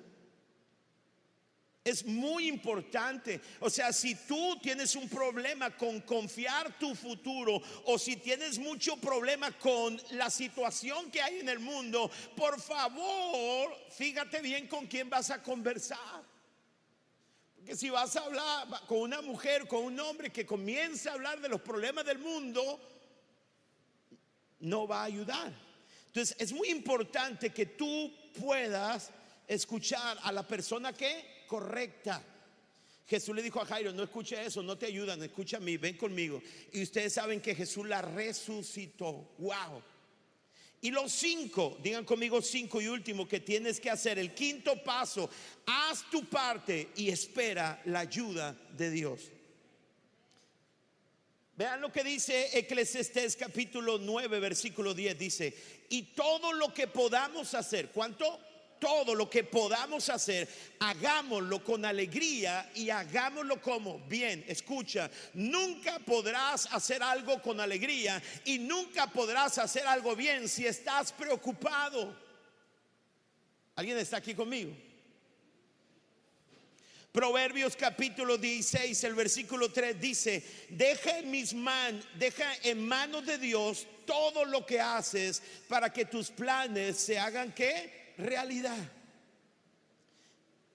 Es 1.83 2.05
muy 2.05 2.47
importante. 2.47 3.41
O 3.59 3.69
sea, 3.69 3.91
si 3.91 4.15
tú 4.15 4.57
tienes 4.61 4.95
un 4.95 5.09
problema 5.09 5.75
con 5.75 5.99
confiar 6.01 6.79
tu 6.79 6.95
futuro 6.95 7.61
o 7.85 7.99
si 7.99 8.15
tienes 8.15 8.57
mucho 8.57 8.95
problema 8.95 9.51
con 9.51 10.01
la 10.11 10.29
situación 10.29 11.11
que 11.11 11.21
hay 11.21 11.39
en 11.39 11.49
el 11.49 11.59
mundo, 11.59 12.09
por 12.37 12.61
favor, 12.61 13.75
fíjate 13.89 14.41
bien 14.41 14.67
con 14.67 14.87
quién 14.87 15.09
vas 15.09 15.29
a 15.29 15.43
conversar. 15.43 16.23
Porque 17.53 17.75
si 17.75 17.89
vas 17.89 18.15
a 18.15 18.21
hablar 18.21 18.67
con 18.87 18.99
una 18.99 19.21
mujer, 19.21 19.67
con 19.67 19.83
un 19.83 19.99
hombre 19.99 20.31
que 20.31 20.45
comienza 20.45 21.09
a 21.09 21.13
hablar 21.13 21.41
de 21.41 21.49
los 21.49 21.59
problemas 21.59 22.05
del 22.05 22.19
mundo, 22.19 22.79
no 24.59 24.87
va 24.87 25.01
a 25.01 25.05
ayudar. 25.05 25.51
Entonces, 26.07 26.33
es 26.39 26.53
muy 26.53 26.69
importante 26.69 27.49
que 27.49 27.65
tú 27.65 28.13
puedas 28.39 29.11
escuchar 29.47 30.17
a 30.23 30.31
la 30.31 30.47
persona 30.47 30.93
que 30.93 31.32
correcta. 31.53 32.19
Jesús 33.07 33.35
le 33.35 33.43
dijo 33.43 33.61
a 33.61 33.65
Jairo, 33.65 33.93
no 33.93 34.01
escuche 34.01 34.43
eso, 34.43 34.63
no 34.63 34.75
te 34.75 34.87
ayudan, 34.87 35.21
escucha 35.21 35.57
a 35.57 35.59
mí, 35.59 35.77
ven 35.77 35.95
conmigo. 35.95 36.41
Y 36.71 36.81
ustedes 36.81 37.13
saben 37.13 37.41
que 37.41 37.53
Jesús 37.53 37.87
la 37.87 38.01
resucitó. 38.01 39.35
Wow. 39.37 39.83
Y 40.81 40.89
los 40.89 41.11
cinco, 41.11 41.77
digan 41.83 42.05
conmigo 42.05 42.41
cinco 42.41 42.81
y 42.81 42.87
último 42.87 43.27
que 43.27 43.39
tienes 43.39 43.79
que 43.79 43.91
hacer. 43.91 44.17
El 44.17 44.33
quinto 44.33 44.83
paso, 44.83 45.29
haz 45.67 46.09
tu 46.09 46.25
parte 46.25 46.89
y 46.95 47.09
espera 47.09 47.79
la 47.85 47.99
ayuda 47.99 48.57
de 48.75 48.89
Dios. 48.89 49.21
Vean 51.55 51.81
lo 51.81 51.91
que 51.91 52.03
dice 52.03 52.57
Eclesiastés 52.57 53.35
capítulo 53.35 53.99
9, 53.99 54.39
versículo 54.39 54.95
10. 54.95 55.19
Dice, 55.19 55.55
y 55.89 56.15
todo 56.15 56.51
lo 56.51 56.73
que 56.73 56.87
podamos 56.87 57.53
hacer, 57.53 57.91
¿cuánto? 57.91 58.39
Todo 58.83 59.15
lo 59.15 59.29
que 59.29 59.45
podamos 59.45 60.09
hacer, 60.09 60.45
hagámoslo 60.79 61.63
con 61.63 61.85
alegría 61.85 62.69
y 62.75 62.89
hagámoslo 62.89 63.61
como 63.61 63.99
bien. 64.09 64.43
Escucha, 64.45 65.09
nunca 65.35 65.99
podrás 65.99 66.65
hacer 66.65 67.01
algo 67.01 67.41
con 67.41 67.61
alegría 67.61 68.21
y 68.43 68.59
nunca 68.59 69.07
podrás 69.07 69.57
hacer 69.57 69.87
algo 69.87 70.17
bien 70.17 70.49
si 70.49 70.67
estás 70.67 71.13
preocupado. 71.13 72.13
¿Alguien 73.75 73.97
está 73.99 74.17
aquí 74.17 74.35
conmigo? 74.35 74.75
Proverbios 77.13 77.77
capítulo 77.77 78.37
16, 78.37 79.01
el 79.05 79.13
versículo 79.13 79.71
3 79.71 80.01
dice, 80.01 80.43
deja 80.67 81.19
en 81.19 81.31
mis 81.31 81.53
manos, 81.53 82.05
deja 82.15 82.51
en 82.63 82.85
manos 82.85 83.25
de 83.25 83.37
Dios 83.37 83.87
todo 84.05 84.43
lo 84.43 84.65
que 84.65 84.81
haces 84.81 85.41
para 85.69 85.93
que 85.93 86.03
tus 86.03 86.29
planes 86.31 86.97
se 86.97 87.17
hagan 87.17 87.53
que 87.53 88.02
realidad. 88.17 88.77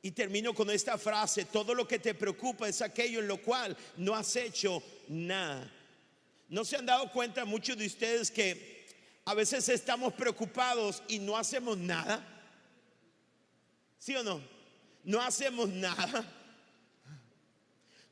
Y 0.00 0.12
termino 0.12 0.54
con 0.54 0.70
esta 0.70 0.96
frase, 0.96 1.46
todo 1.46 1.74
lo 1.74 1.86
que 1.86 1.98
te 1.98 2.14
preocupa 2.14 2.68
es 2.68 2.80
aquello 2.82 3.20
en 3.20 3.28
lo 3.28 3.42
cual 3.42 3.76
no 3.96 4.14
has 4.14 4.34
hecho 4.36 4.82
nada. 5.08 5.70
¿No 6.48 6.64
se 6.64 6.76
han 6.76 6.86
dado 6.86 7.10
cuenta 7.10 7.44
muchos 7.44 7.76
de 7.76 7.86
ustedes 7.86 8.30
que 8.30 8.86
a 9.24 9.34
veces 9.34 9.68
estamos 9.68 10.14
preocupados 10.14 11.02
y 11.08 11.18
no 11.18 11.36
hacemos 11.36 11.76
nada? 11.76 12.24
¿Sí 13.98 14.14
o 14.14 14.22
no? 14.22 14.40
No 15.04 15.20
hacemos 15.20 15.68
nada. 15.68 16.24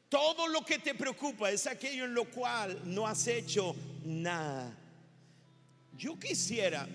Todo 0.08 0.48
lo 0.48 0.64
que 0.64 0.78
te 0.78 0.94
preocupa 0.94 1.50
es 1.50 1.66
aquello 1.66 2.04
en 2.04 2.14
lo 2.14 2.24
cual 2.26 2.80
no 2.84 3.06
has 3.06 3.26
hecho 3.26 3.74
nada. 4.04 4.76
Yo 5.96 6.18
quisiera, 6.18 6.86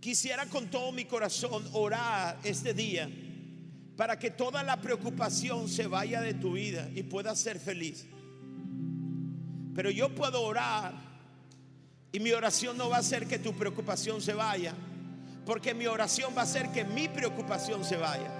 quisiera 0.00 0.46
con 0.46 0.68
todo 0.68 0.92
mi 0.92 1.04
corazón 1.04 1.64
orar 1.72 2.38
este 2.44 2.74
día 2.74 3.08
para 3.96 4.18
que 4.18 4.30
toda 4.30 4.62
la 4.62 4.80
preocupación 4.80 5.68
se 5.68 5.86
vaya 5.86 6.20
de 6.20 6.34
tu 6.34 6.52
vida 6.52 6.88
y 6.94 7.02
puedas 7.02 7.38
ser 7.38 7.58
feliz. 7.58 8.06
Pero 9.74 9.90
yo 9.90 10.14
puedo 10.14 10.42
orar 10.42 10.94
y 12.12 12.20
mi 12.20 12.32
oración 12.32 12.76
no 12.76 12.88
va 12.88 12.98
a 12.98 13.02
ser 13.02 13.26
que 13.26 13.38
tu 13.38 13.54
preocupación 13.54 14.20
se 14.20 14.32
vaya, 14.32 14.74
porque 15.44 15.74
mi 15.74 15.86
oración 15.86 16.34
va 16.36 16.42
a 16.42 16.46
ser 16.46 16.70
que 16.70 16.84
mi 16.84 17.08
preocupación 17.08 17.84
se 17.84 17.96
vaya. 17.96 18.30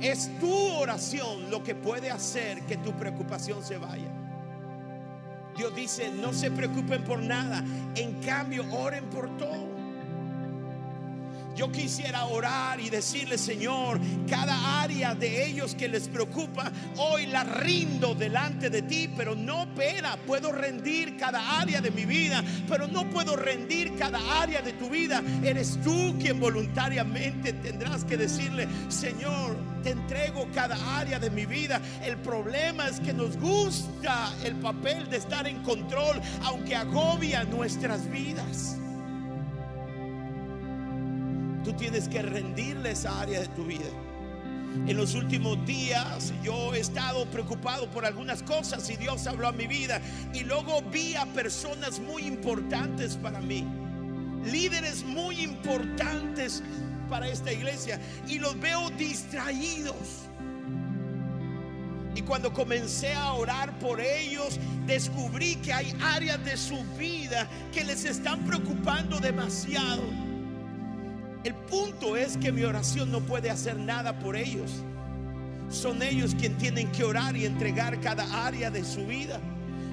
Es 0.00 0.30
tu 0.40 0.52
oración 0.52 1.50
lo 1.50 1.62
que 1.62 1.74
puede 1.74 2.10
hacer 2.10 2.62
que 2.62 2.76
tu 2.76 2.92
preocupación 2.96 3.62
se 3.64 3.76
vaya. 3.76 4.19
Dios 5.60 5.74
dice, 5.74 6.10
no 6.10 6.32
se 6.32 6.50
preocupen 6.50 7.04
por 7.04 7.22
nada, 7.22 7.62
en 7.94 8.14
cambio 8.22 8.64
oren 8.72 9.04
por 9.10 9.28
todo. 9.36 9.69
Yo 11.56 11.70
quisiera 11.70 12.24
orar 12.26 12.80
y 12.80 12.90
decirle, 12.90 13.36
Señor, 13.36 14.00
cada 14.28 14.80
área 14.80 15.14
de 15.14 15.46
ellos 15.46 15.74
que 15.74 15.88
les 15.88 16.08
preocupa, 16.08 16.70
hoy 16.96 17.26
la 17.26 17.44
rindo 17.44 18.14
delante 18.14 18.70
de 18.70 18.82
ti, 18.82 19.10
pero 19.16 19.34
no 19.34 19.66
pena, 19.74 20.16
puedo 20.26 20.52
rendir 20.52 21.16
cada 21.16 21.60
área 21.60 21.80
de 21.80 21.90
mi 21.90 22.04
vida, 22.04 22.42
pero 22.68 22.86
no 22.86 23.08
puedo 23.10 23.36
rendir 23.36 23.96
cada 23.96 24.40
área 24.40 24.62
de 24.62 24.72
tu 24.74 24.88
vida. 24.88 25.22
Eres 25.42 25.78
tú 25.82 26.16
quien 26.18 26.40
voluntariamente 26.40 27.52
tendrás 27.52 28.04
que 28.04 28.16
decirle, 28.16 28.68
Señor, 28.88 29.56
te 29.82 29.90
entrego 29.90 30.46
cada 30.54 30.76
área 30.98 31.18
de 31.18 31.30
mi 31.30 31.46
vida. 31.46 31.80
El 32.04 32.16
problema 32.18 32.88
es 32.88 33.00
que 33.00 33.12
nos 33.12 33.36
gusta 33.36 34.32
el 34.44 34.54
papel 34.56 35.10
de 35.10 35.16
estar 35.16 35.46
en 35.46 35.62
control, 35.62 36.20
aunque 36.42 36.76
agobia 36.76 37.44
nuestras 37.44 38.08
vidas. 38.10 38.76
Tú 41.64 41.72
tienes 41.74 42.08
que 42.08 42.22
rendirle 42.22 42.92
esa 42.92 43.20
área 43.20 43.40
de 43.40 43.48
tu 43.48 43.64
vida. 43.64 43.90
En 44.86 44.96
los 44.96 45.14
últimos 45.14 45.64
días 45.66 46.32
yo 46.42 46.74
he 46.74 46.80
estado 46.80 47.26
preocupado 47.26 47.90
por 47.90 48.06
algunas 48.06 48.42
cosas 48.42 48.88
y 48.88 48.96
Dios 48.96 49.26
habló 49.26 49.48
a 49.48 49.52
mi 49.52 49.66
vida. 49.66 50.00
Y 50.32 50.40
luego 50.44 50.80
vi 50.82 51.16
a 51.16 51.26
personas 51.26 51.98
muy 51.98 52.22
importantes 52.22 53.16
para 53.16 53.40
mí. 53.40 53.66
Líderes 54.44 55.04
muy 55.04 55.40
importantes 55.40 56.62
para 57.08 57.28
esta 57.28 57.52
iglesia. 57.52 58.00
Y 58.28 58.38
los 58.38 58.58
veo 58.60 58.90
distraídos. 58.90 60.28
Y 62.14 62.22
cuando 62.22 62.52
comencé 62.52 63.12
a 63.14 63.32
orar 63.32 63.78
por 63.78 64.00
ellos, 64.00 64.58
descubrí 64.86 65.56
que 65.56 65.72
hay 65.72 65.94
áreas 66.00 66.42
de 66.44 66.56
su 66.56 66.82
vida 66.98 67.46
que 67.72 67.84
les 67.84 68.04
están 68.04 68.44
preocupando 68.44 69.18
demasiado. 69.20 70.29
El 71.42 71.54
punto 71.54 72.16
es 72.16 72.36
que 72.36 72.52
mi 72.52 72.64
oración 72.64 73.10
no 73.10 73.20
puede 73.20 73.50
hacer 73.50 73.76
nada 73.76 74.18
por 74.18 74.36
ellos. 74.36 74.82
Son 75.70 76.02
ellos 76.02 76.34
quienes 76.34 76.58
tienen 76.58 76.92
que 76.92 77.04
orar 77.04 77.36
y 77.36 77.46
entregar 77.46 77.98
cada 78.00 78.46
área 78.46 78.70
de 78.70 78.84
su 78.84 79.06
vida. 79.06 79.40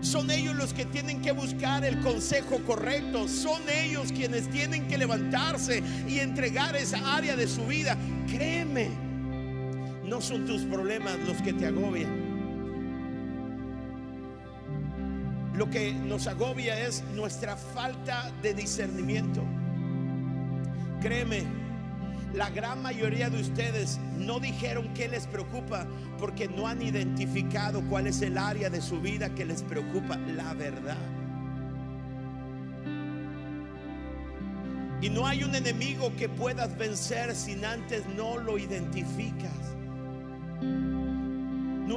Son 0.02 0.30
ellos 0.30 0.56
los 0.56 0.74
que 0.74 0.86
tienen 0.86 1.22
que 1.22 1.32
buscar 1.32 1.86
el 1.86 2.00
consejo 2.02 2.60
correcto. 2.66 3.28
Son 3.28 3.62
ellos 3.70 4.12
quienes 4.12 4.50
tienen 4.50 4.88
que 4.88 4.98
levantarse 4.98 5.82
y 6.08 6.20
entregar 6.20 6.76
esa 6.76 7.16
área 7.16 7.36
de 7.36 7.48
su 7.48 7.66
vida. 7.66 7.98
Créeme, 8.28 8.90
no 10.04 10.20
son 10.20 10.46
tus 10.46 10.64
problemas 10.64 11.18
los 11.26 11.42
que 11.42 11.54
te 11.54 11.68
agobian. 11.68 12.28
Lo 15.56 15.70
que 15.70 15.94
nos 15.94 16.28
agobia 16.28 16.80
es 16.80 17.04
nuestra 17.16 17.56
falta 17.56 18.32
de 18.44 18.54
discernimiento. 18.54 19.44
Créeme, 21.08 21.44
la 22.34 22.50
gran 22.50 22.82
mayoría 22.82 23.30
de 23.30 23.40
ustedes 23.40 23.98
no 24.18 24.42
dijeron 24.42 24.94
qué 24.94 25.08
les 25.08 25.26
preocupa 25.26 25.88
porque 26.20 26.50
no 26.50 26.68
han 26.68 26.82
identificado 26.82 27.82
cuál 27.88 28.08
es 28.08 28.22
el 28.22 28.38
área 28.38 28.70
de 28.70 28.82
su 28.82 29.00
vida 29.00 29.34
que 29.34 29.46
les 29.46 29.64
preocupa, 29.64 30.18
la 30.18 30.54
verdad. 30.54 30.98
Y 35.02 35.10
no 35.10 35.26
hay 35.26 35.46
un 35.46 35.56
enemigo 35.56 36.14
que 36.18 36.28
puedas 36.28 36.78
vencer 36.78 37.34
sin 37.36 37.64
antes 37.64 38.06
no 38.18 38.36
lo 38.36 38.58
identificas. 38.58 39.77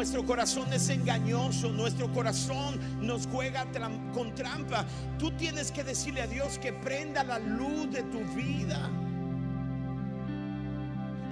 Nuestro 0.00 0.24
corazón 0.24 0.72
es 0.72 0.88
engañoso, 0.88 1.68
nuestro 1.68 2.10
corazón 2.10 2.80
nos 3.02 3.26
juega 3.26 3.66
con 4.14 4.34
trampa. 4.34 4.86
Tú 5.18 5.30
tienes 5.32 5.70
que 5.70 5.84
decirle 5.84 6.22
a 6.22 6.26
Dios 6.26 6.58
que 6.58 6.72
prenda 6.72 7.22
la 7.22 7.38
luz 7.38 7.92
de 7.92 8.02
tu 8.04 8.20
vida. 8.34 8.88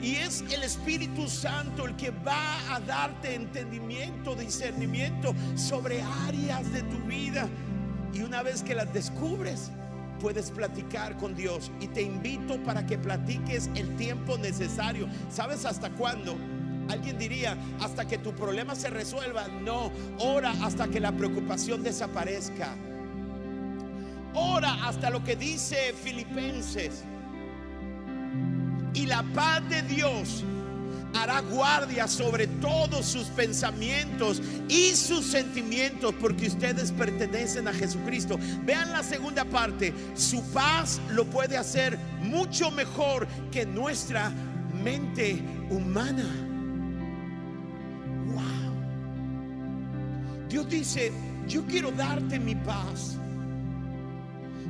Y 0.02 0.16
es 0.16 0.44
el 0.52 0.64
Espíritu 0.64 1.30
Santo 1.30 1.86
el 1.86 1.96
que 1.96 2.10
va 2.10 2.74
a 2.74 2.78
darte 2.80 3.36
entendimiento, 3.36 4.34
discernimiento 4.34 5.34
sobre 5.54 6.02
áreas 6.26 6.70
de 6.70 6.82
tu 6.82 6.98
vida. 7.06 7.48
Y 8.12 8.20
una 8.20 8.42
vez 8.42 8.62
que 8.62 8.74
las 8.74 8.92
descubres, 8.92 9.70
puedes 10.20 10.50
platicar 10.50 11.16
con 11.16 11.34
Dios. 11.34 11.70
Y 11.80 11.86
te 11.86 12.02
invito 12.02 12.62
para 12.64 12.84
que 12.84 12.98
platiques 12.98 13.70
el 13.76 13.96
tiempo 13.96 14.36
necesario. 14.36 15.08
¿Sabes 15.30 15.64
hasta 15.64 15.88
cuándo? 15.88 16.36
Alguien 16.88 17.18
diría, 17.18 17.56
hasta 17.80 18.06
que 18.06 18.18
tu 18.18 18.32
problema 18.32 18.74
se 18.74 18.90
resuelva. 18.90 19.48
No, 19.48 19.92
ora 20.18 20.52
hasta 20.62 20.88
que 20.88 21.00
la 21.00 21.12
preocupación 21.12 21.82
desaparezca. 21.82 22.74
Ora 24.34 24.86
hasta 24.86 25.10
lo 25.10 25.22
que 25.24 25.36
dice 25.36 25.94
Filipenses. 26.02 27.04
Y 28.94 29.06
la 29.06 29.22
paz 29.34 29.68
de 29.68 29.82
Dios 29.82 30.44
hará 31.14 31.40
guardia 31.40 32.06
sobre 32.06 32.46
todos 32.46 33.06
sus 33.06 33.26
pensamientos 33.28 34.42
y 34.68 34.94
sus 34.94 35.26
sentimientos 35.26 36.14
porque 36.20 36.48
ustedes 36.48 36.92
pertenecen 36.92 37.68
a 37.68 37.72
Jesucristo. 37.72 38.38
Vean 38.64 38.92
la 38.92 39.02
segunda 39.02 39.44
parte. 39.44 39.92
Su 40.14 40.42
paz 40.52 41.00
lo 41.10 41.24
puede 41.26 41.56
hacer 41.56 41.98
mucho 42.22 42.70
mejor 42.70 43.26
que 43.50 43.66
nuestra 43.66 44.32
mente 44.82 45.42
humana. 45.70 46.47
Dios 50.48 50.68
dice, 50.68 51.12
yo 51.46 51.64
quiero 51.66 51.90
darte 51.90 52.38
mi 52.38 52.54
paz. 52.54 53.16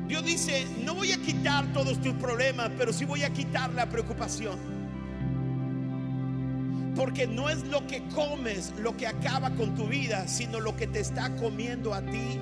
Dios 0.08 0.24
dice, 0.24 0.66
no 0.84 0.94
voy 0.94 1.12
a 1.12 1.18
quitar 1.18 1.70
todos 1.72 2.00
tus 2.00 2.14
problemas, 2.14 2.70
pero 2.78 2.92
sí 2.92 3.04
voy 3.04 3.22
a 3.22 3.30
quitar 3.30 3.72
la 3.74 3.86
preocupación. 3.86 4.58
Porque 6.96 7.26
no 7.26 7.48
es 7.48 7.64
lo 7.68 7.86
que 7.86 8.02
comes 8.08 8.72
lo 8.78 8.96
que 8.96 9.06
acaba 9.06 9.50
con 9.50 9.74
tu 9.76 9.86
vida, 9.86 10.26
sino 10.26 10.58
lo 10.58 10.74
que 10.74 10.86
te 10.86 11.00
está 11.00 11.36
comiendo 11.36 11.94
a 11.94 12.00
ti. 12.00 12.40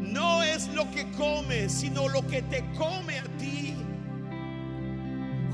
No 0.00 0.42
es 0.42 0.66
lo 0.68 0.90
que 0.90 1.08
comes, 1.12 1.70
sino 1.70 2.08
lo 2.08 2.26
que 2.26 2.42
te 2.42 2.64
come 2.76 3.18
a 3.18 3.24
ti. 3.38 3.57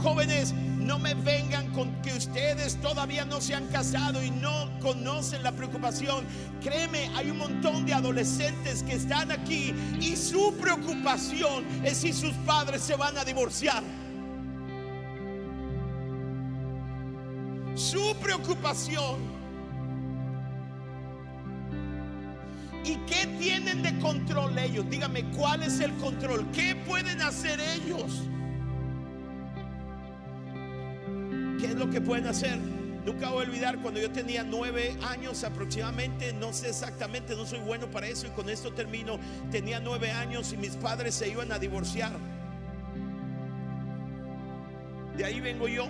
Jóvenes, 0.05 0.53
no 0.53 0.99
me 0.99 1.15
vengan 1.15 1.73
con 1.73 1.91
que 2.03 2.13
ustedes 2.13 2.77
todavía 2.83 3.25
no 3.25 3.41
se 3.41 3.55
han 3.55 3.67
casado 3.69 4.23
y 4.23 4.31
no 4.31 4.69
conocen 4.81 5.43
la 5.43 5.51
preocupación. 5.53 6.27
Créeme, 6.63 7.11
hay 7.17 7.31
un 7.31 7.39
montón 7.39 7.87
de 7.87 7.95
adolescentes 7.95 8.83
que 8.83 8.97
están 8.97 9.33
aquí 9.33 9.75
y 10.03 10.15
su 10.15 10.55
preocupación 10.61 11.65
es 11.83 11.97
si 11.97 12.13
sus 12.13 12.35
padres 12.45 12.83
se 12.83 12.97
van 12.97 13.17
a 13.17 13.25
divorciar. 13.25 13.83
Su 17.75 18.15
preocupación 18.21 19.33
¿Y 22.85 22.97
qué 23.07 23.27
tienen 23.39 23.83
de 23.83 23.99
control 24.01 24.59
ellos? 24.59 24.85
Dígame, 24.91 25.25
¿cuál 25.31 25.63
es 25.63 25.81
el 25.81 25.95
control? 25.95 26.47
¿Qué 26.53 26.77
pueden 26.87 27.23
hacer 27.23 27.59
ellos? 27.59 28.29
Que 31.91 32.01
pueden 32.01 32.27
hacer? 32.27 32.59
Nunca 33.05 33.29
voy 33.31 33.45
a 33.45 33.49
olvidar 33.49 33.79
cuando 33.81 34.01
yo 34.01 34.11
tenía 34.11 34.43
nueve 34.45 34.97
años 35.07 35.45
aproximadamente, 35.45 36.33
no 36.33 36.55
sé 36.55 36.71
exactamente, 36.71 37.37
no 37.37 37.45
soy 37.45 37.61
bueno 37.61 37.91
para 37.91 38.07
eso 38.07 38.27
y 38.27 38.31
con 38.31 38.49
esto 38.49 38.73
termino. 38.73 39.19
Tenía 39.51 39.79
nueve 39.79 40.11
años 40.11 40.53
y 40.53 40.57
mis 40.57 40.77
padres 40.77 41.15
se 41.15 41.29
iban 41.29 41.53
a 41.53 41.59
divorciar. 41.59 42.13
De 45.17 45.25
ahí 45.25 45.41
vengo 45.41 45.69
yo. 45.69 45.87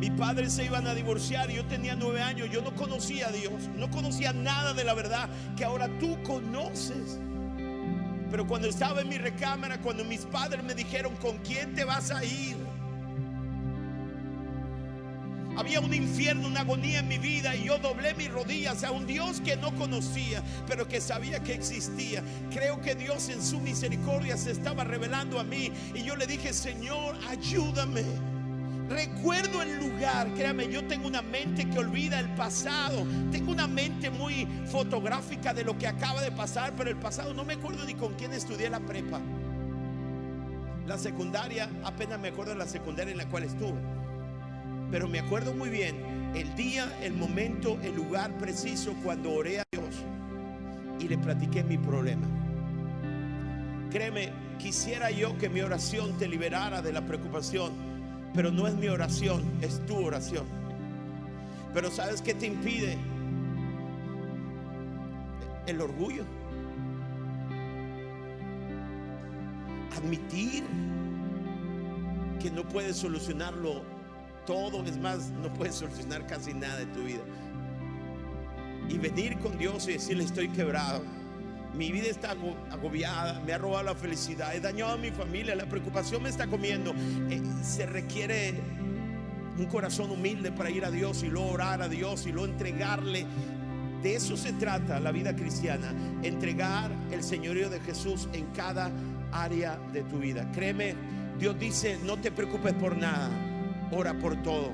Mis 0.00 0.10
padres 0.10 0.52
se 0.52 0.64
iban 0.64 0.86
a 0.86 0.94
divorciar 0.94 1.50
y 1.50 1.54
yo 1.54 1.64
tenía 1.66 1.94
nueve 1.94 2.22
años. 2.22 2.50
Yo 2.50 2.60
no 2.60 2.74
conocía 2.74 3.28
a 3.28 3.32
Dios, 3.32 3.68
no 3.76 3.88
conocía 3.90 4.32
nada 4.32 4.74
de 4.74 4.82
la 4.82 4.94
verdad 4.94 5.28
que 5.56 5.64
ahora 5.64 5.88
tú 6.00 6.20
conoces. 6.24 7.20
Pero 8.30 8.46
cuando 8.46 8.68
estaba 8.68 9.00
en 9.00 9.08
mi 9.08 9.18
recámara, 9.18 9.80
cuando 9.80 10.04
mis 10.04 10.26
padres 10.26 10.62
me 10.64 10.74
dijeron, 10.74 11.14
¿con 11.16 11.38
quién 11.38 11.74
te 11.74 11.84
vas 11.84 12.10
a 12.10 12.24
ir? 12.24 12.56
Había 15.58 15.80
un 15.80 15.92
infierno, 15.92 16.46
una 16.46 16.60
agonía 16.60 17.00
en 17.00 17.08
mi 17.08 17.18
vida 17.18 17.56
y 17.56 17.64
yo 17.64 17.78
doblé 17.78 18.14
mis 18.14 18.30
rodillas 18.30 18.84
a 18.84 18.92
un 18.92 19.08
Dios 19.08 19.40
que 19.40 19.56
no 19.56 19.74
conocía, 19.74 20.40
pero 20.68 20.86
que 20.86 21.00
sabía 21.00 21.42
que 21.42 21.52
existía. 21.52 22.22
Creo 22.52 22.80
que 22.80 22.94
Dios 22.94 23.28
en 23.28 23.42
su 23.42 23.58
misericordia 23.58 24.36
se 24.36 24.52
estaba 24.52 24.84
revelando 24.84 25.40
a 25.40 25.42
mí 25.42 25.72
y 25.96 26.04
yo 26.04 26.14
le 26.14 26.28
dije, 26.28 26.52
Señor, 26.52 27.16
ayúdame. 27.28 28.04
Recuerdo 28.88 29.60
el 29.62 29.80
lugar, 29.80 30.32
créame, 30.34 30.68
yo 30.68 30.86
tengo 30.86 31.08
una 31.08 31.22
mente 31.22 31.68
que 31.68 31.80
olvida 31.80 32.20
el 32.20 32.32
pasado, 32.36 33.04
tengo 33.32 33.50
una 33.50 33.66
mente 33.66 34.10
muy 34.10 34.46
fotográfica 34.70 35.52
de 35.52 35.64
lo 35.64 35.76
que 35.76 35.88
acaba 35.88 36.22
de 36.22 36.30
pasar, 36.30 36.72
pero 36.76 36.88
el 36.88 36.96
pasado 36.96 37.34
no 37.34 37.44
me 37.44 37.54
acuerdo 37.54 37.84
ni 37.84 37.94
con 37.94 38.14
quién 38.14 38.32
estudié 38.32 38.70
la 38.70 38.78
prepa. 38.78 39.20
La 40.86 40.96
secundaria, 40.98 41.68
apenas 41.82 42.20
me 42.20 42.28
acuerdo 42.28 42.52
de 42.52 42.58
la 42.58 42.68
secundaria 42.68 43.10
en 43.10 43.18
la 43.18 43.28
cual 43.28 43.42
estuve. 43.42 43.97
Pero 44.90 45.06
me 45.08 45.18
acuerdo 45.18 45.54
muy 45.54 45.68
bien 45.68 45.96
el 46.34 46.54
día, 46.54 46.96
el 47.02 47.14
momento, 47.14 47.78
el 47.82 47.94
lugar 47.94 48.30
preciso 48.38 48.94
cuando 49.02 49.32
oré 49.32 49.60
a 49.60 49.64
Dios 49.70 49.94
y 51.00 51.08
le 51.08 51.18
platiqué 51.18 51.62
mi 51.62 51.76
problema. 51.76 52.26
Créeme, 53.90 54.30
quisiera 54.58 55.10
yo 55.10 55.36
que 55.38 55.48
mi 55.48 55.60
oración 55.60 56.16
te 56.18 56.28
liberara 56.28 56.82
de 56.82 56.92
la 56.92 57.06
preocupación, 57.06 57.72
pero 58.34 58.50
no 58.50 58.66
es 58.66 58.74
mi 58.74 58.88
oración, 58.88 59.42
es 59.60 59.84
tu 59.86 59.96
oración. 59.96 60.44
Pero 61.74 61.90
¿sabes 61.90 62.22
qué 62.22 62.34
te 62.34 62.46
impide? 62.46 62.96
El 65.66 65.80
orgullo. 65.80 66.24
Admitir 69.96 70.64
que 72.40 72.50
no 72.50 72.62
puedes 72.68 72.96
solucionarlo 72.96 73.97
todo, 74.48 74.82
es 74.82 74.96
más, 74.96 75.30
no 75.42 75.52
puedes 75.52 75.74
solucionar 75.74 76.26
casi 76.26 76.54
nada 76.54 76.78
de 76.78 76.86
tu 76.86 77.02
vida. 77.02 77.20
Y 78.88 78.96
venir 78.96 79.38
con 79.40 79.58
Dios 79.58 79.86
y 79.88 79.92
decirle 79.92 80.24
estoy 80.24 80.48
quebrado. 80.48 81.02
Mi 81.74 81.92
vida 81.92 82.06
está 82.06 82.34
agobiada, 82.70 83.40
me 83.40 83.52
ha 83.52 83.58
robado 83.58 83.84
la 83.84 83.94
felicidad, 83.94 84.56
he 84.56 84.60
dañado 84.60 84.92
a 84.92 84.96
mi 84.96 85.10
familia, 85.10 85.54
la 85.54 85.66
preocupación 85.66 86.22
me 86.22 86.30
está 86.30 86.46
comiendo. 86.46 86.94
Eh, 87.28 87.42
se 87.62 87.84
requiere 87.84 88.54
un 89.58 89.66
corazón 89.66 90.10
humilde 90.10 90.50
para 90.50 90.70
ir 90.70 90.86
a 90.86 90.90
Dios 90.90 91.22
y 91.22 91.28
luego 91.28 91.50
orar 91.50 91.82
a 91.82 91.88
Dios 91.88 92.26
y 92.26 92.32
luego 92.32 92.48
entregarle. 92.48 93.26
De 94.02 94.14
eso 94.14 94.34
se 94.34 94.54
trata 94.54 94.98
la 94.98 95.12
vida 95.12 95.36
cristiana, 95.36 95.92
entregar 96.22 96.90
el 97.10 97.22
señorío 97.22 97.68
de 97.68 97.80
Jesús 97.80 98.30
en 98.32 98.46
cada 98.52 98.90
área 99.30 99.78
de 99.92 100.04
tu 100.04 100.18
vida. 100.20 100.50
Créeme, 100.52 100.94
Dios 101.38 101.58
dice, 101.58 101.98
no 102.02 102.16
te 102.16 102.32
preocupes 102.32 102.72
por 102.72 102.96
nada 102.96 103.28
ora 103.90 104.14
por 104.14 104.42
todo. 104.42 104.70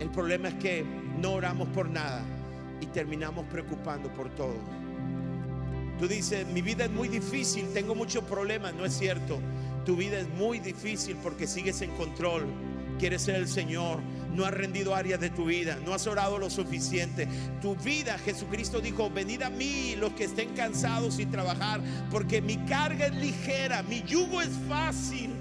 El 0.00 0.10
problema 0.10 0.48
es 0.48 0.54
que 0.54 0.84
no 1.20 1.32
oramos 1.32 1.68
por 1.68 1.88
nada 1.88 2.22
y 2.80 2.86
terminamos 2.86 3.46
preocupando 3.46 4.12
por 4.12 4.28
todo. 4.30 4.56
Tú 5.98 6.06
dices, 6.06 6.46
mi 6.48 6.60
vida 6.60 6.84
es 6.84 6.90
muy 6.90 7.08
difícil, 7.08 7.72
tengo 7.72 7.94
muchos 7.94 8.22
problemas. 8.24 8.74
No 8.74 8.84
es 8.84 8.92
cierto. 8.92 9.40
Tu 9.86 9.96
vida 9.96 10.18
es 10.18 10.28
muy 10.28 10.58
difícil 10.58 11.16
porque 11.22 11.46
sigues 11.46 11.80
en 11.80 11.90
control. 11.92 12.44
Quieres 12.98 13.22
ser 13.22 13.36
el 13.36 13.48
Señor. 13.48 14.00
No 14.34 14.44
has 14.44 14.52
rendido 14.52 14.94
áreas 14.94 15.20
de 15.20 15.30
tu 15.30 15.46
vida. 15.46 15.78
No 15.86 15.94
has 15.94 16.06
orado 16.06 16.38
lo 16.38 16.50
suficiente. 16.50 17.26
Tu 17.62 17.74
vida, 17.76 18.18
Jesucristo 18.18 18.80
dijo, 18.80 19.08
venid 19.08 19.42
a 19.42 19.48
mí 19.48 19.94
los 19.96 20.12
que 20.12 20.24
estén 20.24 20.50
cansados 20.54 21.18
y 21.18 21.26
trabajar. 21.26 21.80
Porque 22.10 22.42
mi 22.42 22.58
carga 22.66 23.06
es 23.06 23.14
ligera, 23.14 23.82
mi 23.82 24.02
yugo 24.02 24.42
es 24.42 24.50
fácil. 24.68 25.35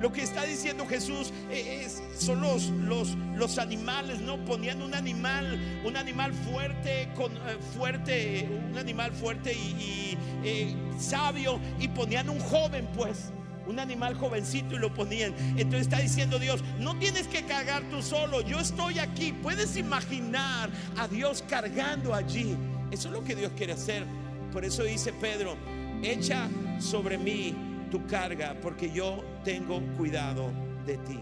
Lo 0.00 0.10
que 0.10 0.22
está 0.22 0.44
diciendo 0.44 0.86
Jesús 0.86 1.30
eh, 1.50 1.82
es, 1.84 2.02
son 2.18 2.40
los, 2.40 2.68
los, 2.70 3.16
los 3.36 3.58
animales, 3.58 4.20
¿no? 4.20 4.42
Ponían 4.46 4.80
un 4.80 4.94
animal, 4.94 5.60
un 5.84 5.94
animal 5.96 6.32
fuerte, 6.32 7.10
con, 7.14 7.32
eh, 7.36 7.58
fuerte, 7.76 8.48
un 8.70 8.78
animal 8.78 9.12
fuerte 9.12 9.52
y, 9.52 10.16
eh, 10.42 10.74
sabio, 10.98 11.60
y 11.78 11.88
ponían 11.88 12.30
un 12.30 12.40
joven, 12.40 12.88
pues 12.96 13.30
un 13.66 13.78
animal 13.78 14.14
jovencito 14.14 14.74
y 14.74 14.78
lo 14.78 14.92
ponían. 14.92 15.34
Entonces 15.58 15.82
está 15.82 15.98
diciendo 15.98 16.38
Dios, 16.38 16.64
no 16.78 16.98
tienes 16.98 17.28
que 17.28 17.44
cargar 17.44 17.82
tú 17.90 18.02
solo, 18.02 18.40
yo 18.40 18.58
estoy 18.58 18.98
aquí. 18.98 19.32
Puedes 19.32 19.76
imaginar 19.76 20.70
a 20.96 21.08
Dios 21.08 21.44
cargando 21.46 22.14
allí. 22.14 22.56
Eso 22.90 23.08
es 23.08 23.14
lo 23.14 23.22
que 23.22 23.36
Dios 23.36 23.52
quiere 23.54 23.74
hacer. 23.74 24.06
Por 24.50 24.64
eso 24.64 24.82
dice 24.82 25.12
Pedro, 25.12 25.56
echa 26.02 26.48
sobre 26.80 27.18
mí 27.18 27.69
tu 27.90 28.06
carga 28.06 28.56
porque 28.62 28.90
yo 28.90 29.22
tengo 29.44 29.80
cuidado 29.96 30.50
de 30.86 30.96
ti. 30.98 31.20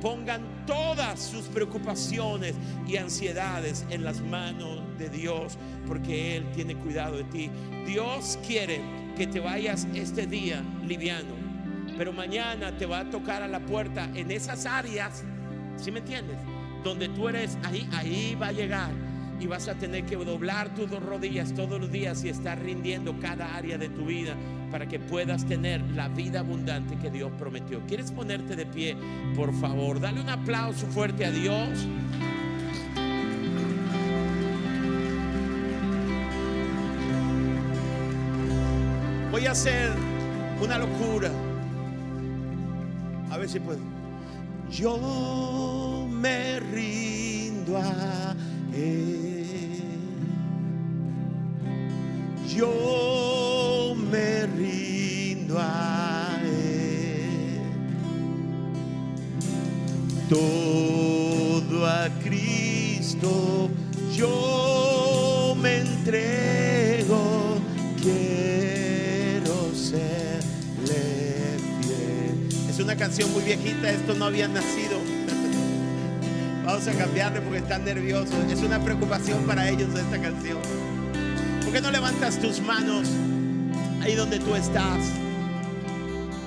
Pongan 0.00 0.64
todas 0.66 1.20
sus 1.20 1.46
preocupaciones 1.46 2.54
y 2.86 2.96
ansiedades 2.96 3.86
en 3.90 4.04
las 4.04 4.20
manos 4.20 4.82
de 4.98 5.08
Dios 5.08 5.56
porque 5.86 6.36
Él 6.36 6.46
tiene 6.54 6.76
cuidado 6.76 7.16
de 7.16 7.24
ti. 7.24 7.50
Dios 7.86 8.38
quiere 8.46 8.80
que 9.16 9.26
te 9.26 9.40
vayas 9.40 9.86
este 9.94 10.26
día 10.26 10.62
liviano, 10.86 11.34
pero 11.96 12.12
mañana 12.12 12.76
te 12.76 12.86
va 12.86 13.00
a 13.00 13.10
tocar 13.10 13.42
a 13.42 13.48
la 13.48 13.60
puerta 13.60 14.10
en 14.14 14.30
esas 14.30 14.66
áreas, 14.66 15.24
¿sí 15.76 15.90
me 15.90 16.00
entiendes? 16.00 16.36
Donde 16.82 17.08
tú 17.08 17.28
eres, 17.28 17.56
ahí, 17.64 17.88
ahí 17.92 18.36
va 18.40 18.48
a 18.48 18.52
llegar 18.52 19.13
y 19.40 19.46
vas 19.46 19.68
a 19.68 19.74
tener 19.74 20.04
que 20.04 20.16
doblar 20.16 20.74
tus 20.74 20.90
dos 20.90 21.02
rodillas 21.02 21.54
todos 21.54 21.80
los 21.80 21.90
días 21.90 22.24
y 22.24 22.28
estar 22.28 22.58
rindiendo 22.58 23.18
cada 23.20 23.54
área 23.54 23.78
de 23.78 23.88
tu 23.88 24.06
vida 24.06 24.36
para 24.70 24.88
que 24.88 24.98
puedas 24.98 25.44
tener 25.46 25.80
la 25.92 26.08
vida 26.08 26.40
abundante 26.40 26.96
que 26.96 27.10
Dios 27.10 27.30
prometió. 27.38 27.80
¿Quieres 27.86 28.10
ponerte 28.10 28.56
de 28.56 28.66
pie? 28.66 28.96
Por 29.36 29.54
favor, 29.54 30.00
dale 30.00 30.20
un 30.20 30.28
aplauso 30.28 30.86
fuerte 30.86 31.24
a 31.24 31.30
Dios. 31.30 31.86
Voy 39.30 39.46
a 39.46 39.50
hacer 39.50 39.90
una 40.60 40.78
locura. 40.78 41.30
A 43.30 43.38
ver 43.38 43.48
si 43.48 43.60
puedo. 43.60 43.80
Yo 44.70 46.08
me 46.10 46.60
rindo 46.60 47.76
a 47.76 48.34
Él. 48.72 49.23
Yo 52.54 53.94
me 54.10 54.46
rindo 54.46 55.56
a 55.58 56.38
Él. 56.44 57.60
Todo 60.28 61.86
a 61.86 62.08
Cristo 62.22 63.70
yo 64.16 65.56
me 65.60 65.78
entrego. 65.78 67.58
Quiero 68.00 69.74
serle 69.74 71.58
fiel. 71.80 72.48
Es 72.68 72.78
una 72.78 72.96
canción 72.96 73.32
muy 73.32 73.42
viejita, 73.42 73.90
esto 73.90 74.14
no 74.14 74.26
había 74.26 74.46
nacido. 74.46 74.98
Vamos 76.64 76.86
a 76.86 76.92
cambiarle 76.92 77.40
porque 77.40 77.58
están 77.58 77.84
nerviosos. 77.84 78.34
Es 78.50 78.60
una 78.62 78.78
preocupación 78.82 79.42
para 79.44 79.68
ellos 79.68 79.88
esta 79.98 80.20
canción. 80.20 80.58
¿Por 81.74 81.82
qué 81.82 81.88
no 81.88 81.90
levantas 81.90 82.38
tus 82.38 82.60
manos? 82.60 83.08
ahí 84.00 84.14
donde 84.14 84.38
tú 84.38 84.54
estás. 84.54 85.10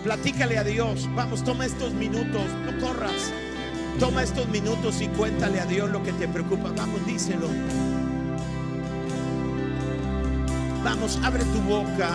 Platícale 0.01 0.57
a 0.57 0.63
Dios. 0.63 1.09
Vamos, 1.15 1.43
toma 1.43 1.65
estos 1.65 1.91
minutos, 1.91 2.43
no 2.65 2.79
corras. 2.79 3.33
Toma 3.99 4.23
estos 4.23 4.47
minutos 4.47 5.01
y 5.01 5.09
cuéntale 5.09 5.59
a 5.59 5.65
Dios 5.65 5.89
lo 5.89 6.01
que 6.01 6.13
te 6.13 6.29
preocupa. 6.29 6.71
Vamos, 6.77 7.05
díselo. 7.05 7.49
Vamos, 10.85 11.19
abre 11.21 11.43
tu 11.43 11.59
boca. 11.59 12.11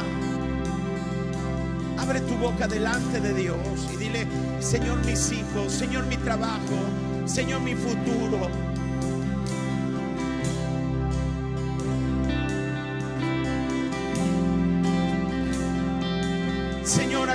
Abre 1.99 2.19
tu 2.23 2.35
boca 2.37 2.67
delante 2.67 3.21
de 3.21 3.35
Dios 3.35 3.59
y 3.93 3.97
dile, 3.99 4.27
Señor 4.61 5.05
mis 5.05 5.33
hijos, 5.33 5.71
Señor 5.71 6.07
mi 6.07 6.17
trabajo, 6.17 6.79
Señor 7.27 7.61
mi 7.61 7.75
futuro. 7.75 8.72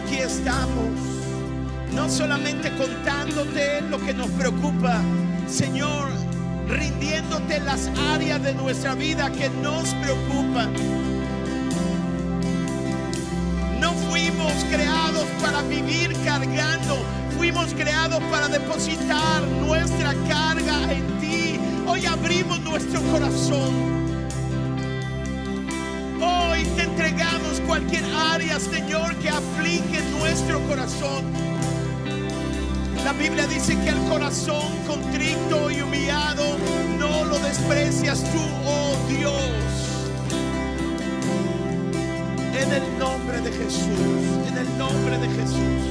Estamos, 0.06 0.90
no 1.94 2.10
solamente 2.10 2.72
contándote 2.78 3.82
lo 3.82 4.00
que 4.00 4.14
nos 4.14 4.30
preocupa, 4.32 5.02
Señor, 5.48 6.10
rindiéndote 6.68 7.60
las 7.62 7.90
áreas 8.14 8.42
de 8.44 8.54
nuestra 8.54 8.94
vida 8.94 9.32
que 9.32 9.50
nos 9.50 9.90
preocupan. 9.96 10.74
No 13.80 13.94
fuimos 14.10 14.54
creados 14.70 15.26
para 15.42 15.62
vivir 15.64 16.14
cargando, 16.24 16.98
fuimos 17.36 17.74
creados 17.74 18.22
para 18.30 18.48
depositar 18.50 19.42
nuestra 19.66 20.14
carga 20.28 20.94
en 20.94 21.20
ti. 21.20 21.60
Hoy 21.88 22.06
abrimos 22.06 22.60
nuestro 22.62 23.02
corazón. 23.12 23.97
Cualquier 27.78 28.06
área, 28.16 28.60
Señor, 28.60 29.14
que 29.18 29.30
aplique 29.30 30.02
nuestro 30.18 30.60
corazón. 30.68 31.26
La 33.06 33.14
Biblia 33.14 33.46
dice 33.46 33.78
que 33.80 33.90
el 33.90 34.00
corazón 34.10 34.66
contrito 34.88 35.70
y 35.70 35.82
humillado 35.82 36.58
no 36.98 37.26
lo 37.26 37.38
desprecias 37.38 38.24
tú, 38.32 38.40
oh 38.66 38.96
Dios. 39.08 39.34
En 42.60 42.74
el 42.74 42.98
nombre 42.98 43.42
de 43.42 43.52
Jesús, 43.52 44.48
en 44.48 44.58
el 44.58 44.78
nombre 44.80 45.20
de 45.20 45.28
Jesús, 45.28 45.84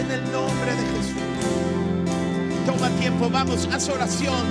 en 0.00 0.10
el 0.10 0.32
nombre 0.32 0.70
de 0.72 0.82
Jesús. 0.96 2.64
Toma 2.64 2.88
tiempo, 3.00 3.28
vamos, 3.28 3.68
haz 3.70 3.90
oración. 3.90 4.46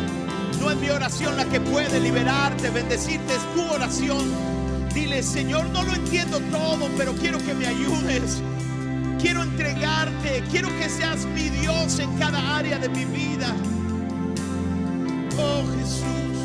No 0.59 0.69
es 0.69 0.77
mi 0.77 0.91
oración 0.91 1.35
la 1.37 1.45
que 1.45 1.59
puede 1.59 1.99
liberarte, 1.99 2.69
bendecirte, 2.69 3.33
es 3.33 3.53
tu 3.55 3.63
oración. 3.73 4.52
Dile, 4.93 5.23
Señor, 5.23 5.69
no 5.69 5.83
lo 5.83 5.95
entiendo 5.95 6.39
todo, 6.51 6.89
pero 6.97 7.13
quiero 7.15 7.37
que 7.39 7.53
me 7.53 7.67
ayudes 7.67 8.41
quiero 9.23 9.41
entregarte, 9.41 10.43
quiero 10.51 10.67
que 10.77 10.89
seas 10.89 11.25
mi 11.27 11.47
Dios 11.49 11.97
en 11.99 12.13
cada 12.17 12.57
área 12.57 12.77
de 12.77 12.89
mi 12.89 13.05
vida. 13.05 13.55
Oh 15.37 15.63
Jesús. 15.77 16.42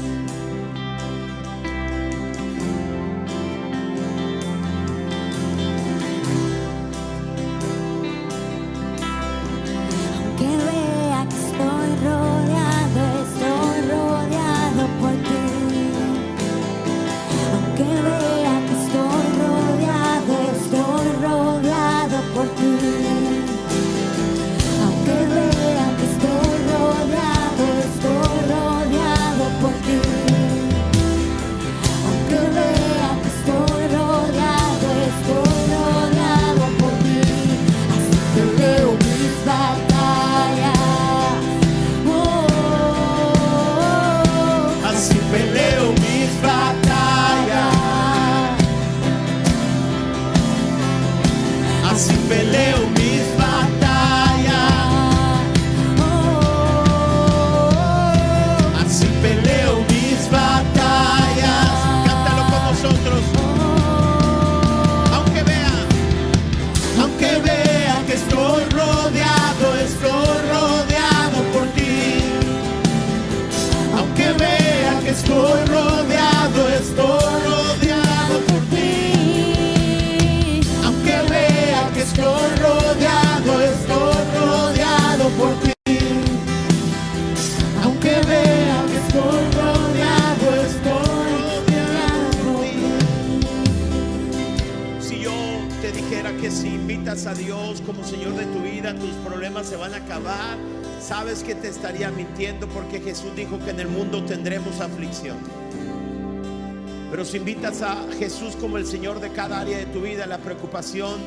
Si 107.28 107.36
invitas 107.36 107.82
a 107.82 108.06
Jesús 108.18 108.56
como 108.56 108.78
el 108.78 108.86
Señor 108.86 109.20
de 109.20 109.30
cada 109.30 109.60
área 109.60 109.76
de 109.76 109.84
tu 109.84 110.00
vida, 110.00 110.24
la 110.24 110.38
preocupación 110.38 111.20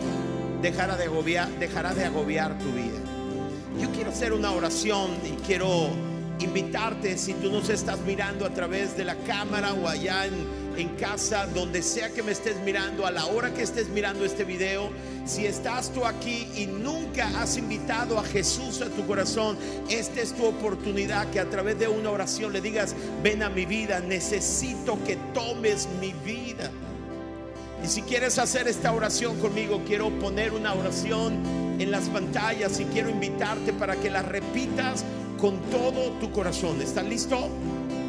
dejará 0.59 0.97
de 0.97 1.03
agobiar, 1.03 2.57
tu 2.57 2.71
vida. 2.71 2.97
Yo 3.79 3.87
quiero 3.91 4.09
hacer 4.09 4.33
una 4.33 4.51
oración 4.51 5.11
y 5.23 5.39
quiero 5.45 5.89
invitarte, 6.39 7.19
si 7.19 7.35
tú 7.35 7.51
nos 7.51 7.69
estás 7.69 7.99
mirando 7.99 8.47
a 8.47 8.49
través 8.49 8.97
de 8.97 9.05
la 9.05 9.15
cámara 9.15 9.73
o 9.73 9.87
allá 9.87 10.25
en 10.25 10.89
casa, 10.99 11.45
donde 11.45 11.83
sea 11.83 12.09
que 12.09 12.23
me 12.23 12.31
estés 12.31 12.59
mirando, 12.65 13.05
a 13.05 13.11
la 13.11 13.27
hora 13.27 13.53
que 13.53 13.61
estés 13.61 13.89
mirando 13.89 14.25
este 14.25 14.43
video, 14.43 14.89
si 15.25 15.45
estás 15.45 15.91
tú 15.93 16.03
aquí 16.05 16.47
y 16.55 16.65
nunca 16.65 17.27
has 17.39 17.57
invitado 17.57 18.17
a 18.17 18.23
Jesús 18.23 18.81
a 18.81 18.89
tu 18.89 19.05
corazón, 19.05 19.55
esta 19.87 20.21
es 20.21 20.33
tu 20.33 20.45
oportunidad 20.45 21.29
que 21.29 21.39
a 21.39 21.47
través 21.47 21.77
de 21.77 21.87
una 21.87 22.09
oración 22.09 22.53
le 22.53 22.61
digas, 22.61 22.95
ven 23.23 23.43
a 23.43 23.49
mi 23.49 23.65
vida, 23.65 23.99
necesito 23.99 24.97
que 25.03 25.17
tomes 25.33 25.87
mi 25.99 26.13
vida. 26.25 26.69
Y 27.83 27.87
si 27.87 28.01
quieres 28.03 28.37
hacer 28.37 28.67
esta 28.67 28.93
oración 28.93 29.39
conmigo, 29.39 29.81
quiero 29.87 30.09
poner 30.19 30.53
una 30.53 30.73
oración 30.73 31.33
en 31.79 31.89
las 31.89 32.09
pantallas 32.09 32.79
y 32.79 32.85
quiero 32.85 33.09
invitarte 33.09 33.73
para 33.73 33.95
que 33.95 34.09
la 34.09 34.21
repitas 34.21 35.03
con 35.39 35.59
todo 35.71 36.11
tu 36.19 36.31
corazón. 36.31 36.79
¿Estás 36.81 37.05
listo? 37.05 37.49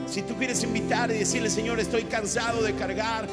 Si 0.06 0.22
tú 0.22 0.34
quieres 0.36 0.62
invitar 0.62 1.10
y 1.10 1.14
decirle, 1.18 1.48
Señor, 1.48 1.80
estoy 1.80 2.04
cansado 2.04 2.62
de 2.62 2.74
cargar, 2.74 3.26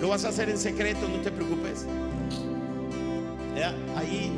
lo 0.00 0.08
vas 0.08 0.24
a 0.24 0.28
hacer 0.28 0.48
en 0.48 0.58
secreto, 0.58 1.08
no 1.08 1.20
te 1.20 1.32
preocupes. 1.32 1.84
Ya, 3.56 3.74
Ahí 3.96 4.30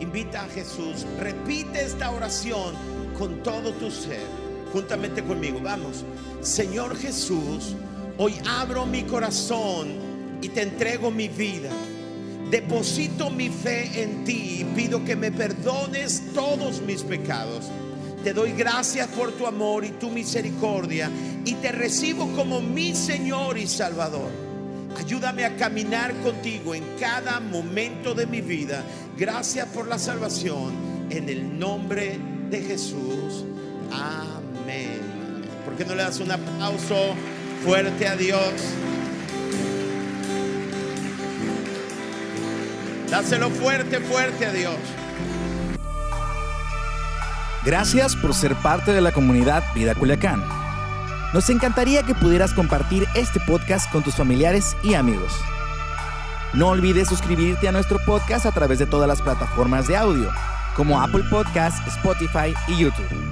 invita 0.00 0.42
a 0.42 0.48
Jesús, 0.48 1.06
repite 1.20 1.84
esta 1.84 2.10
oración 2.10 2.74
con 3.16 3.42
todo 3.44 3.72
tu 3.74 3.90
ser, 3.90 4.26
juntamente 4.72 5.22
conmigo. 5.22 5.60
Vamos, 5.62 6.04
Señor 6.40 6.96
Jesús, 6.96 7.74
hoy 8.18 8.34
abro 8.48 8.86
mi 8.86 9.02
corazón 9.02 9.88
y 10.40 10.48
te 10.48 10.62
entrego 10.62 11.10
mi 11.10 11.28
vida. 11.28 11.70
Deposito 12.50 13.30
mi 13.30 13.48
fe 13.48 14.02
en 14.02 14.24
ti 14.24 14.58
y 14.60 14.64
pido 14.76 15.04
que 15.04 15.16
me 15.16 15.32
perdones 15.32 16.22
todos 16.34 16.82
mis 16.82 17.02
pecados. 17.02 17.70
Te 18.22 18.32
doy 18.32 18.52
gracias 18.52 19.08
por 19.08 19.32
tu 19.32 19.46
amor 19.46 19.84
y 19.84 19.90
tu 19.92 20.10
misericordia 20.10 21.10
y 21.44 21.54
te 21.54 21.72
recibo 21.72 22.30
como 22.36 22.60
mi 22.60 22.94
Señor 22.94 23.58
y 23.58 23.66
Salvador. 23.66 24.30
Ayúdame 24.98 25.44
a 25.44 25.56
caminar 25.56 26.14
contigo 26.20 26.74
en 26.74 26.84
cada 27.00 27.40
momento 27.40 28.14
de 28.14 28.26
mi 28.26 28.40
vida. 28.40 28.84
Gracias 29.16 29.66
por 29.68 29.88
la 29.88 29.98
salvación. 29.98 30.72
En 31.10 31.28
el 31.28 31.58
nombre 31.58 32.18
de 32.50 32.60
Jesús. 32.60 33.44
Amén. 33.90 34.31
¿Por 35.72 35.78
qué 35.78 35.84
no 35.86 35.94
le 35.94 36.02
das 36.02 36.20
un 36.20 36.30
aplauso 36.30 37.14
fuerte 37.64 38.06
a 38.06 38.14
Dios? 38.14 38.52
Dáselo 43.08 43.48
fuerte, 43.48 44.00
fuerte 44.00 44.44
a 44.44 44.52
Dios. 44.52 44.74
Gracias 47.64 48.16
por 48.16 48.34
ser 48.34 48.54
parte 48.56 48.92
de 48.92 49.00
la 49.00 49.12
comunidad 49.12 49.64
Vida 49.74 49.94
Culiacán. 49.94 50.44
Nos 51.32 51.48
encantaría 51.48 52.02
que 52.02 52.14
pudieras 52.14 52.52
compartir 52.52 53.08
este 53.14 53.40
podcast 53.40 53.90
con 53.90 54.02
tus 54.02 54.14
familiares 54.14 54.76
y 54.82 54.92
amigos. 54.92 55.32
No 56.52 56.68
olvides 56.68 57.08
suscribirte 57.08 57.66
a 57.68 57.72
nuestro 57.72 57.98
podcast 58.04 58.44
a 58.44 58.52
través 58.52 58.78
de 58.78 58.84
todas 58.84 59.08
las 59.08 59.22
plataformas 59.22 59.88
de 59.88 59.96
audio, 59.96 60.30
como 60.76 61.00
Apple 61.00 61.24
Podcast, 61.30 61.78
Spotify 61.88 62.52
y 62.68 62.76
YouTube. 62.76 63.31